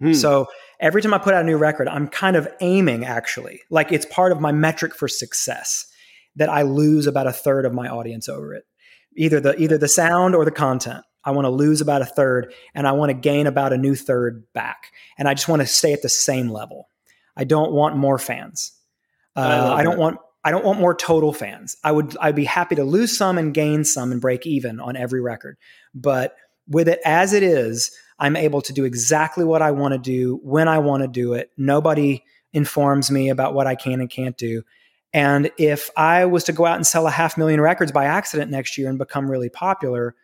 [0.00, 0.14] Hmm.
[0.14, 0.46] So
[0.80, 4.06] every time I put out a new record, I'm kind of aiming actually like it's
[4.06, 5.86] part of my metric for success
[6.36, 8.64] that I lose about a third of my audience over it.
[9.16, 11.04] Either the either the sound or the content.
[11.24, 13.94] I want to lose about a third and I want to gain about a new
[13.94, 14.92] third back.
[15.18, 16.88] And I just want to stay at the same level.
[17.36, 18.72] I don't want more fans.
[19.36, 21.76] Uh, I, I, don't want I don't want more total fans.
[21.84, 24.96] I would I'd be happy to lose some and gain some and break even on
[24.96, 25.56] every record.
[25.94, 26.36] But
[26.68, 30.40] with it as it is, I'm able to do exactly what I want to do
[30.42, 31.50] when I want to do it.
[31.56, 34.62] Nobody informs me about what I can and can't do.
[35.12, 38.50] And if I was to go out and sell a half million records by accident
[38.50, 40.14] next year and become really popular,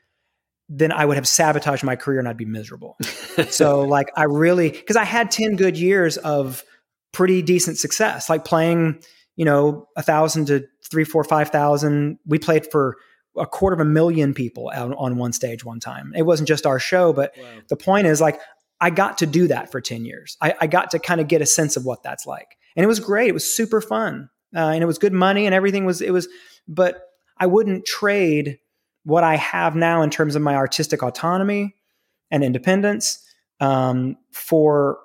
[0.69, 2.97] then I would have sabotaged my career and I'd be miserable.
[3.49, 6.65] so like I really because I had 10 good years of
[7.13, 9.01] pretty decent success, like playing,
[9.37, 12.19] you know, a thousand to three, four, five thousand.
[12.27, 12.97] We played for
[13.37, 16.13] a quarter of a million people out on one stage one time.
[16.17, 17.45] It wasn't just our show, but wow.
[17.69, 18.41] the point is like
[18.81, 20.37] I got to do that for 10 years.
[20.41, 22.59] I, I, got to kind of get a sense of what that's like.
[22.77, 23.29] And it was great.
[23.29, 24.29] It was super fun.
[24.55, 26.29] Uh, and it was good money and everything was, it was,
[26.69, 27.09] but
[27.39, 28.59] I wouldn't trade
[29.05, 31.75] what I have now in terms of my artistic autonomy
[32.31, 33.25] and independence
[33.61, 34.99] um, for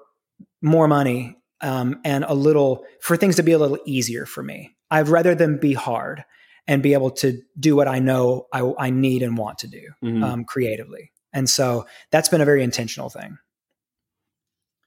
[0.62, 4.76] more money um, and a little for things to be a little easier for me.
[4.92, 6.24] I'd rather them be hard
[6.68, 9.90] and be able to do what I know I, I need and want to do
[10.04, 10.24] mm-hmm.
[10.24, 11.12] um, creatively.
[11.34, 13.38] And so that's been a very intentional thing.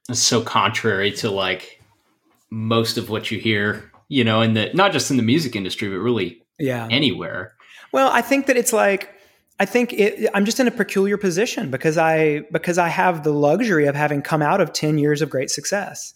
[0.09, 1.81] It's so contrary to like
[2.49, 5.89] most of what you hear, you know, in the not just in the music industry,
[5.89, 7.53] but really yeah anywhere.
[7.91, 9.13] Well, I think that it's like
[9.59, 13.31] I think it, I'm just in a peculiar position because I because I have the
[13.31, 16.13] luxury of having come out of 10 years of great success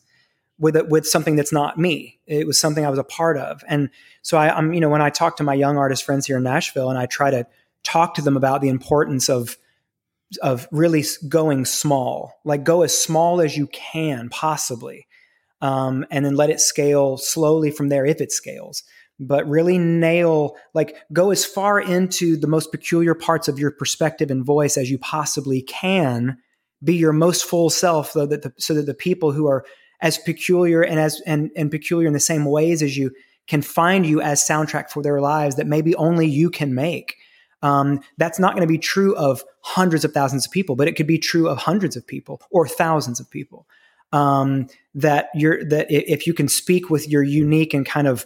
[0.60, 2.20] with with something that's not me.
[2.26, 3.64] It was something I was a part of.
[3.68, 3.90] And
[4.22, 6.44] so I, am you know when I talk to my young artist friends here in
[6.44, 7.46] Nashville and I try to
[7.84, 9.58] talk to them about the importance of
[10.42, 15.08] of really going small, like go as small as you can possibly,
[15.62, 18.84] um, and then let it scale slowly from there if it scales
[19.20, 24.30] but really nail, like, go as far into the most peculiar parts of your perspective
[24.30, 26.38] and voice as you possibly can.
[26.84, 29.66] Be your most full self, though, that the, so that the people who are
[30.02, 33.11] as peculiar and as and, and peculiar in the same ways as you
[33.48, 37.15] can find you as soundtrack for their lives that maybe only you can make.
[37.64, 40.94] Um, that's not going to be true of hundreds of thousands of people, but it
[40.94, 43.68] could be true of hundreds of people or thousands of people.
[44.14, 48.26] Um, that you're that if you can speak with your unique and kind of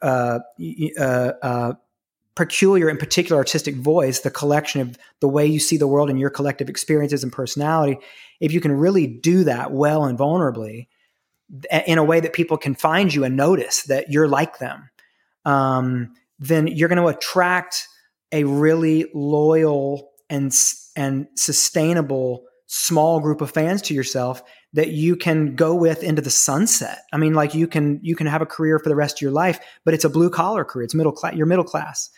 [0.00, 0.38] uh,
[0.98, 1.72] uh, uh,
[2.36, 6.20] peculiar and particular artistic voice, the collection of the way you see the world and
[6.20, 7.98] your collective experiences and personality,
[8.40, 10.86] if you can really do that well and vulnerably
[11.86, 14.90] in a way that people can find you and notice that you're like them,
[15.44, 17.88] um, then you're going to attract
[18.32, 20.54] a really loyal and
[20.96, 24.42] and sustainable small group of fans to yourself
[24.72, 26.98] that you can go with into the sunset.
[27.12, 29.30] I mean, like you can you can have a career for the rest of your
[29.30, 30.84] life, but it's a blue collar career.
[30.84, 31.34] It's middle class.
[31.34, 32.10] You're middle class,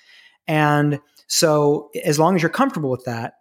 [0.49, 0.99] and
[1.29, 3.35] so as long as you're comfortable with that,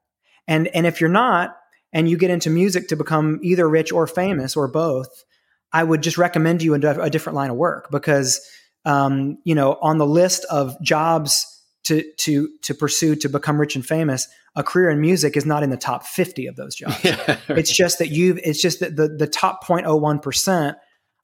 [0.47, 1.55] and and if you're not,
[1.93, 5.23] and you get into music to become either rich or famous or both,
[5.71, 8.41] I would just recommend you a, a different line of work because
[8.85, 11.45] um, you know on the list of jobs
[11.85, 15.63] to to to pursue to become rich and famous, a career in music is not
[15.63, 16.97] in the top 50 of those jobs.
[17.03, 17.57] Yeah, right.
[17.57, 20.75] It's just that you've it's just that the the top 0.01%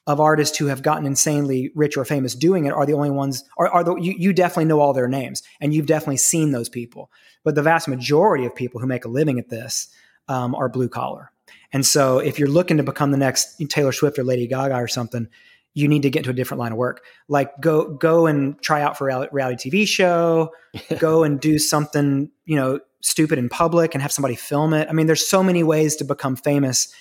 [0.05, 3.43] of artists who have gotten insanely rich or famous doing it are the only ones
[3.57, 6.69] are, are the you, you definitely know all their names and you've definitely seen those
[6.69, 7.09] people.
[7.43, 9.87] But the vast majority of people who make a living at this
[10.27, 11.31] um, are blue collar.
[11.71, 14.87] And so if you're looking to become the next Taylor Swift or Lady Gaga or
[14.87, 15.27] something,
[15.73, 17.03] you need to get into a different line of work.
[17.27, 20.51] Like go go and try out for a reality TV show,
[20.99, 24.87] go and do something, you know, stupid in public and have somebody film it.
[24.89, 26.93] I mean, there's so many ways to become famous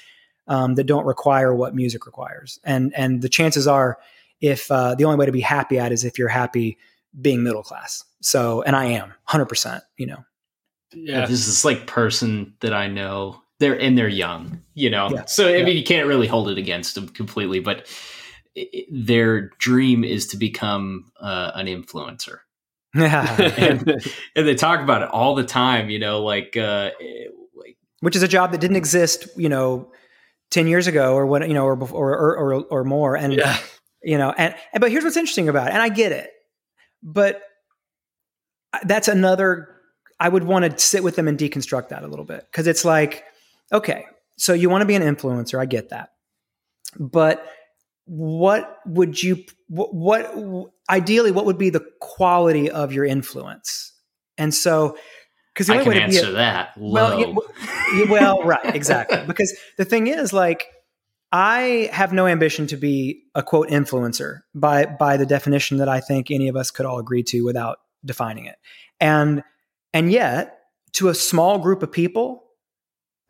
[0.48, 2.58] um, that don't require what music requires.
[2.64, 3.98] And and the chances are,
[4.40, 6.78] if uh, the only way to be happy at is if you're happy
[7.20, 8.04] being middle class.
[8.20, 9.46] So, and I am 100.
[9.46, 10.24] percent You know.
[10.94, 13.40] Yeah, this is like person that I know.
[13.60, 15.08] They're and they're young, you know.
[15.10, 15.24] Yeah.
[15.26, 15.64] So I yeah.
[15.64, 17.86] mean, you can't really hold it against them completely, but
[18.90, 22.38] their dream is to become uh, an influencer.
[22.94, 23.88] and,
[24.36, 26.90] and, they talk about it all the time, you know, like, uh,
[27.54, 29.90] like, which is a job that didn't exist, you know,
[30.52, 33.16] 10 years ago or what, you know, or, or, or, or more.
[33.16, 33.58] And, yeah.
[34.02, 35.72] you know, and, and, but here's what's interesting about it.
[35.72, 36.30] And I get it,
[37.02, 37.42] but
[38.84, 39.68] that's another,
[40.20, 42.46] I would want to sit with them and deconstruct that a little bit.
[42.52, 43.24] Cause it's like,
[43.72, 44.06] okay,
[44.38, 45.58] so you want to be an influencer.
[45.58, 46.10] I get that.
[46.98, 47.46] But
[48.04, 53.92] what would you what, what ideally what would be the quality of your influence
[54.36, 54.96] and so
[55.52, 59.22] because I can answer a, that well yeah, well right exactly.
[59.26, 60.66] Because the thing is like
[61.30, 66.00] i have no ambition to be a quote influencer by by the definition that i
[66.00, 68.56] think any of us could all agree to without defining it.
[69.00, 69.42] And
[69.94, 70.58] and yet
[70.92, 72.44] to a small group of people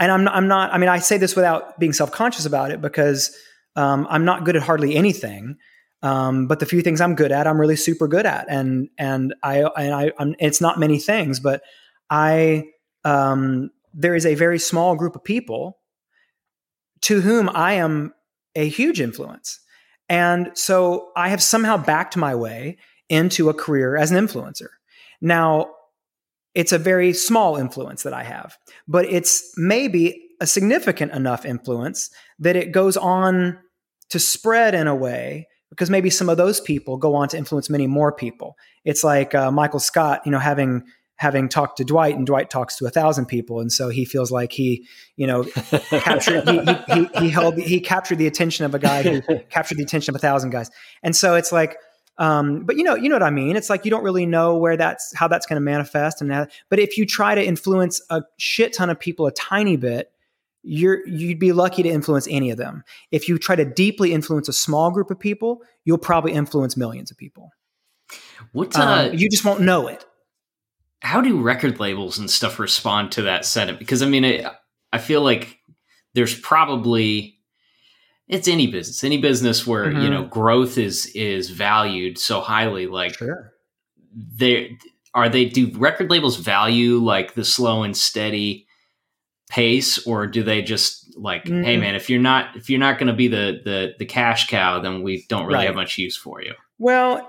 [0.01, 2.81] and i'm not, I'm not i mean i say this without being self-conscious about it
[2.81, 3.37] because
[3.77, 5.57] um, I'm not good at hardly anything,
[6.03, 9.35] um, but the few things I'm good at, I'm really super good at, and and
[9.43, 11.63] I and I I'm, it's not many things, but
[12.13, 12.67] I
[13.05, 15.79] um, there is a very small group of people
[17.01, 18.13] to whom I am
[18.55, 19.61] a huge influence,
[20.11, 22.77] and so I have somehow backed my way
[23.09, 24.69] into a career as an influencer.
[25.23, 25.71] Now,
[26.55, 32.11] it's a very small influence that I have, but it's maybe a significant enough influence
[32.39, 33.59] that it goes on
[34.11, 37.71] to spread in a way because maybe some of those people go on to influence
[37.71, 38.57] many more people.
[38.85, 40.85] It's like uh, Michael Scott, you know, having
[41.23, 44.33] having talked to Dwight, and Dwight talks to a thousand people, and so he feels
[44.33, 44.87] like he,
[45.17, 45.45] you know,
[45.91, 49.79] captured he, he, he, he, held he captured the attention of a guy who captured
[49.79, 50.71] the attention of a thousand guys,
[51.03, 51.79] and so it's like.
[52.19, 53.57] Um, but you know, you know what I mean.
[53.57, 56.53] It's like you don't really know where that's how that's going to manifest, and that,
[56.69, 60.13] but if you try to influence a shit ton of people a tiny bit,
[60.63, 62.85] you're you'd be lucky to influence any of them.
[63.11, 67.11] If you try to deeply influence a small group of people, you'll probably influence millions
[67.11, 67.51] of people.
[68.53, 70.05] What uh, um, you just won't know it.
[71.03, 73.81] How do record labels and stuff respond to that sentiment?
[73.81, 74.47] Because I mean, it,
[74.93, 75.59] I feel like
[76.15, 77.39] there's probably
[78.29, 80.01] it's any business, any business where mm-hmm.
[80.01, 82.87] you know growth is is valued so highly.
[82.87, 83.53] Like, sure.
[84.15, 84.79] they
[85.15, 88.67] are they do record labels value like the slow and steady
[89.51, 91.63] pace or do they just like mm-hmm.
[91.63, 94.47] hey man if you're not if you're not going to be the the the cash
[94.49, 95.67] cow then we don't really right.
[95.67, 97.29] have much use for you well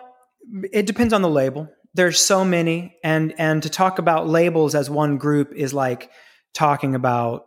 [0.72, 4.90] it depends on the label there's so many and and to talk about labels as
[4.90, 6.10] one group is like
[6.54, 7.46] talking about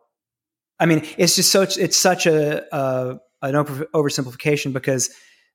[0.81, 5.11] i mean it's just such it's such a, a an oversimplification because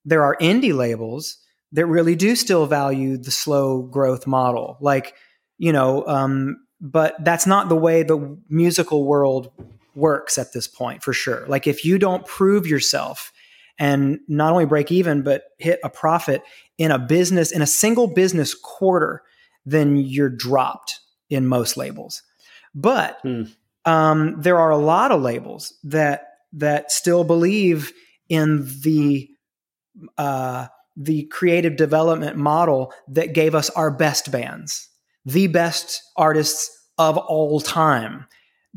[0.06, 1.38] there are indie labels
[1.72, 4.78] that really do still value the slow growth model.
[4.82, 5.16] Like
[5.58, 9.52] you know um, but that's not the way the musical world
[9.94, 11.46] works at this point for sure.
[11.48, 13.31] Like if you don't prove yourself
[13.82, 16.44] and not only break even but hit a profit
[16.78, 19.24] in a business in a single business quarter
[19.66, 21.00] then you're dropped
[21.30, 22.22] in most labels
[22.74, 23.44] but hmm.
[23.86, 27.92] um, there are a lot of labels that that still believe
[28.30, 29.28] in the
[30.18, 34.90] uh, the creative development model that gave us our best bands
[35.26, 38.28] the best artists of all time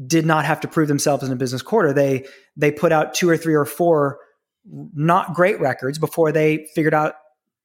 [0.07, 1.93] did not have to prove themselves in a business quarter.
[1.93, 2.27] They
[2.57, 4.19] they put out two or three or four
[4.67, 7.15] not great records before they figured out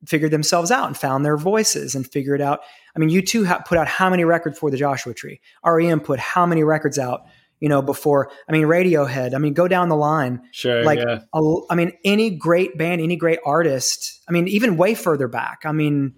[0.05, 2.61] figured themselves out and found their voices and figured out.
[2.95, 5.41] I mean, U2 ha- put out how many records for the Joshua Tree?
[5.65, 7.23] REM put how many records out?
[7.59, 9.33] You know, before I mean, Radiohead.
[9.33, 10.41] I mean, go down the line.
[10.51, 10.83] Sure.
[10.83, 11.19] Like, yeah.
[11.33, 14.21] a, I mean, any great band, any great artist.
[14.29, 15.63] I mean, even way further back.
[15.65, 16.15] I mean,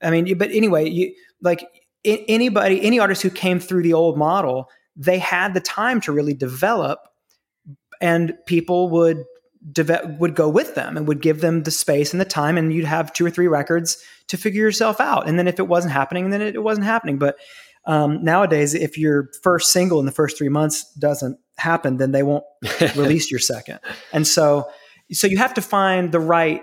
[0.00, 1.12] I mean, but anyway, you
[1.42, 1.66] like
[2.04, 6.34] anybody, any artist who came through the old model, they had the time to really
[6.34, 7.00] develop,
[8.00, 9.24] and people would
[9.72, 12.72] deve- would go with them and would give them the space and the time and
[12.72, 15.28] you'd have two or three records to figure yourself out.
[15.28, 17.18] And then if it wasn't happening then it, it wasn't happening.
[17.18, 17.36] But
[17.86, 22.22] um, nowadays if your first single in the first three months doesn't happen then they
[22.22, 22.44] won't
[22.96, 23.80] release your second.
[24.12, 24.70] And so
[25.12, 26.62] so you have to find the right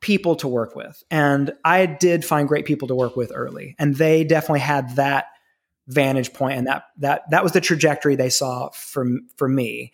[0.00, 1.02] people to work with.
[1.10, 5.26] And i did find great people to work with early and they definitely had that
[5.88, 9.92] vantage point and that that that was the trajectory they saw from for me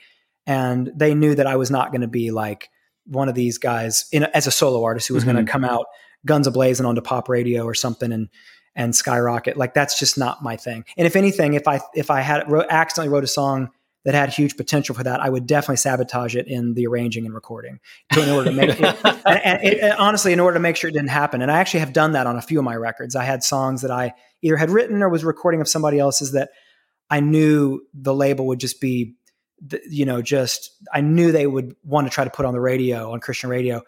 [0.48, 2.70] and they knew that I was not going to be like
[3.04, 5.34] one of these guys in, as a solo artist who was mm-hmm.
[5.34, 5.86] going to come out
[6.24, 8.28] guns ablazing onto pop radio or something and
[8.74, 9.56] and skyrocket.
[9.56, 10.84] Like that's just not my thing.
[10.96, 13.70] And if anything, if I if I had wrote, accidentally wrote a song
[14.04, 17.34] that had huge potential for that, I would definitely sabotage it in the arranging and
[17.34, 17.78] recording
[18.12, 18.80] to, in order to make it.
[19.04, 21.42] and, and, it, and honestly, in order to make sure it didn't happen.
[21.42, 23.16] And I actually have done that on a few of my records.
[23.16, 26.50] I had songs that I either had written or was recording of somebody else's that
[27.10, 29.16] I knew the label would just be
[29.88, 33.12] you know, just I knew they would want to try to put on the radio
[33.12, 33.82] on Christian radio,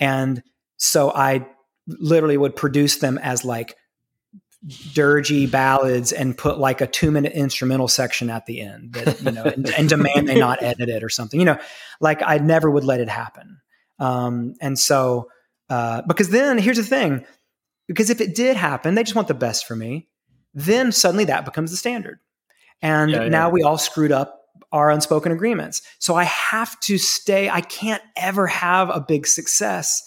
[0.00, 0.42] and
[0.76, 1.46] so I
[1.86, 3.76] literally would produce them as like
[4.66, 9.30] dirgy ballads and put like a two minute instrumental section at the end that you
[9.30, 11.58] know and, and, demand they not edit it or something you know
[12.00, 13.60] like i never would let it happen.
[13.98, 15.30] Um, and so
[15.70, 17.24] uh, because then here's the thing
[17.86, 20.08] because if it did happen they just want the best for me
[20.56, 22.18] then suddenly that becomes the standard.
[22.82, 23.28] And yeah, yeah.
[23.28, 24.35] now we all screwed up
[24.72, 25.82] our unspoken agreements.
[25.98, 30.02] So I have to stay, I can't ever have a big success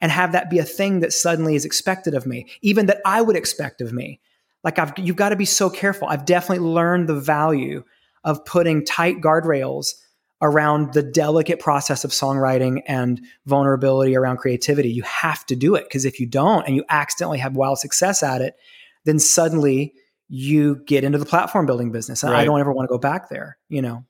[0.00, 3.22] and have that be a thing that suddenly is expected of me, even that I
[3.22, 4.20] would expect of me.
[4.64, 6.08] Like I've, you've got to be so careful.
[6.08, 7.84] I've definitely learned the value
[8.24, 9.94] of putting tight guardrails
[10.40, 14.90] around the delicate process of songwriting and vulnerability around creativity.
[14.90, 18.24] You have to do it because if you don't and you accidentally have wild success
[18.24, 18.56] at it,
[19.04, 19.94] then suddenly
[20.34, 22.22] you get into the platform building business.
[22.22, 22.40] And right.
[22.40, 24.06] I don't ever want to go back there, you know.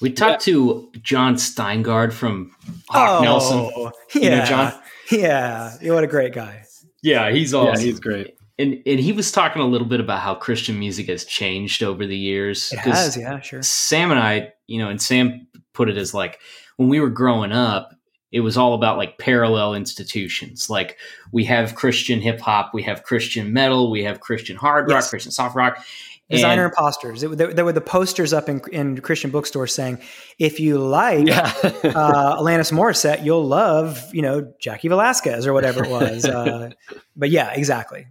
[0.00, 0.54] We talked yeah.
[0.54, 2.50] to Jon Steingard from
[2.88, 3.92] Hawk oh, Nelson.
[4.14, 4.22] Yeah.
[4.22, 4.72] You know Jon?
[5.12, 5.92] Yeah.
[5.92, 6.64] What a great guy.
[7.02, 7.74] Yeah, he's awesome.
[7.74, 8.34] Yeah, he's great.
[8.58, 12.06] And, and he was talking a little bit about how Christian music has changed over
[12.06, 12.72] the years.
[12.72, 13.62] It has, yeah, sure.
[13.62, 16.40] Sam and I, you know, and Sam put it as like
[16.78, 17.94] when we were growing up,
[18.32, 20.70] it was all about like parallel institutions.
[20.70, 20.98] Like
[21.32, 25.10] we have Christian hip hop, we have Christian metal, we have Christian hard rock, yes.
[25.10, 25.84] Christian soft rock.
[26.30, 27.24] Designer and, imposters.
[27.24, 30.00] It, there, there, were the posters up in, in Christian bookstores saying,
[30.38, 31.52] "If you like yeah.
[31.64, 36.70] uh, Alanis Morissette, you'll love, you know, Jaci Velasquez or whatever it was." Uh,
[37.16, 38.06] but yeah, exactly.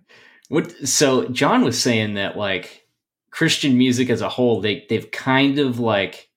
[0.50, 0.70] What?
[0.86, 2.86] So Jon was saying that like
[3.32, 6.30] Christian music as a whole, they they've kind of like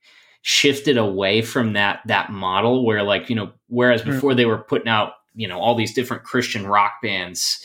[0.42, 4.06] shifted away from that that model where like you know whereas mm.
[4.06, 7.64] before they were putting out you know all these different christian rock bands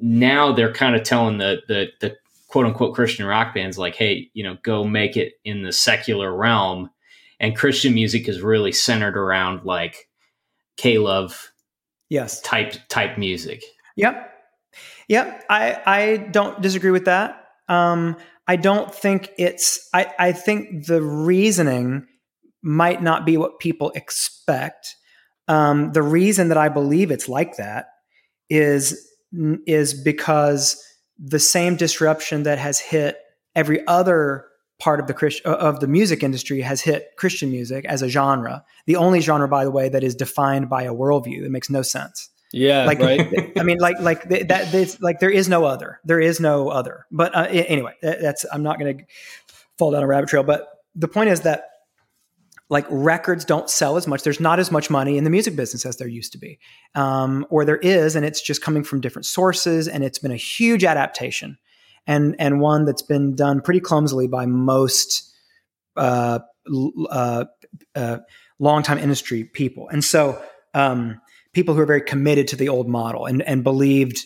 [0.00, 2.16] now they're kind of telling the the the
[2.48, 6.34] quote unquote christian rock bands like hey you know go make it in the secular
[6.34, 6.90] realm.
[7.40, 10.08] And christian music is really centered around like
[10.76, 11.52] k-love
[12.08, 12.40] yes.
[12.40, 13.62] type type music.
[13.96, 14.30] Yep.
[15.08, 15.44] Yep.
[15.50, 17.44] I i don't disagree with that.
[17.68, 18.16] Um
[18.46, 22.06] I don't think it's, I, I think the reasoning
[22.62, 24.96] might not be what people expect.
[25.48, 27.86] Um, the reason that I believe it's like that
[28.48, 29.08] is,
[29.66, 30.82] is because
[31.18, 33.18] the same disruption that has hit
[33.54, 34.46] every other
[34.80, 38.64] part of the Christ- of the music industry has hit Christian music as a genre.
[38.86, 41.44] The only genre, by the way, that is defined by a worldview.
[41.44, 42.28] It makes no sense.
[42.52, 43.52] Yeah, like right.
[43.58, 44.48] I mean, like like that.
[44.48, 46.00] That's, like there is no other.
[46.04, 47.06] There is no other.
[47.10, 49.04] But uh, anyway, that's I'm not going to
[49.78, 50.44] fall down a rabbit trail.
[50.44, 51.64] But the point is that
[52.74, 54.24] like records don't sell as much.
[54.24, 56.58] There's not as much money in the music business as there used to be,
[56.96, 59.86] um, or there is, and it's just coming from different sources.
[59.86, 61.56] And it's been a huge adaptation,
[62.04, 65.32] and and one that's been done pretty clumsily by most
[65.96, 66.40] uh,
[67.08, 67.44] uh,
[67.94, 68.18] uh,
[68.58, 69.88] longtime industry people.
[69.88, 70.42] And so.
[70.74, 71.20] Um,
[71.52, 74.24] people who are very committed to the old model and and believed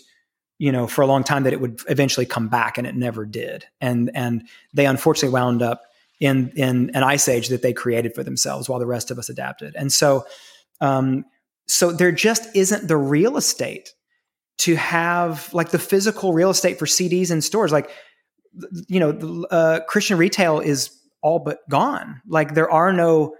[0.56, 3.26] you know for a long time that it would eventually come back and it never
[3.26, 5.82] did and and they unfortunately wound up
[6.20, 9.28] in in an ice age that they created for themselves while the rest of us
[9.28, 9.74] adapted.
[9.76, 10.26] And so
[10.80, 11.24] um
[11.66, 13.90] so there just isn't the real estate
[14.58, 17.72] to have like the physical real estate for CDs in stores.
[17.72, 17.90] Like
[18.88, 20.90] you know uh, Christian retail is
[21.22, 22.20] all but gone.
[22.26, 23.34] Like there are no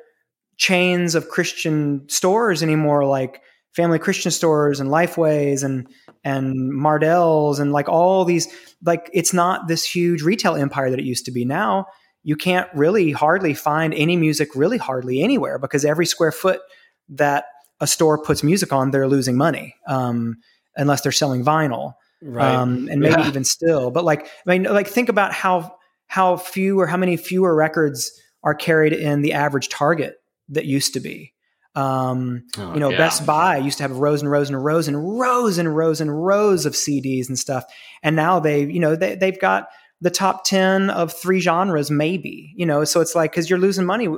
[0.57, 3.41] chains of Christian stores anymore like
[3.75, 5.87] family Christian stores and Lifeways and
[6.25, 8.49] and Mardel's and like all these
[8.85, 11.45] like it's not this huge retail empire that it used to be.
[11.45, 11.87] Now
[12.23, 16.61] you can't really hardly find any music really hardly anywhere because every square foot
[17.09, 17.45] that
[17.81, 20.37] a store puts music on, they're losing money um,
[20.77, 21.95] unless they're selling vinyl.
[22.21, 22.55] Right.
[22.55, 23.29] Um, and maybe yeah.
[23.29, 25.77] even still, but like, I mean, like think about how,
[26.09, 28.11] how few or how many fewer records
[28.43, 30.17] are carried in the average target
[30.49, 31.33] that used to be
[31.75, 32.99] Um, oh, you know, yeah.
[32.99, 36.27] Best Buy used to have rows and rows and rows and rows and rows and
[36.27, 37.65] rows of CDs and stuff.
[38.03, 39.69] And now they, you know, they, they've got
[40.01, 43.85] the top 10 of three genres, maybe, you know, so it's like, cause you're losing
[43.85, 44.09] money.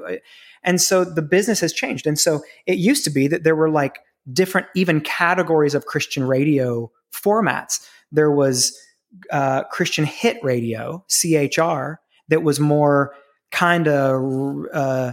[0.62, 2.06] And so the business has changed.
[2.06, 4.00] And so it used to be that there were like
[4.32, 7.86] different, even categories of Christian radio formats.
[8.12, 8.78] There was
[9.30, 13.14] uh, Christian hit radio, CHR, that was more
[13.50, 15.12] kind of uh,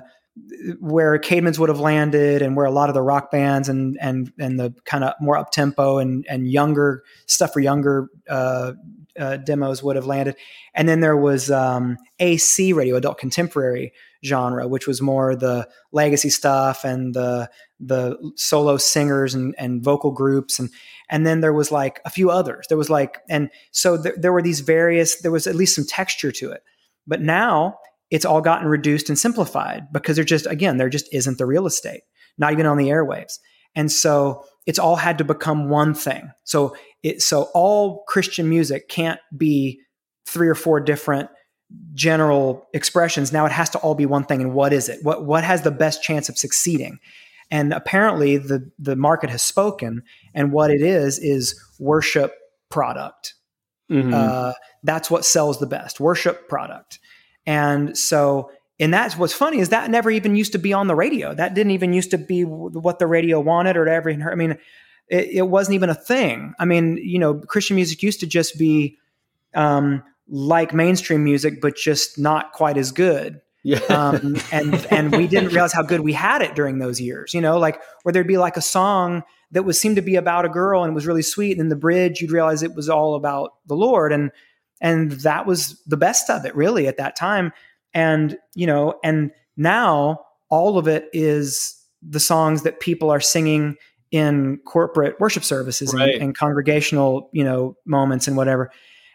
[0.79, 4.31] where Caedmon's would have landed and where a lot of the rock bands and and
[4.37, 8.73] and the kind of more up tempo and and younger stuff for younger uh,
[9.17, 10.35] uh, demos would have landed.
[10.73, 13.93] And then there was um, AC radio, adult contemporary
[14.25, 17.49] genre, which was more the legacy stuff and the
[17.79, 20.69] the solo singers and, and vocal groups and
[21.09, 22.65] and then there was like a few others.
[22.67, 25.21] There was like and so th- there were these various.
[25.21, 26.63] There was at least some texture to it.
[27.05, 27.77] But now
[28.11, 31.65] it's all gotten reduced and simplified because there just again there just isn't the real
[31.65, 32.01] estate,
[32.37, 33.39] not even on the airwaves.
[33.75, 36.31] And so it's all had to become one thing.
[36.43, 39.81] So it so all Christian music can't be
[40.25, 41.29] three or four different
[41.93, 43.33] general expressions.
[43.33, 44.41] Now it has to all be one thing.
[44.41, 44.99] And what is it?
[45.03, 46.99] What what has the best chance of succeeding?
[47.49, 50.03] And apparently the the market has spoken,
[50.33, 52.33] and what it is is worship
[52.69, 53.35] product.
[53.89, 54.13] Mm-hmm.
[54.13, 54.53] Uh,
[54.83, 56.99] that's what sells the best worship product.
[57.45, 60.95] And so, and that's what's funny is that never even used to be on the
[60.95, 61.33] radio.
[61.33, 64.23] That didn't even used to be what the radio wanted or everything.
[64.23, 64.57] I mean,
[65.09, 66.53] it, it, wasn't even a thing.
[66.59, 68.97] I mean, you know, Christian music used to just be
[69.53, 73.41] um, like mainstream music, but just not quite as good.
[73.63, 73.79] Yeah.
[73.89, 77.33] um, and and we didn't realize how good we had it during those years.
[77.33, 80.45] You know, like where there'd be like a song that was seemed to be about
[80.45, 83.15] a girl and was really sweet, and in the bridge you'd realize it was all
[83.15, 84.31] about the Lord, and
[84.79, 87.51] and that was the best of it really at that time.
[87.93, 93.75] And you know, and now all of it is the songs that people are singing
[94.11, 96.13] in corporate worship services right.
[96.13, 98.71] and, and, congregational, you know, moments and whatever.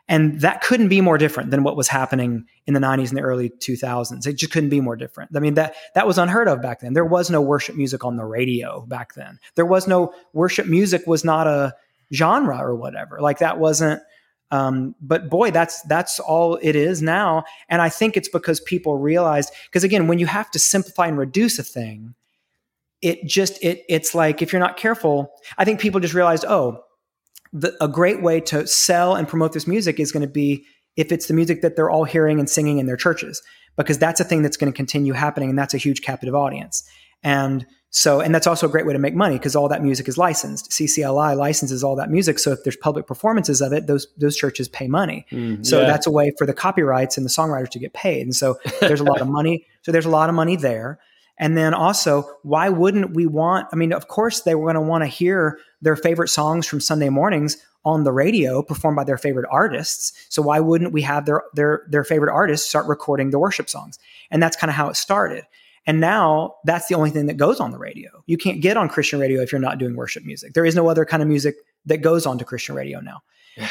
[0.08, 3.22] And that couldn't be more different than what was happening in the 90s and the
[3.22, 4.26] early 2000s.
[4.26, 5.30] It just couldn't be more different.
[5.34, 6.92] I mean, that, that was unheard of back then.
[6.92, 9.38] There was no worship music on the radio back then.
[9.54, 11.74] There was no worship music was not a
[12.12, 13.20] genre or whatever.
[13.20, 14.02] Like that wasn't,
[14.50, 17.44] um, but boy, that's that's all it is now.
[17.70, 21.16] And I think it's because people realized because again, when you have to simplify and
[21.16, 22.14] reduce a thing,
[23.02, 26.82] it just it it's like if you're not careful, I think people just realized, oh,
[27.52, 30.64] the, a great way to sell and promote this music is going to be
[30.96, 33.42] if it's the music that they're all hearing and singing in their churches,
[33.76, 36.88] because that's a thing that's going to continue happening, and that's a huge captive audience.
[37.22, 40.08] And so, and that's also a great way to make money because all that music
[40.08, 40.70] is licensed.
[40.70, 42.38] CCLI licenses all that music.
[42.38, 45.26] So if there's public performances of it, those those churches pay money.
[45.30, 45.86] Mm, so yeah.
[45.86, 48.22] that's a way for the copyrights and the songwriters to get paid.
[48.22, 49.66] And so there's a lot of money.
[49.82, 51.00] So there's a lot of money there.
[51.38, 53.68] And then also, why wouldn't we want?
[53.72, 56.80] I mean, of course, they were going to want to hear their favorite songs from
[56.80, 60.12] Sunday mornings on the radio performed by their favorite artists.
[60.28, 63.98] So why wouldn't we have their their their favorite artists start recording the worship songs?
[64.30, 65.44] And that's kind of how it started.
[65.84, 68.22] And now that's the only thing that goes on the radio.
[68.26, 70.54] You can't get on Christian radio if you're not doing worship music.
[70.54, 71.56] There is no other kind of music
[71.86, 73.22] that goes on to Christian radio now.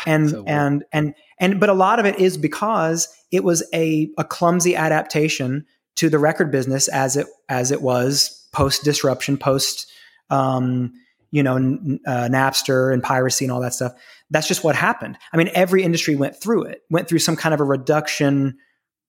[0.05, 4.11] And so and and and but a lot of it is because it was a
[4.17, 5.65] a clumsy adaptation
[5.95, 9.91] to the record business as it as it was post disruption, post
[10.29, 10.93] um,
[11.31, 13.93] you know uh, Napster and piracy and all that stuff.
[14.29, 15.17] That's just what happened.
[15.33, 18.57] I mean, every industry went through it, went through some kind of a reduction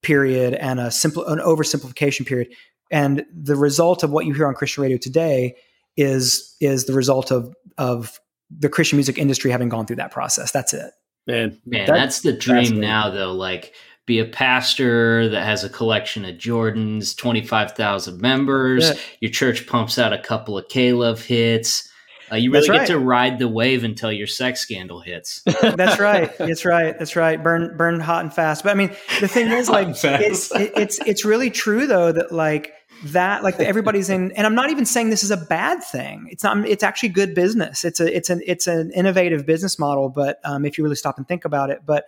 [0.02, 2.52] period and a simple an oversimplification period.
[2.90, 5.56] And the result of what you hear on Christian radio today
[5.96, 8.18] is is the result of of
[8.50, 10.52] the Christian music industry having gone through that process.
[10.52, 10.92] That's it.
[11.26, 13.32] Man, man, that, that's the dream that's now though.
[13.32, 13.74] Like
[14.06, 18.88] be a pastor that has a collection of Jordans, 25,000 members.
[18.88, 18.94] Yeah.
[19.20, 21.88] Your church pumps out a couple of K-Love hits.
[22.30, 25.42] Uh, you really get to ride the wave until your sex scandal hits.
[25.62, 26.36] That's right.
[26.38, 26.98] That's right.
[26.98, 27.42] That's right.
[27.42, 28.64] Burn, burn hot and fast.
[28.64, 28.88] But I mean,
[29.20, 32.72] the thing is, like, it's, it, it's it's really true though that like
[33.06, 36.28] that like everybody's in, and I'm not even saying this is a bad thing.
[36.30, 36.66] It's not.
[36.66, 37.84] It's actually good business.
[37.84, 40.08] It's a it's an it's an innovative business model.
[40.08, 42.06] But um, if you really stop and think about it, but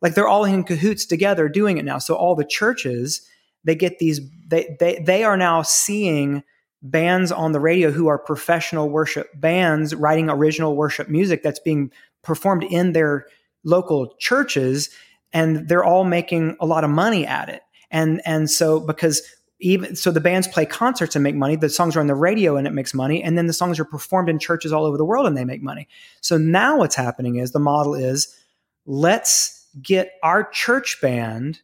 [0.00, 1.98] like they're all in cahoots together doing it now.
[1.98, 3.26] So all the churches
[3.64, 6.42] they get these they they they are now seeing
[6.82, 11.90] bands on the radio who are professional worship bands writing original worship music that's being
[12.22, 13.26] performed in their
[13.64, 14.90] local churches
[15.32, 19.22] and they're all making a lot of money at it and and so because
[19.60, 22.56] even so the bands play concerts and make money the songs are on the radio
[22.56, 25.06] and it makes money and then the songs are performed in churches all over the
[25.06, 25.88] world and they make money
[26.20, 28.38] so now what's happening is the model is
[28.84, 31.60] let's get our church band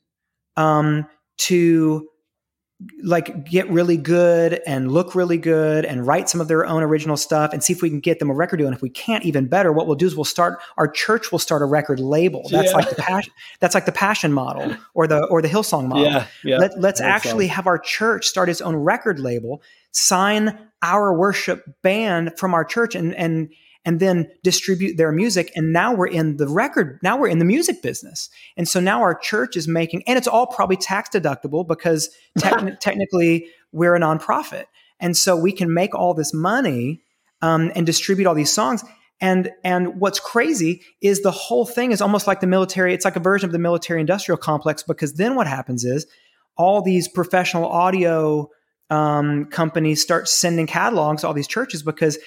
[0.56, 1.06] um,
[1.38, 2.08] to
[3.02, 7.16] like get really good and look really good and write some of their own original
[7.16, 8.66] stuff and see if we can get them a record deal.
[8.66, 11.38] And if we can't, even better, what we'll do is we'll start our church will
[11.38, 12.48] start a record label.
[12.50, 12.76] That's yeah.
[12.76, 13.32] like the passion.
[13.60, 16.04] That's like the passion model or the or the Hillsong model.
[16.04, 16.56] Yeah, yeah.
[16.56, 22.32] Let, us actually have our church start its own record label, sign our worship band
[22.38, 23.50] from our church, and and
[23.84, 25.50] and then distribute their music.
[25.54, 28.28] And now we're in the record, now we're in the music business.
[28.56, 32.08] And so now our church is making, and it's all probably tax deductible because
[32.38, 34.64] te- technically we're a nonprofit.
[35.00, 37.02] And so we can make all this money
[37.42, 38.84] um, and distribute all these songs.
[39.22, 42.94] And and what's crazy is the whole thing is almost like the military.
[42.94, 46.06] It's like a version of the military industrial complex because then what happens is
[46.56, 48.48] all these professional audio
[48.88, 52.18] um, companies start sending catalogs to all these churches because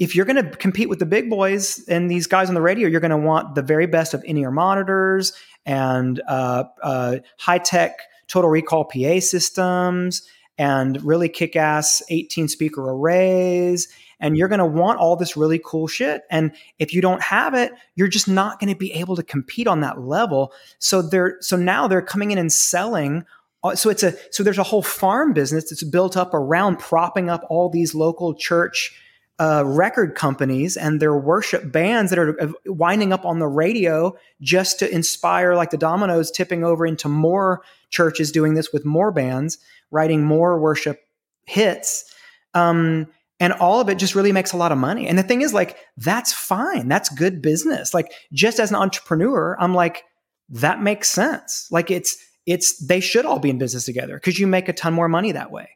[0.00, 2.88] if you're going to compete with the big boys and these guys on the radio,
[2.88, 5.34] you're going to want the very best of in-ear monitors
[5.66, 13.88] and uh, uh, high-tech total recall PA systems and really kick-ass 18 speaker arrays.
[14.18, 16.22] And you're going to want all this really cool shit.
[16.30, 19.66] And if you don't have it, you're just not going to be able to compete
[19.66, 20.52] on that level.
[20.78, 23.24] So they're so now they're coming in and selling
[23.62, 27.28] uh, so it's a so there's a whole farm business that's built up around propping
[27.28, 28.98] up all these local church
[29.40, 34.78] uh, record companies and their worship bands that are winding up on the radio just
[34.78, 39.56] to inspire, like the dominoes tipping over into more churches doing this with more bands,
[39.90, 41.00] writing more worship
[41.46, 42.04] hits.
[42.52, 43.06] Um,
[43.40, 45.06] and all of it just really makes a lot of money.
[45.06, 46.88] And the thing is, like, that's fine.
[46.88, 47.94] That's good business.
[47.94, 50.04] Like, just as an entrepreneur, I'm like,
[50.50, 51.66] that makes sense.
[51.70, 52.14] Like, it's,
[52.44, 55.32] it's, they should all be in business together because you make a ton more money
[55.32, 55.70] that way.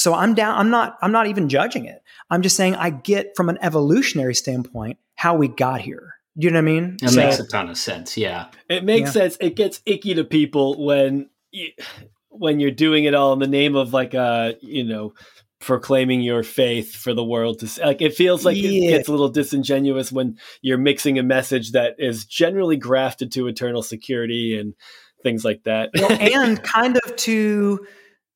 [0.00, 0.56] So I'm down.
[0.56, 0.96] I'm not.
[1.02, 2.02] I'm not even judging it.
[2.30, 6.14] I'm just saying I get from an evolutionary standpoint how we got here.
[6.38, 6.96] Do you know what I mean?
[7.02, 8.16] It so, makes a ton of sense.
[8.16, 9.12] Yeah, it makes yeah.
[9.24, 9.36] sense.
[9.42, 11.68] It gets icky to people when you,
[12.30, 15.12] when you're doing it all in the name of like a uh, you know
[15.58, 17.82] proclaiming your faith for the world to see.
[17.82, 18.70] like it feels like yeah.
[18.70, 23.48] it gets a little disingenuous when you're mixing a message that is generally grafted to
[23.48, 24.72] eternal security and
[25.22, 27.86] things like that well, and kind of to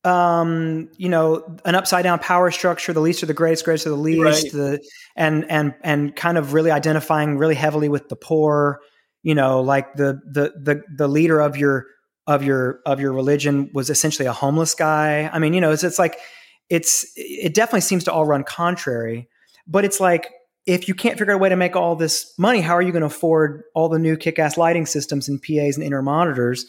[0.04, 3.90] um, you know, an upside down power structure, the least are the greatest, greatest are
[3.90, 4.52] the least, right.
[4.52, 8.80] the and and and kind of really identifying really heavily with the poor,
[9.22, 11.86] you know, like the the the the leader of your
[12.26, 15.30] of your of your religion was essentially a homeless guy.
[15.32, 16.18] I mean, you know, it's it's like
[16.68, 19.28] it's it definitely seems to all run contrary,
[19.66, 20.30] but it's like
[20.66, 22.92] if you can't figure out a way to make all this money, how are you
[22.92, 26.66] going to afford all the new kick-ass lighting systems and PAs and in-ear monitors?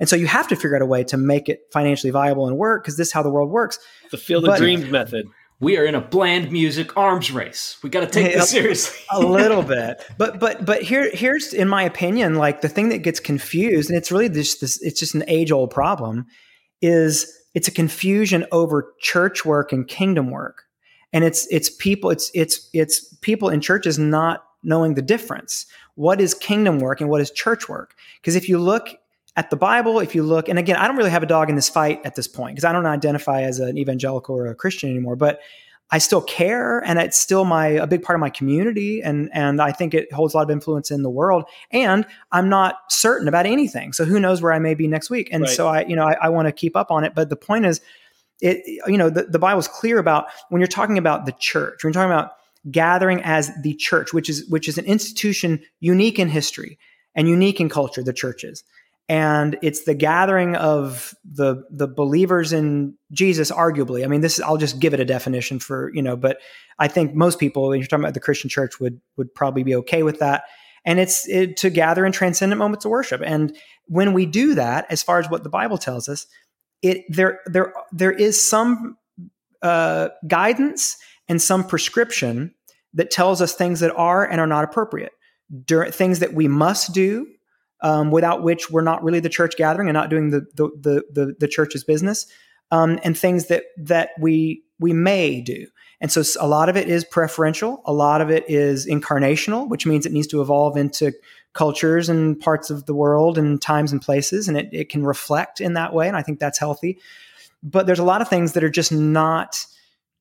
[0.00, 2.56] And so you have to figure out a way to make it financially viable and
[2.56, 3.78] work because this is how the world works.
[4.10, 5.26] The field of dreams method.
[5.60, 7.78] We are in a bland music arms race.
[7.82, 8.98] We got to take this seriously.
[9.10, 12.98] a little bit, but but but here here's in my opinion, like the thing that
[12.98, 14.82] gets confused, and it's really just this.
[14.82, 16.26] It's just an age old problem.
[16.82, 20.64] Is it's a confusion over church work and kingdom work,
[21.12, 25.66] and it's it's people it's it's it's people in churches not knowing the difference.
[25.94, 27.94] What is kingdom work and what is church work?
[28.20, 28.88] Because if you look
[29.36, 31.56] at the Bible, if you look, and again, I don't really have a dog in
[31.56, 34.90] this fight at this point because I don't identify as an evangelical or a Christian
[34.90, 35.40] anymore, but
[35.90, 39.60] I still care and it's still my a big part of my community and and
[39.60, 43.28] I think it holds a lot of influence in the world and I'm not certain
[43.28, 43.92] about anything.
[43.92, 45.28] So who knows where I may be next week.
[45.30, 45.52] And right.
[45.52, 47.14] so I, you know, I, I want to keep up on it.
[47.14, 47.80] But the point is
[48.40, 51.92] it, you know, the, the Bible's clear about when you're talking about the church, when
[51.92, 52.32] you're talking about
[52.70, 56.78] gathering as the church, which is which is an institution unique in history
[57.14, 58.64] and unique in culture, the churches
[59.08, 64.04] and it's the gathering of the the believers in Jesus arguably.
[64.04, 66.38] I mean this I'll just give it a definition for you know but
[66.78, 69.74] I think most people when you're talking about the Christian church would would probably be
[69.76, 70.44] okay with that.
[70.86, 73.22] And it's it, to gather in transcendent moments of worship.
[73.24, 73.56] And
[73.86, 76.26] when we do that as far as what the Bible tells us
[76.82, 78.96] it there there there is some
[79.62, 80.96] uh, guidance
[81.28, 82.54] and some prescription
[82.92, 85.12] that tells us things that are and are not appropriate.
[85.64, 87.26] Dur- things that we must do
[87.80, 91.04] um, without which we're not really the church gathering and not doing the the the,
[91.12, 92.26] the, the church's business,
[92.70, 95.66] um, and things that that we we may do.
[96.00, 97.80] And so a lot of it is preferential.
[97.86, 101.12] A lot of it is incarnational, which means it needs to evolve into
[101.54, 105.60] cultures and parts of the world and times and places, and it, it can reflect
[105.60, 106.08] in that way.
[106.08, 106.98] And I think that's healthy.
[107.62, 109.64] But there's a lot of things that are just not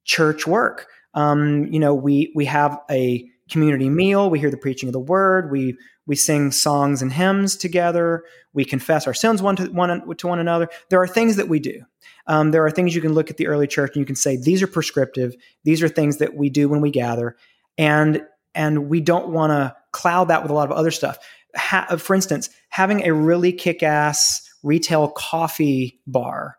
[0.05, 0.87] church work.
[1.13, 4.29] Um, you know, we we have a community meal.
[4.29, 5.51] We hear the preaching of the word.
[5.51, 8.23] We we sing songs and hymns together.
[8.53, 10.67] We confess our sins one to one, to one another.
[10.89, 11.81] There are things that we do.
[12.27, 14.35] Um, there are things you can look at the early church and you can say
[14.37, 15.35] these are prescriptive.
[15.63, 17.35] These are things that we do when we gather,
[17.77, 18.21] and
[18.55, 21.17] and we don't want to cloud that with a lot of other stuff.
[21.55, 26.57] Ha- for instance, having a really kick-ass retail coffee bar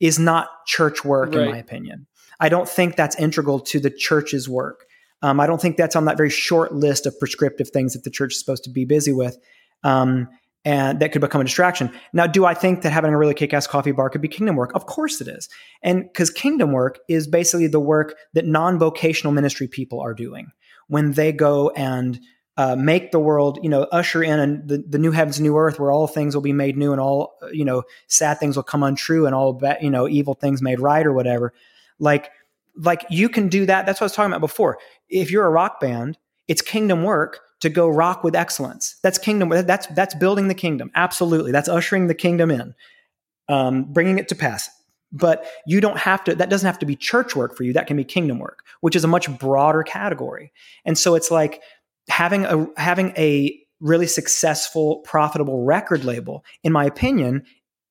[0.00, 1.44] is not church work, Right.
[1.44, 2.06] in my opinion.
[2.40, 4.85] I don't think that's integral to the church's work.
[5.22, 8.10] Um, I don't think that's on that very short list of prescriptive things that the
[8.10, 9.38] church is supposed to be busy with.
[9.82, 10.28] Um,
[10.64, 11.92] and that could become a distraction.
[12.12, 14.56] Now, do I think that having a really kick ass coffee bar could be kingdom
[14.56, 14.72] work?
[14.74, 15.48] Of course it is.
[15.80, 20.50] And because kingdom work is basically the work that non vocational ministry people are doing
[20.88, 22.20] when they go and
[22.56, 25.78] uh, make the world, you know, usher in and the, the new heavens, new earth,
[25.78, 28.64] where all things will be made new and all, uh, you know, sad things will
[28.64, 31.52] come untrue and all, you know, evil things made right or whatever.
[32.00, 32.30] Like,
[32.76, 33.86] like you can do that.
[33.86, 34.78] That's what I was talking about before.
[35.08, 38.96] If you're a rock band, it's kingdom work to go rock with excellence.
[39.02, 39.48] That's kingdom.
[39.48, 40.90] That's that's building the kingdom.
[40.94, 42.74] Absolutely, that's ushering the kingdom in,
[43.48, 44.68] um, bringing it to pass.
[45.12, 46.34] But you don't have to.
[46.34, 47.72] That doesn't have to be church work for you.
[47.72, 50.52] That can be kingdom work, which is a much broader category.
[50.84, 51.62] And so it's like
[52.08, 56.44] having a having a really successful, profitable record label.
[56.62, 57.44] In my opinion,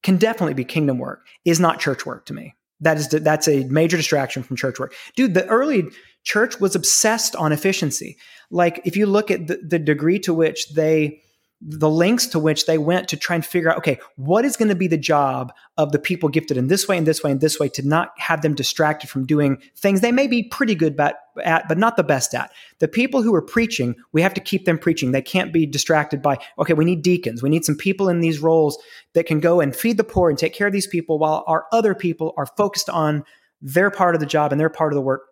[0.03, 1.25] can definitely be kingdom work.
[1.45, 2.55] Is not church work to me.
[2.81, 5.33] That is that's a major distraction from church work, dude.
[5.33, 5.89] The early
[6.23, 8.17] church was obsessed on efficiency.
[8.51, 11.21] Like if you look at the, the degree to which they,
[11.61, 14.67] the links to which they went to try and figure out, okay, what is going
[14.67, 17.41] to be the job of the people gifted in this way and this way and
[17.41, 20.99] this way to not have them distracted from doing things they may be pretty good
[20.99, 22.51] at, at but not the best at.
[22.79, 25.11] The people who are preaching, we have to keep them preaching.
[25.11, 27.41] They can't be distracted by, okay, we need deacons.
[27.41, 28.77] We need some people in these roles
[29.13, 31.65] that can go and feed the poor and take care of these people while our
[31.71, 33.23] other people are focused on
[33.61, 35.23] their part of the job and their part of the work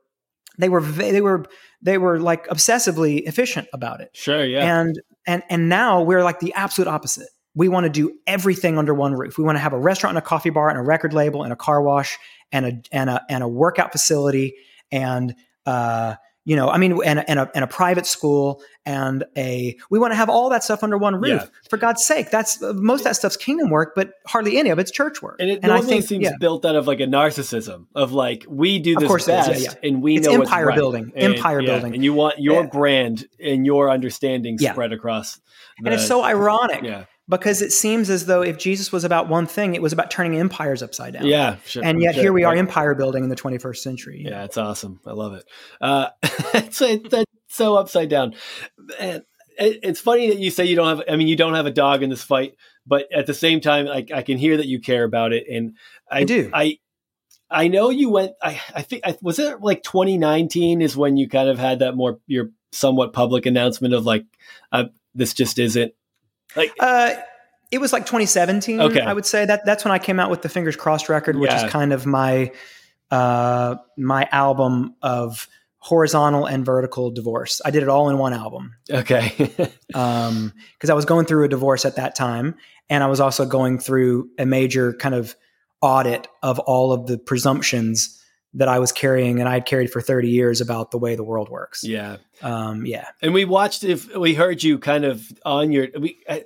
[0.58, 1.46] they were they were
[1.82, 4.80] they were like obsessively efficient about it Sure, yeah.
[4.80, 7.30] and and and now we're like the absolute opposite.
[7.56, 9.38] We want to do everything under one roof.
[9.38, 11.54] We want to have a restaurant and a coffee bar and a record label and
[11.54, 12.18] a car wash
[12.52, 14.56] and a and a and a workout facility
[14.92, 15.36] and
[15.66, 16.16] uh
[16.46, 19.98] you know i mean and a, and a, and a private school and a we
[20.00, 21.48] want to have all that stuff under one roof Yeah.
[21.70, 24.92] for god's sake that's most of that stuff's kingdom work but hardly any of it's
[24.92, 26.34] church work and it I normally think seems yeah.
[26.40, 29.58] built out of like a narcissism of like we do Of this course best yeah,
[29.82, 29.88] yeah.
[29.90, 30.76] and we It's know what's empire right.
[30.76, 31.94] building, And- empire building.
[31.94, 35.36] and you want your brand and your understanding spread across.
[35.80, 39.30] The, and it's so ironic yeah, because it seems as though if Jesus was about
[39.30, 41.26] one thing, it was about turning empires upside down.
[41.26, 42.24] yeah, sure, And yet sure.
[42.24, 44.24] here we are, empire building in the 21st century.
[44.28, 45.00] Yeah, it's awesome.
[45.06, 45.46] I love it.
[45.80, 46.10] Uh,
[46.54, 48.36] it's, it's so upside down.
[49.00, 49.26] It,
[49.58, 51.08] it's funny that you say you don't have.
[51.08, 52.56] I mean, you don't have a dog in this fight,
[52.86, 55.78] but at the same time, like I can hear that you care about it, and
[56.10, 56.50] I, I do.
[56.52, 56.80] I
[57.52, 58.32] I know you went.
[58.42, 61.96] I I think I, was it like 2019 is when you kind of had that
[61.96, 64.26] more your somewhat public announcement of like
[64.72, 65.94] uh, this just isn't
[66.56, 67.12] like Uh,
[67.72, 68.80] it was like 2017.
[68.82, 69.00] Okay.
[69.02, 71.50] I would say that that's when I came out with the Fingers Crossed record, which
[71.52, 71.66] Yeah.
[71.66, 72.52] is kind of my
[73.12, 75.48] uh, my album of
[75.80, 77.62] horizontal and vertical divorce.
[77.66, 78.76] I did it all in one album.
[78.90, 79.52] okay.
[79.94, 82.56] um, because I was going through a divorce at that time,
[82.90, 85.36] and I was also going through a major kind of
[85.82, 88.23] audit of all of the presumptions
[88.56, 91.24] that I was carrying and I had carried for 30 years about the way the
[91.24, 91.84] world works.
[91.84, 92.18] yeah.
[92.42, 93.08] Um, yeah.
[93.22, 96.44] And we watched if we heard you kind of on your we I,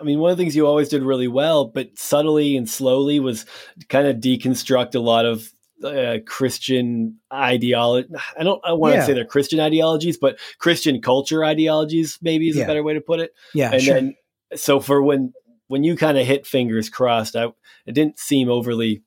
[0.00, 3.20] I mean one of the things you always did really well but subtly and slowly
[3.20, 3.44] was
[3.88, 5.52] kind of deconstruct a lot of
[5.82, 8.08] uh, Christian ideology.
[8.38, 12.56] I don't I want to say they're Christian ideologies but Christian culture ideologies maybe is
[12.56, 12.64] Yeah.
[12.64, 13.32] a better way to put it.
[13.54, 13.72] Yeah.
[13.72, 13.94] and sure.
[13.94, 14.14] then
[14.54, 15.32] so for when
[15.66, 17.46] when you kind of hit fingers crossed I
[17.86, 19.02] it didn't seem overly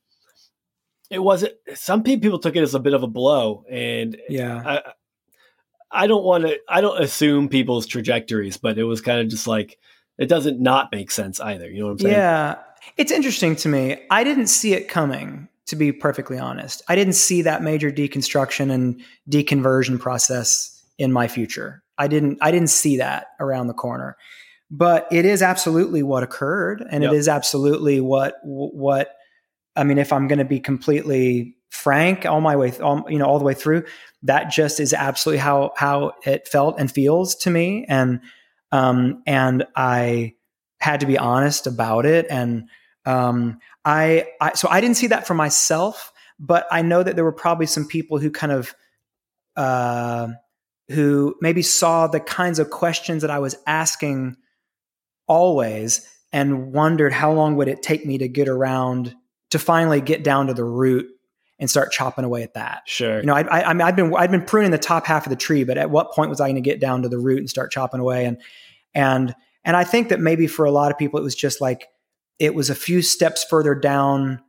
[1.10, 4.62] it wasn't some people took it as a bit of a blow and yeah.
[4.66, 4.92] I
[5.90, 9.48] I don't want to I don't assume people's trajectories, but it was kind of just
[9.48, 9.78] like
[10.18, 11.70] it doesn't not make sense either.
[11.70, 12.14] You know what I'm saying?
[12.14, 12.56] Yeah.
[12.98, 13.98] It's interesting to me.
[14.10, 16.82] I didn't see it coming, to be perfectly honest.
[16.88, 21.84] I didn't see that major deconstruction and deconversion process in my future.
[21.98, 24.18] I didn't I didn't see that around the corner.
[24.70, 27.14] But it is absolutely what occurred and Yep.
[27.14, 29.17] it is absolutely what what
[29.78, 33.26] I mean if I'm going to be completely frank all my way all, you know
[33.26, 33.84] all the way through
[34.24, 37.86] that just is absolutely how how it felt and feels to me.
[37.88, 38.22] And
[38.72, 40.34] um and I
[40.80, 42.26] had to be honest about it.
[42.30, 42.70] And
[43.06, 47.24] um, I, I so I didn't see that for myself, but I know that there
[47.24, 48.76] were probably some people who kind of
[49.56, 50.28] uh,
[50.90, 54.36] who maybe saw the kinds of questions that I was asking
[55.28, 59.16] always and wondered how long would it take me to get around
[59.52, 61.08] to finally get down to the root
[61.60, 62.84] and start chopping away at that.
[62.86, 63.20] Sure.
[63.20, 65.30] You know, I, I, I mean, I've been I've been pruning the top half of
[65.30, 67.40] the tree, but at what point was I going to get down to the root
[67.40, 68.26] and start chopping away?
[68.26, 68.42] And
[68.94, 71.88] and and I think that maybe for a lot of people, it was just like
[72.40, 74.42] it was a few steps further down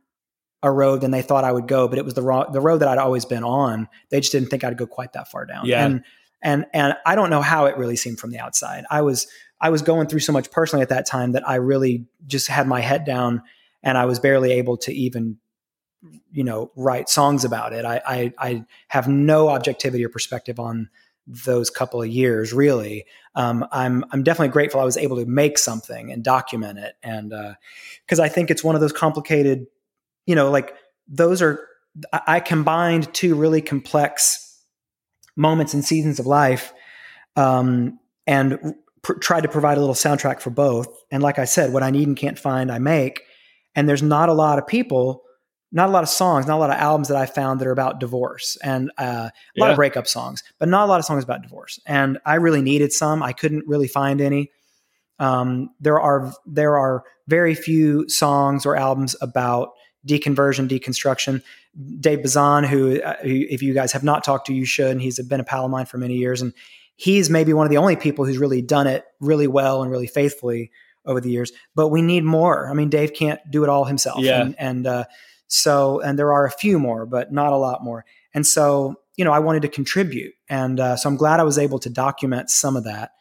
[0.61, 2.79] a road than they thought I would go, but it was the wrong the road
[2.79, 3.87] that I'd always been on.
[4.11, 5.65] They just didn't think I'd go quite that far down.
[5.65, 5.85] Yeah.
[5.85, 6.03] And
[6.41, 8.85] and and I don't know how it really seemed from the outside.
[8.89, 9.27] I was
[9.59, 12.67] I was going through so much personally at that time that I really just had
[12.67, 13.41] my head down
[13.83, 15.37] and I was barely able to even
[16.31, 17.85] you know write songs about it.
[17.85, 20.89] I, I I have no objectivity or perspective on
[21.45, 25.59] those couple of years really um, i'm i'm definitely grateful i was able to make
[25.59, 27.29] something and document it and
[28.03, 29.67] because uh, i think it's one of those complicated
[30.25, 30.73] you know like
[31.07, 31.69] those are
[32.13, 34.63] I combined two really complex
[35.35, 36.73] moments and seasons of life
[37.35, 40.87] um, and pr- tried to provide a little soundtrack for both.
[41.11, 43.23] And like I said, what I need and can't find, I make.
[43.79, 45.23] And there's not a lot of people,
[45.71, 47.71] not a lot of songs, not a lot of albums that I found that are
[47.71, 49.63] about divorce and uh, a yeah.
[49.63, 51.79] lot of breakup songs, but not a lot of songs about divorce.
[51.85, 53.23] And I really needed some.
[53.23, 54.51] I couldn't really find any.
[55.17, 59.69] Um, there are there are very few songs or albums about
[60.05, 61.41] deconversion, deconstruction.
[62.01, 64.91] Dave Bazan, who, uh, who, if you guys have not talked to, you should.
[64.91, 66.51] And he's been a pal of mine for many years, and
[66.97, 70.07] he's maybe one of the only people who's really done it really well and really
[70.07, 70.69] faithfully
[71.09, 71.51] over the years.
[71.75, 72.69] But we need more.
[72.69, 74.41] I mean, Dave can't do it all himself, yeah.
[74.41, 75.03] and, and uh,
[75.47, 78.05] so and there are a few more, but not a lot more.
[78.33, 81.57] And so, you know, I wanted to contribute, and uh, so I'm glad I was
[81.57, 83.11] able to document some of that.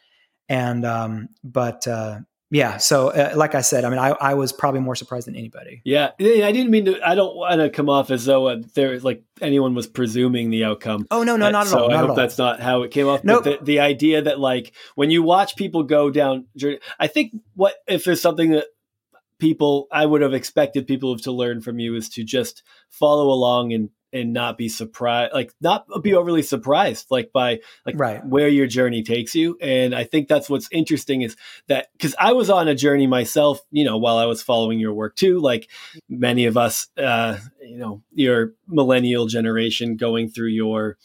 [0.48, 2.20] And um, but uh,
[2.50, 5.36] yeah so uh, like i said i mean I, I was probably more surprised than
[5.36, 5.82] anybody.
[5.84, 8.98] Yeah i didn't mean to i don't want to come off as though uh, there
[9.00, 11.06] like anyone was presuming the outcome.
[11.10, 13.06] Oh no no uh, not at so all i hope that's not how it came
[13.06, 13.44] off nope.
[13.44, 16.46] The, the idea that like when you watch people go down
[16.98, 18.66] i think what if there's something that
[19.38, 23.72] people i would have expected people to learn from you is to just follow along
[23.72, 28.24] and and not be surprised like not be overly surprised like by like right.
[28.24, 31.36] where your journey takes you and i think that's what's interesting is
[31.66, 34.92] that because i was on a journey myself you know while i was following your
[34.94, 35.68] work too like
[36.08, 40.96] many of us uh you know your millennial generation going through your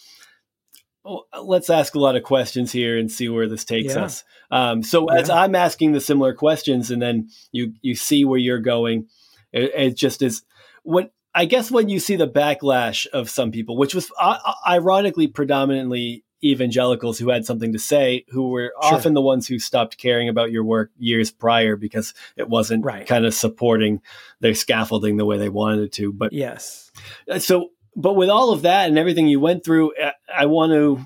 [1.04, 4.04] well, let's ask a lot of questions here and see where this takes yeah.
[4.04, 5.20] us um so yeah.
[5.20, 9.08] as i'm asking the similar questions and then you you see where you're going
[9.52, 10.44] it, it just is
[10.84, 14.53] what I guess when you see the backlash of some people, which was uh, uh,
[14.68, 18.95] ironically predominantly evangelicals who had something to say, who were sure.
[18.95, 23.07] often the ones who stopped caring about your work years prior because it wasn't right.
[23.07, 24.01] kind of supporting
[24.41, 26.11] their scaffolding the way they wanted it to.
[26.11, 26.91] But yes,
[27.30, 29.93] uh, so but with all of that and everything you went through,
[30.34, 30.99] I want to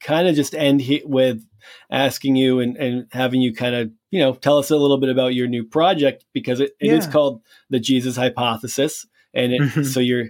[0.00, 1.44] kind of just end with
[1.90, 5.10] asking you and, and having you kind of you know tell us a little bit
[5.10, 6.94] about your new project because it, it yeah.
[6.94, 9.06] is called the Jesus Hypothesis
[9.36, 9.82] and it, mm-hmm.
[9.84, 10.26] so you're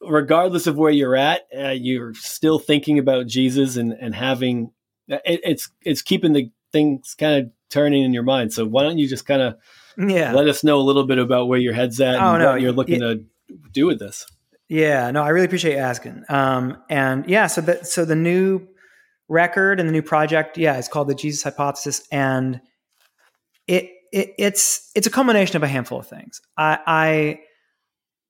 [0.00, 4.72] regardless of where you're at, uh, you're still thinking about Jesus and and having
[5.08, 8.52] it, it's it's keeping the things kind of turning in your mind.
[8.52, 9.56] So why don't you just kind of
[9.98, 12.52] yeah let us know a little bit about where your head's at oh, and no,
[12.52, 13.24] what you're looking to
[13.72, 14.26] do with this.
[14.68, 16.24] Yeah, no, I really appreciate you asking.
[16.28, 18.66] Um, and yeah, so the so the new
[19.28, 22.60] record and the new project, yeah, it's called the Jesus Hypothesis, and
[23.66, 26.40] it, it it's it's a culmination of a handful of things.
[26.56, 27.40] I, I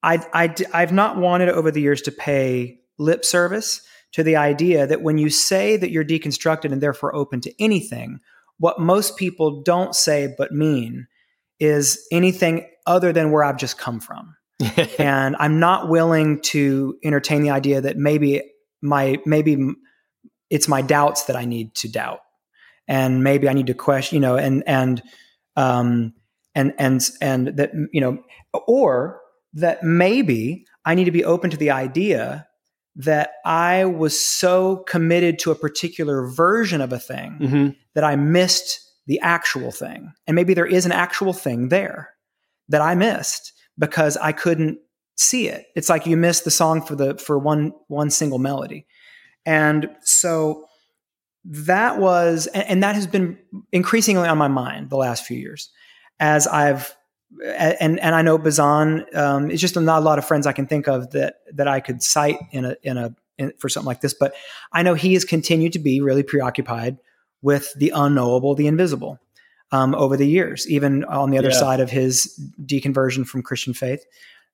[0.06, 4.86] I, I, I've not wanted over the years to pay lip service to the idea
[4.86, 8.20] that when you say that you're deconstructed and therefore open to anything,
[8.58, 11.08] what most people don't say but mean
[11.58, 14.36] is anything other than where I've just come from.
[14.98, 18.42] and I'm not willing to entertain the idea that maybe
[18.80, 19.58] my maybe
[20.48, 22.20] it's my doubts that I need to doubt,
[22.88, 25.02] and maybe I need to question, you know, and and
[25.56, 26.14] um
[26.54, 28.18] and and and that you know,
[28.66, 29.20] or
[29.56, 32.46] that maybe I need to be open to the idea
[32.94, 37.68] that I was so committed to a particular version of a thing mm-hmm.
[37.94, 40.12] that I missed the actual thing.
[40.26, 42.10] And maybe there is an actual thing there
[42.68, 44.78] that I missed because I couldn't
[45.16, 45.66] see it.
[45.74, 48.86] It's like you missed the song for the for one one single melody.
[49.46, 50.66] And so
[51.44, 53.38] that was and, and that has been
[53.72, 55.70] increasingly on my mind the last few years
[56.18, 56.94] as I've
[57.44, 60.66] and and I know Bazan um, it's just not a lot of friends I can
[60.66, 64.00] think of that that I could cite in a in a in, for something like
[64.00, 64.14] this.
[64.14, 64.34] But
[64.72, 66.98] I know he has continued to be really preoccupied
[67.42, 69.18] with the unknowable, the invisible,
[69.72, 71.58] um, over the years, even on the other yeah.
[71.58, 74.04] side of his deconversion from Christian faith.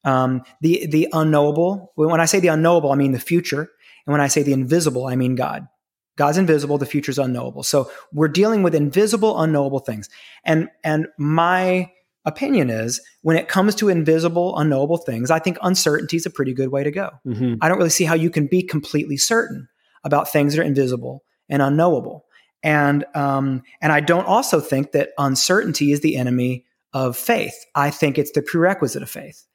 [0.05, 1.93] Um, the the unknowable.
[1.95, 3.71] When I say the unknowable, I mean the future,
[4.07, 5.69] and when I say the invisible, I mean God.
[6.17, 7.63] God's invisible, the future's unknowable.
[7.63, 10.11] So we're dealing with invisible, unknowable things.
[10.45, 11.91] And and my
[12.25, 16.55] opinion is when it comes to invisible, unknowable things, I think uncertainty is a pretty
[16.55, 17.11] good way to go.
[17.27, 17.55] Mm-hmm.
[17.61, 19.69] I don't really see how you can be completely certain
[20.05, 22.25] about things that are invisible and unknowable.
[22.63, 27.55] And um, and I don't also think that uncertainty is the enemy of faith.
[27.75, 29.47] I think it's the prerequisite of faith.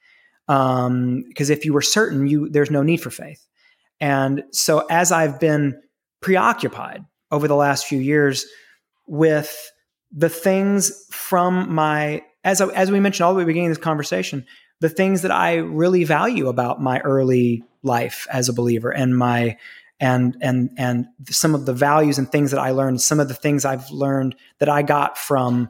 [0.47, 3.45] Because um, if you were certain, you there's no need for faith.
[3.99, 5.81] And so as I've been
[6.21, 8.45] preoccupied over the last few years
[9.07, 9.71] with
[10.11, 14.45] the things from my as, as we mentioned all the way beginning of this conversation,
[14.79, 19.57] the things that I really value about my early life as a believer and my
[19.99, 23.33] and and and some of the values and things that I learned, some of the
[23.33, 25.69] things I've learned that I got from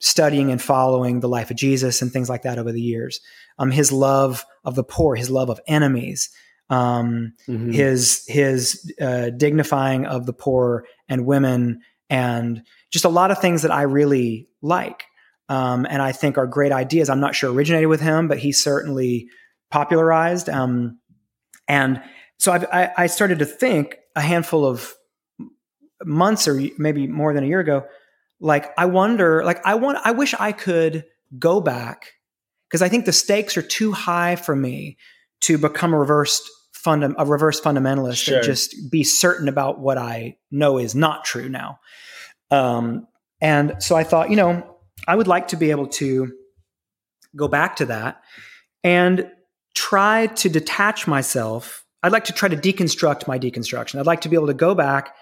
[0.00, 3.20] studying and following the life of Jesus and things like that over the years.
[3.58, 6.30] Um, his love of the poor, his love of enemies,
[6.70, 7.70] um, mm-hmm.
[7.70, 13.62] his his uh, dignifying of the poor and women, and just a lot of things
[13.62, 15.04] that I really like
[15.48, 17.08] um, and I think are great ideas.
[17.08, 19.28] I'm not sure originated with him, but he certainly
[19.70, 20.48] popularized.
[20.48, 20.98] Um,
[21.68, 22.02] and
[22.38, 24.92] so I, I started to think a handful of
[26.04, 27.86] months or maybe more than a year ago,
[28.40, 31.04] like I wonder, like I want, I wish I could
[31.38, 32.12] go back
[32.68, 34.98] because I think the stakes are too high for me
[35.42, 38.36] to become a reversed funda- a reverse fundamentalist sure.
[38.36, 41.80] and just be certain about what I know is not true now.
[42.50, 43.06] Um,
[43.40, 44.75] and so I thought, you know,
[45.06, 46.32] I would like to be able to
[47.34, 48.22] go back to that
[48.82, 49.30] and
[49.74, 51.84] try to detach myself.
[52.02, 53.98] I'd like to try to deconstruct my deconstruction.
[53.98, 55.14] I'd like to be able to go back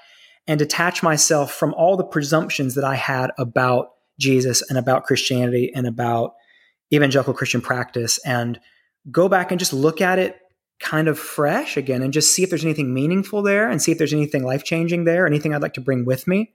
[0.47, 5.73] and detach myself from all the presumptions that I had about Jesus and about Christianity
[5.74, 6.35] and about
[6.93, 8.61] evangelical Christian practice and
[9.11, 10.39] go back and just look at it
[10.81, 13.98] kind of fresh again and just see if there's anything meaningful there and see if
[13.98, 16.52] there's anything life changing there, anything I'd like to bring with me.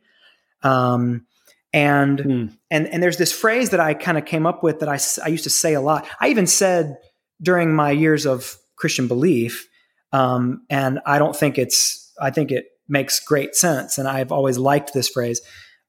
[0.61, 1.25] Um,
[1.73, 2.57] and mm.
[2.71, 5.29] and and there's this phrase that I kind of came up with that I, I
[5.29, 6.07] used to say a lot.
[6.19, 6.97] I even said
[7.41, 9.67] during my years of Christian belief,
[10.11, 14.57] um, and I don't think it's I think it makes great sense, and I've always
[14.57, 15.41] liked this phrase.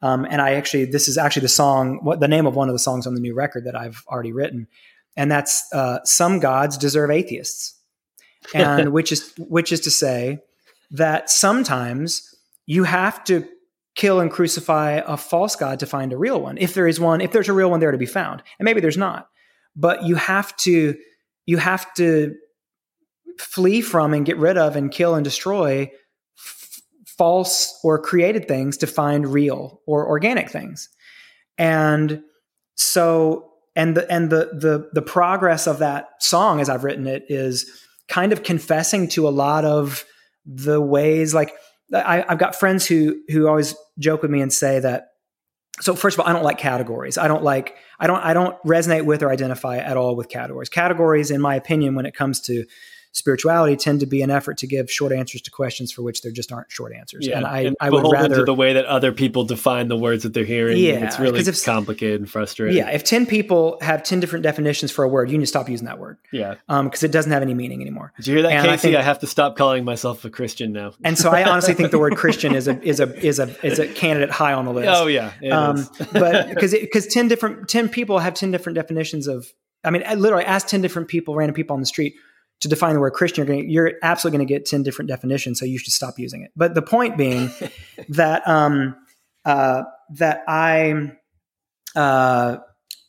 [0.03, 2.75] Um, and I actually this is actually the song, what the name of one of
[2.75, 4.67] the songs on the new record that I've already written,
[5.17, 7.79] and that's uh, "Some Gods Deserve Atheists,"
[8.55, 10.41] and which is which is to say
[10.91, 12.35] that sometimes
[12.67, 13.47] you have to
[13.97, 16.57] kill and crucify a false god to find a real one.
[16.59, 18.43] If there is one if there's a real one there to be found.
[18.59, 19.29] And maybe there's not.
[19.77, 20.97] But you have to
[21.47, 22.35] you have to
[23.39, 25.91] flee from and get rid of and kill and destroy
[26.39, 30.89] f- false or created things to find real or organic things.
[31.59, 32.23] And
[32.77, 37.25] so and the and the the the progress of that song as i've written it
[37.29, 37.71] is
[38.09, 40.05] kind of confessing to a lot of
[40.45, 41.53] the ways like
[41.93, 45.09] I, have got friends who who always joke with me and say that.
[45.81, 47.17] So first of all, I don't like categories.
[47.19, 50.69] I don't like I don't I don't resonate with or identify at all with categories.
[50.69, 52.65] Categories, in my opinion, when it comes to
[53.13, 56.31] spirituality tend to be an effort to give short answers to questions for which there
[56.31, 57.27] just aren't short answers.
[57.27, 59.97] Yeah, and I, and I would rather to the way that other people define the
[59.97, 60.79] words that they're hearing.
[60.79, 62.77] Yeah, it's really if, complicated and frustrating.
[62.77, 65.69] Yeah, if ten people have ten different definitions for a word, you need to stop
[65.69, 66.19] using that word.
[66.33, 68.13] Yeah, because um, it doesn't have any meaning anymore.
[68.17, 68.73] Did you hear that, and Casey?
[68.73, 70.93] I, think, I, have to stop calling myself a Christian now.
[71.05, 73.79] and so I honestly think the word Christian is a is a is a is
[73.79, 74.89] a candidate high on the list.
[74.93, 79.53] Oh yeah, um, but because because ten different ten people have ten different definitions of.
[79.83, 82.15] I mean, I literally ask ten different people, random people on the street
[82.61, 85.59] to define the word Christian, you're, going you're absolutely going to get 10 different definitions.
[85.59, 86.51] So you should stop using it.
[86.55, 87.51] But the point being
[88.11, 88.97] that, um,
[89.45, 89.85] uh,
[90.17, 91.13] that I,
[91.97, 92.59] uh,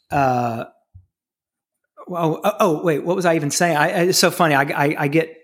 [0.10, 0.66] uh,
[2.08, 3.76] oh, oh, wait, what was I even saying?
[3.76, 4.56] I, it's so funny.
[4.56, 5.36] I, I, I get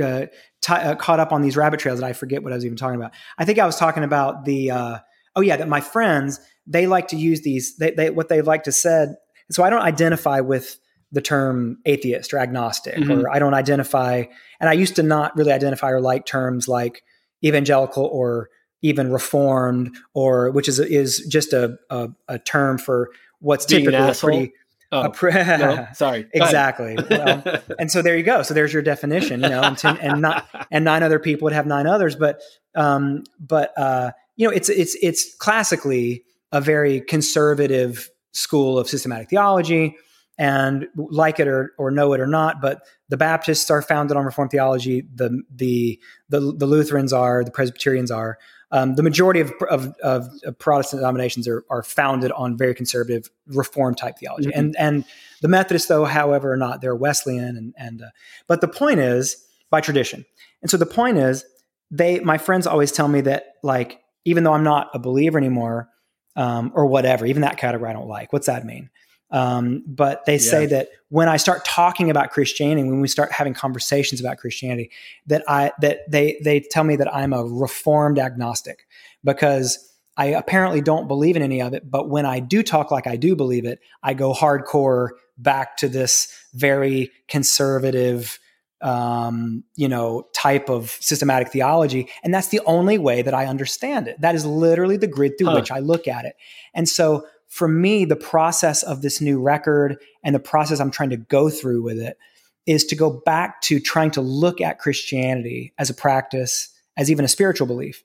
[0.00, 0.26] uh,
[0.62, 2.76] t- uh, caught up on these rabbit trails that I forget what I was even
[2.76, 3.12] talking about.
[3.36, 4.98] I think I was talking about the, uh,
[5.34, 6.38] oh yeah, that my friends,
[6.68, 9.16] they like to use these, they, they, what they like to said.
[9.50, 10.78] So I don't identify with
[11.12, 13.24] the term atheist or agnostic, mm-hmm.
[13.24, 14.24] or I don't identify,
[14.60, 17.02] and I used to not really identify or like terms like
[17.44, 18.48] evangelical or
[18.82, 23.10] even reformed, or which is is just a a, a term for
[23.40, 24.52] what's Being typically a pretty.
[24.92, 26.28] Oh, pre- no, sorry.
[26.32, 26.96] exactly.
[27.10, 27.42] well,
[27.78, 28.42] and so there you go.
[28.42, 31.52] So there's your definition, you know, and, ten, and not and nine other people would
[31.52, 32.40] have nine others, but
[32.76, 36.22] um, but uh, you know, it's it's it's classically
[36.52, 39.96] a very conservative school of systematic theology
[40.38, 44.24] and like it or, or know it or not, but the Baptists are founded on
[44.24, 45.04] Reformed theology.
[45.14, 47.44] The the the, the Lutherans are.
[47.44, 48.38] The Presbyterians are.
[48.72, 53.96] Um, the majority of, of, of, Protestant denominations are, are founded on very conservative Reformed
[53.96, 54.58] type theology, mm-hmm.
[54.58, 55.04] and and
[55.40, 56.80] the Methodists, though, however, are not.
[56.80, 58.10] They're Wesleyan, and and uh,
[58.46, 59.36] but the point is
[59.70, 60.24] by tradition,
[60.62, 61.44] and so the point is
[61.90, 62.18] they.
[62.20, 65.88] My friends always tell me that like even though I'm not a believer anymore,
[66.34, 68.32] um, or whatever, even that category I don't like.
[68.32, 68.90] What's that mean?
[69.30, 73.54] Um, but they say that when I start talking about Christianity, when we start having
[73.54, 74.90] conversations about Christianity,
[75.26, 78.86] that I that they they tell me that I'm a reformed agnostic
[79.24, 81.90] because I apparently don't believe in any of it.
[81.90, 85.88] But when I do talk like I do believe it, I go hardcore back to
[85.88, 88.38] this very conservative
[88.82, 92.08] um, you know, type of systematic theology.
[92.22, 94.20] And that's the only way that I understand it.
[94.20, 95.54] That is literally the grid through huh.
[95.56, 96.36] which I look at it.
[96.74, 101.10] And so for me, the process of this new record and the process I'm trying
[101.10, 102.18] to go through with it
[102.66, 107.24] is to go back to trying to look at Christianity as a practice, as even
[107.24, 108.02] a spiritual belief,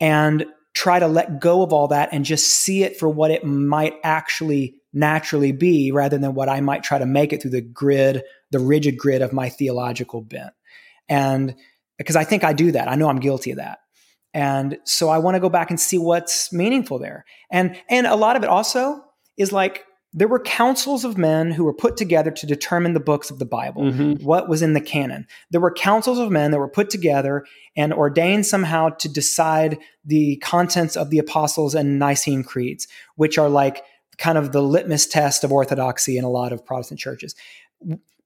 [0.00, 0.44] and
[0.74, 3.94] try to let go of all that and just see it for what it might
[4.04, 8.22] actually naturally be rather than what I might try to make it through the grid,
[8.50, 10.52] the rigid grid of my theological bent.
[11.08, 11.54] And
[11.96, 13.78] because I think I do that, I know I'm guilty of that.
[14.36, 17.24] And so I want to go back and see what's meaningful there.
[17.50, 19.02] And and a lot of it also
[19.38, 23.30] is like there were councils of men who were put together to determine the books
[23.30, 24.22] of the Bible, mm-hmm.
[24.22, 25.26] what was in the canon.
[25.50, 27.46] There were councils of men that were put together
[27.78, 33.48] and ordained somehow to decide the contents of the apostles and Nicene creeds, which are
[33.48, 33.84] like
[34.18, 37.34] kind of the litmus test of orthodoxy in a lot of Protestant churches.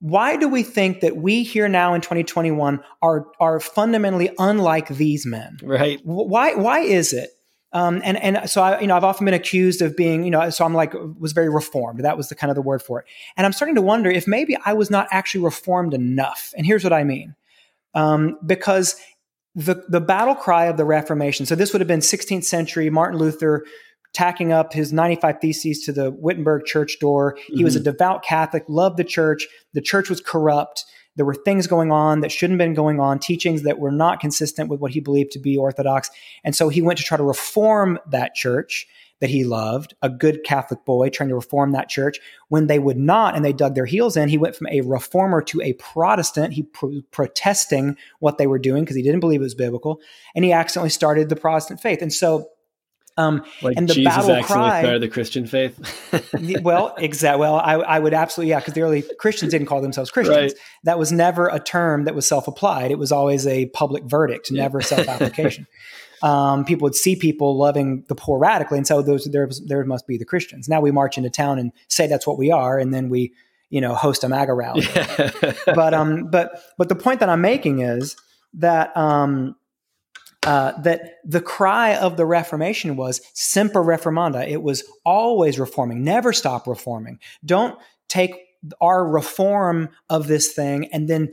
[0.01, 5.27] Why do we think that we here now in 2021 are are fundamentally unlike these
[5.27, 5.59] men?
[5.62, 6.01] Right.
[6.05, 7.31] Why why is it
[7.72, 10.51] um, and and so I, you know, I've often been accused of being, you know,
[10.51, 12.01] so I'm like was very reformed.
[12.01, 13.06] That was the kind of the word for it.
[13.36, 16.52] And I'm starting to wonder if maybe I was not actually reformed enough.
[16.56, 17.36] And here's what I mean,
[17.94, 18.97] um, because
[19.55, 21.47] the the battle cry of the Reformation.
[21.47, 23.64] So this would have been 16th century Martin Luther
[24.12, 27.37] tacking up his 95 theses to the Wittenberg church door.
[27.47, 27.65] He mm-hmm.
[27.65, 27.85] was a mm-hmm.
[27.85, 29.47] devout Catholic, loved the church.
[29.74, 30.85] The church was corrupt.
[31.16, 34.20] There were things going on that shouldn't have been going on, teachings that were not
[34.20, 36.11] consistent with what he believed to be orthodox.
[36.45, 38.87] And so he went to try to reform that church
[39.20, 42.19] that he loved, a good Catholic boy trying to reform that church.
[42.49, 45.43] When they would not and they dug their heels in, he went from a reformer
[45.43, 46.55] to a Protestant.
[46.55, 50.01] He pro- protesting what they were doing because he didn't believe it was biblical.
[50.35, 52.01] And he accidentally started the Protestant faith.
[52.01, 52.49] And so
[53.20, 55.78] um, like and the Jesus battle cry started the Christian faith.
[56.62, 57.40] well, exactly.
[57.40, 60.52] Well, I, I, would absolutely yeah, because the early Christians didn't call themselves Christians.
[60.52, 60.62] Right.
[60.84, 62.90] That was never a term that was self-applied.
[62.90, 64.62] It was always a public verdict, yeah.
[64.62, 65.66] never self-application.
[66.22, 70.06] um, people would see people loving the poor radically, and so those there there must
[70.06, 70.68] be the Christians.
[70.68, 73.32] Now we march into town and say that's what we are, and then we
[73.70, 74.86] you know host a MAGA rally.
[74.94, 75.52] Yeah.
[75.66, 78.16] but um, but but the point that I'm making is
[78.55, 79.56] that um
[80.45, 84.47] uh, that the cry of the Reformation was semper reformanda.
[84.49, 87.19] It was always reforming, never stop reforming.
[87.45, 88.35] Don't take
[88.81, 91.33] our reform of this thing and then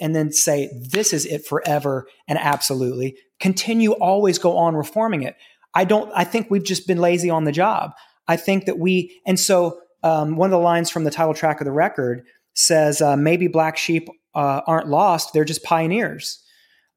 [0.00, 5.36] and then say this is it forever and absolutely continue always go on reforming it
[5.74, 7.92] i don't i think we've just been lazy on the job
[8.28, 11.60] i think that we and so um, one of the lines from the title track
[11.60, 16.44] of the record says uh, maybe black sheep uh, aren't lost they're just pioneers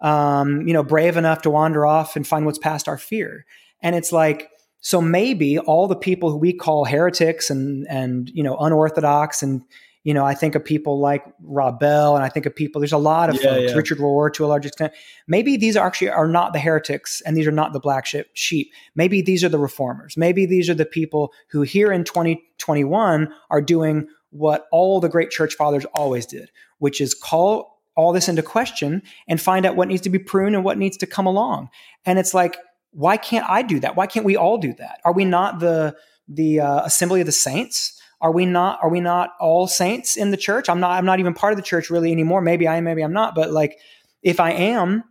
[0.04, 3.46] um, you know, brave enough to wander off and find what's past our fear.
[3.82, 4.50] And it's like,
[4.82, 9.64] so maybe all the people who we call heretics and and you know unorthodox and
[10.04, 12.82] you know I think of people like Rob Bell and I think of people.
[12.82, 13.78] There's a lot of yeah, folks, yeah.
[13.78, 14.92] Richard Rohr to a large extent.
[15.26, 18.72] Maybe these are actually are not the heretics and these are not the black sheep.
[18.94, 20.18] Maybe these are the reformers.
[20.18, 25.30] Maybe these are the people who here in 2021 are doing what all the great
[25.30, 29.88] church fathers always did, which is call all this into question and find out what
[29.88, 31.70] needs to be pruned and what needs to come along.
[32.06, 32.58] And it's like,
[32.92, 33.96] why can't I do that?
[33.96, 35.00] Why can't we all do that?
[35.04, 35.96] Are we not the
[36.28, 38.00] the uh, assembly of the saints?
[38.22, 38.80] Are we not?
[38.82, 40.70] Are we not all saints in the church?
[40.70, 40.92] I'm not.
[40.92, 42.42] I'm not even part of the church really anymore.
[42.42, 42.86] Maybe I am.
[42.86, 43.36] Maybe I'm not.
[43.36, 43.80] But like,
[44.22, 45.04] if I am,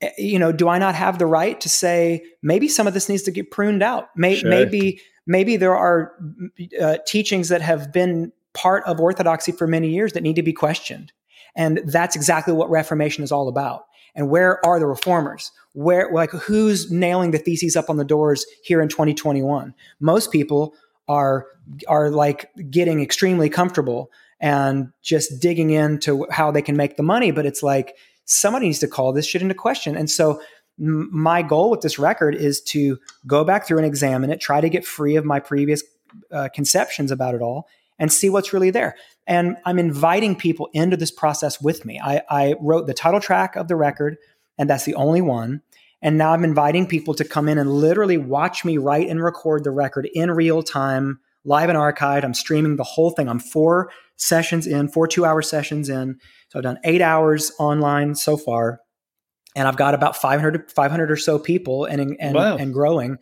[0.00, 3.08] eh, you know, do I not have the right to say maybe some of this
[3.08, 4.08] needs to get pruned out?
[4.14, 4.50] May, sure.
[4.50, 6.12] Maybe maybe there are
[6.80, 10.52] uh, teachings that have been part of orthodoxy for many years that need to be
[10.52, 11.12] questioned
[11.54, 13.84] and that's exactly what Reformation is all about.
[14.14, 15.52] And where are the reformers?
[15.72, 19.74] Where, like, who's nailing the theses up on the doors here in 2021?
[20.00, 20.74] Most people
[21.08, 21.46] are
[21.88, 24.10] are like getting extremely comfortable
[24.40, 27.30] and just digging into how they can make the money.
[27.30, 29.96] But it's like somebody needs to call this shit into question.
[29.96, 30.42] And so
[30.78, 34.68] my goal with this record is to go back through and examine it, try to
[34.68, 35.82] get free of my previous
[36.30, 37.68] uh, conceptions about it all,
[37.98, 38.96] and see what's really there.
[39.26, 42.00] And I'm inviting people into this process with me.
[42.02, 44.16] I, I wrote the title track of the record,
[44.58, 45.62] and that's the only one.
[46.00, 49.62] And now I'm inviting people to come in and literally watch me write and record
[49.62, 52.24] the record in real time, live and archived.
[52.24, 53.28] I'm streaming the whole thing.
[53.28, 56.18] I'm four sessions in, four two hour sessions in.
[56.48, 58.80] So I've done eight hours online so far.
[59.54, 62.56] And I've got about 500, 500 or so people and, and, wow.
[62.56, 63.18] and growing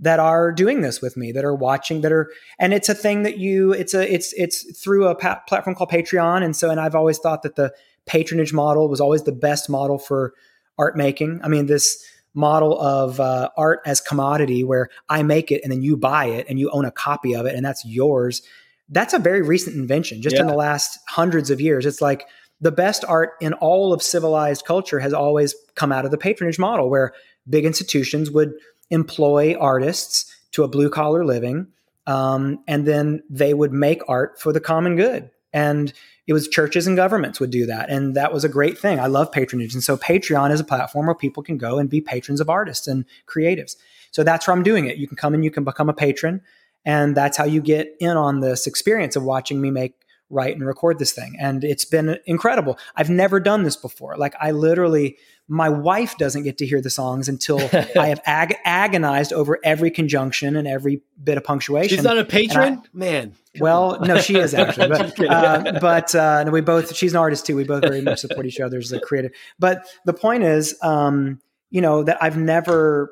[0.00, 3.22] that are doing this with me that are watching that are and it's a thing
[3.22, 6.44] that you it's a it's it's through a pa- platform called patreon.
[6.44, 7.72] And so and i've always thought that the
[8.06, 10.34] patronage model was always the best model for
[10.78, 11.40] art making.
[11.42, 12.04] I mean this
[12.34, 16.46] model of uh, art as commodity where i make it and then you buy it
[16.48, 18.42] and you own a copy of it and that's yours.
[18.88, 20.20] That's a very recent invention.
[20.20, 20.42] Just yeah.
[20.42, 22.26] in the last hundreds of years it's like
[22.60, 26.58] the best art in all of civilized culture has always come out of the patronage
[26.58, 27.12] model where
[27.48, 28.54] big institutions would
[28.92, 31.66] employ artists to a blue collar living
[32.06, 35.30] um, and then they would make art for the common good.
[35.52, 35.92] And
[36.26, 37.90] it was churches and governments would do that.
[37.90, 39.00] And that was a great thing.
[39.00, 39.74] I love patronage.
[39.74, 42.86] And so Patreon is a platform where people can go and be patrons of artists
[42.86, 43.76] and creatives.
[44.12, 44.96] So that's where I'm doing it.
[44.96, 46.40] You can come and you can become a patron.
[46.84, 49.94] And that's how you get in on this experience of watching me make,
[50.32, 51.36] write, and record this thing.
[51.38, 52.78] And it's been incredible.
[52.96, 54.16] I've never done this before.
[54.16, 57.58] Like, I literally, my wife doesn't get to hear the songs until
[57.96, 61.96] I have ag- agonized over every conjunction and every bit of punctuation.
[61.96, 63.34] She's not a patron, I, man.
[63.58, 66.96] Well, no, she is actually, but uh, but uh, we both.
[66.96, 67.56] She's an artist too.
[67.56, 69.32] We both very much support each other as a creative.
[69.58, 71.40] But the point is, um,
[71.70, 73.10] you know, that I've never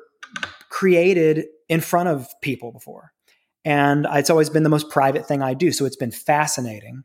[0.69, 3.13] created in front of people before,
[3.63, 5.71] and it's always been the most private thing I do.
[5.71, 7.03] So it's been fascinating.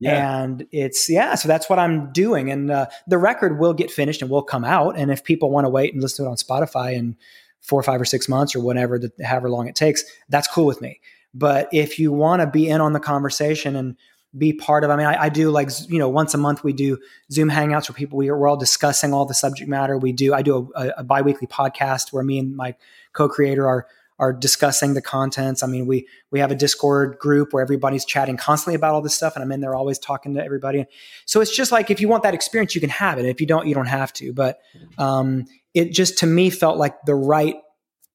[0.00, 0.42] Yeah.
[0.42, 4.22] And it's yeah, so that's what I'm doing, and uh, the record will get finished
[4.22, 4.96] and will come out.
[4.96, 7.16] And if people want to wait and listen to it on Spotify in
[7.60, 10.66] four, or five, or six months or whatever, the, however long it takes, that's cool
[10.66, 11.00] with me.
[11.34, 13.96] But if you want to be in on the conversation and
[14.36, 16.72] be part of, I mean, I, I, do like, you know, once a month we
[16.72, 16.98] do
[17.32, 19.98] Zoom hangouts where people, we are, we're all discussing all the subject matter.
[19.98, 22.74] We do, I do a, a biweekly podcast where me and my
[23.12, 23.86] co-creator are,
[24.18, 25.62] are discussing the contents.
[25.62, 29.14] I mean, we, we have a discord group where everybody's chatting constantly about all this
[29.14, 29.36] stuff.
[29.36, 30.86] And I'm in there always talking to everybody.
[31.24, 33.26] So it's just like, if you want that experience, you can have it.
[33.26, 34.58] If you don't, you don't have to, but,
[34.98, 37.56] um, it just to me felt like the right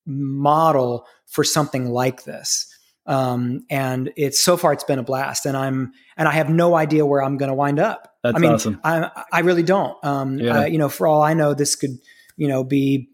[0.06, 2.68] model for something like this
[3.06, 6.76] um, and it's so far it's been a blast and i'm and i have no
[6.76, 8.80] idea where i'm going to wind up That's i mean awesome.
[8.84, 10.66] I, I really don't um, yeah.
[10.66, 11.98] you know for all i know this could
[12.38, 13.10] you know be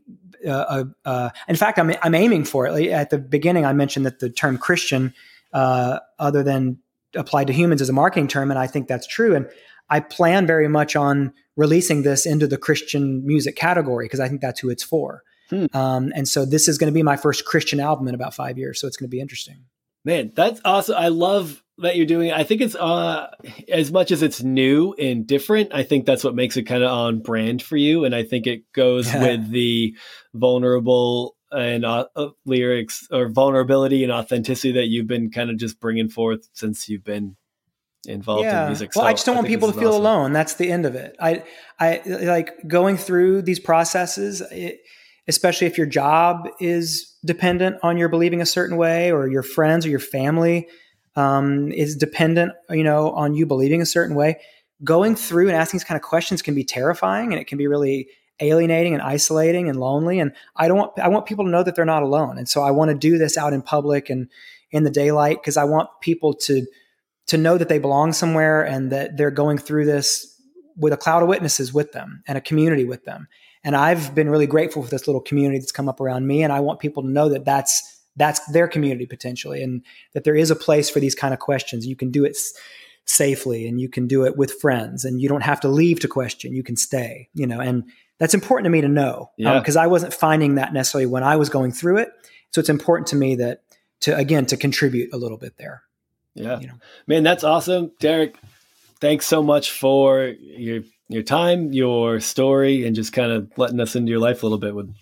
[0.46, 4.06] uh, uh, uh in fact I'm, I'm aiming for it at the beginning i mentioned
[4.06, 5.14] that the term christian
[5.54, 6.80] uh, other than
[7.16, 9.50] applied to humans is a marketing term and i think that's true and
[9.90, 14.42] i plan very much on releasing this into the christian music category because i think
[14.42, 15.66] that's who it's for Hmm.
[15.74, 18.58] Um, and so this is going to be my first Christian album in about five
[18.58, 18.80] years.
[18.80, 19.66] So it's going to be interesting.
[20.06, 20.96] Man, that's awesome.
[20.98, 22.32] I love that you're doing.
[22.32, 23.28] I think it's uh
[23.72, 26.92] as much as it's new and different, I think that's what makes it kind of
[26.92, 29.96] on brand for you and I think it goes with the
[30.34, 35.80] vulnerable and uh, uh, lyrics or vulnerability and authenticity that you've been kind of just
[35.80, 37.36] bringing forth since you've been
[38.06, 38.64] involved yeah.
[38.64, 38.92] in music.
[38.96, 40.02] Well, so I just don't I want people to feel awesome.
[40.02, 40.34] alone.
[40.34, 41.16] That's the end of it.
[41.20, 41.44] I
[41.80, 44.82] I like going through these processes it,
[45.28, 49.86] especially if your job is dependent on your believing a certain way or your friends
[49.86, 50.68] or your family
[51.20, 54.40] um, is dependent you know on you believing a certain way.
[54.84, 57.68] Going through and asking these kind of questions can be terrifying and it can be
[57.68, 58.08] really
[58.40, 60.20] alienating and isolating and lonely.
[60.20, 62.38] And i don't want i want people to know that they're not alone.
[62.38, 64.30] And so i want to do this out in public and
[64.72, 66.66] in the daylight because i want people to
[67.28, 70.42] to know that they belong somewhere and that they're going through this
[70.78, 73.28] with a cloud of witnesses with them and a community with them.
[73.64, 76.44] And I've been really grateful for this little community that's come up around me.
[76.44, 79.82] And I want people to know that that's that's their community potentially, and
[80.14, 81.88] that there is a place for these kind of questions.
[81.88, 82.54] You can do it s-
[83.06, 86.08] safely, and you can do it with friends, and you don't have to leave to
[86.08, 86.54] question.
[86.54, 87.86] You can stay, you know, and
[88.20, 91.38] that's important to me to know because um, I wasn't finding that necessarily when I
[91.38, 92.10] was going through it.
[92.52, 93.64] So it's important to me that
[94.02, 95.84] to again to contribute a little bit there.
[96.36, 96.76] Yeah, you know?
[97.08, 98.36] man, that's awesome, Derek.
[99.02, 103.96] Thanks so much for your your time, your story, and just kind of letting us
[103.96, 104.94] into your life a little bit with.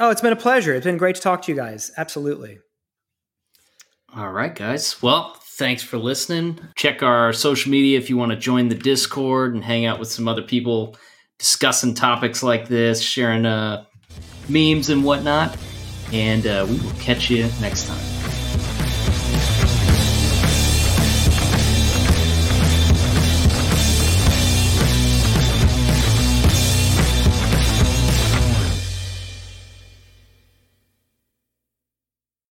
[0.00, 0.74] Oh, it's been a pleasure.
[0.74, 1.92] It's been great to talk to you guys.
[1.98, 2.58] Absolutely.
[4.16, 5.00] All right, guys.
[5.02, 6.58] Well, thanks for listening.
[6.74, 10.10] Check our social media if you want to join the Discord and hang out with
[10.10, 10.96] some other people
[11.38, 13.84] discussing topics like this, sharing uh,
[14.48, 15.56] memes and whatnot.
[16.12, 18.19] And uh, we will catch you next time.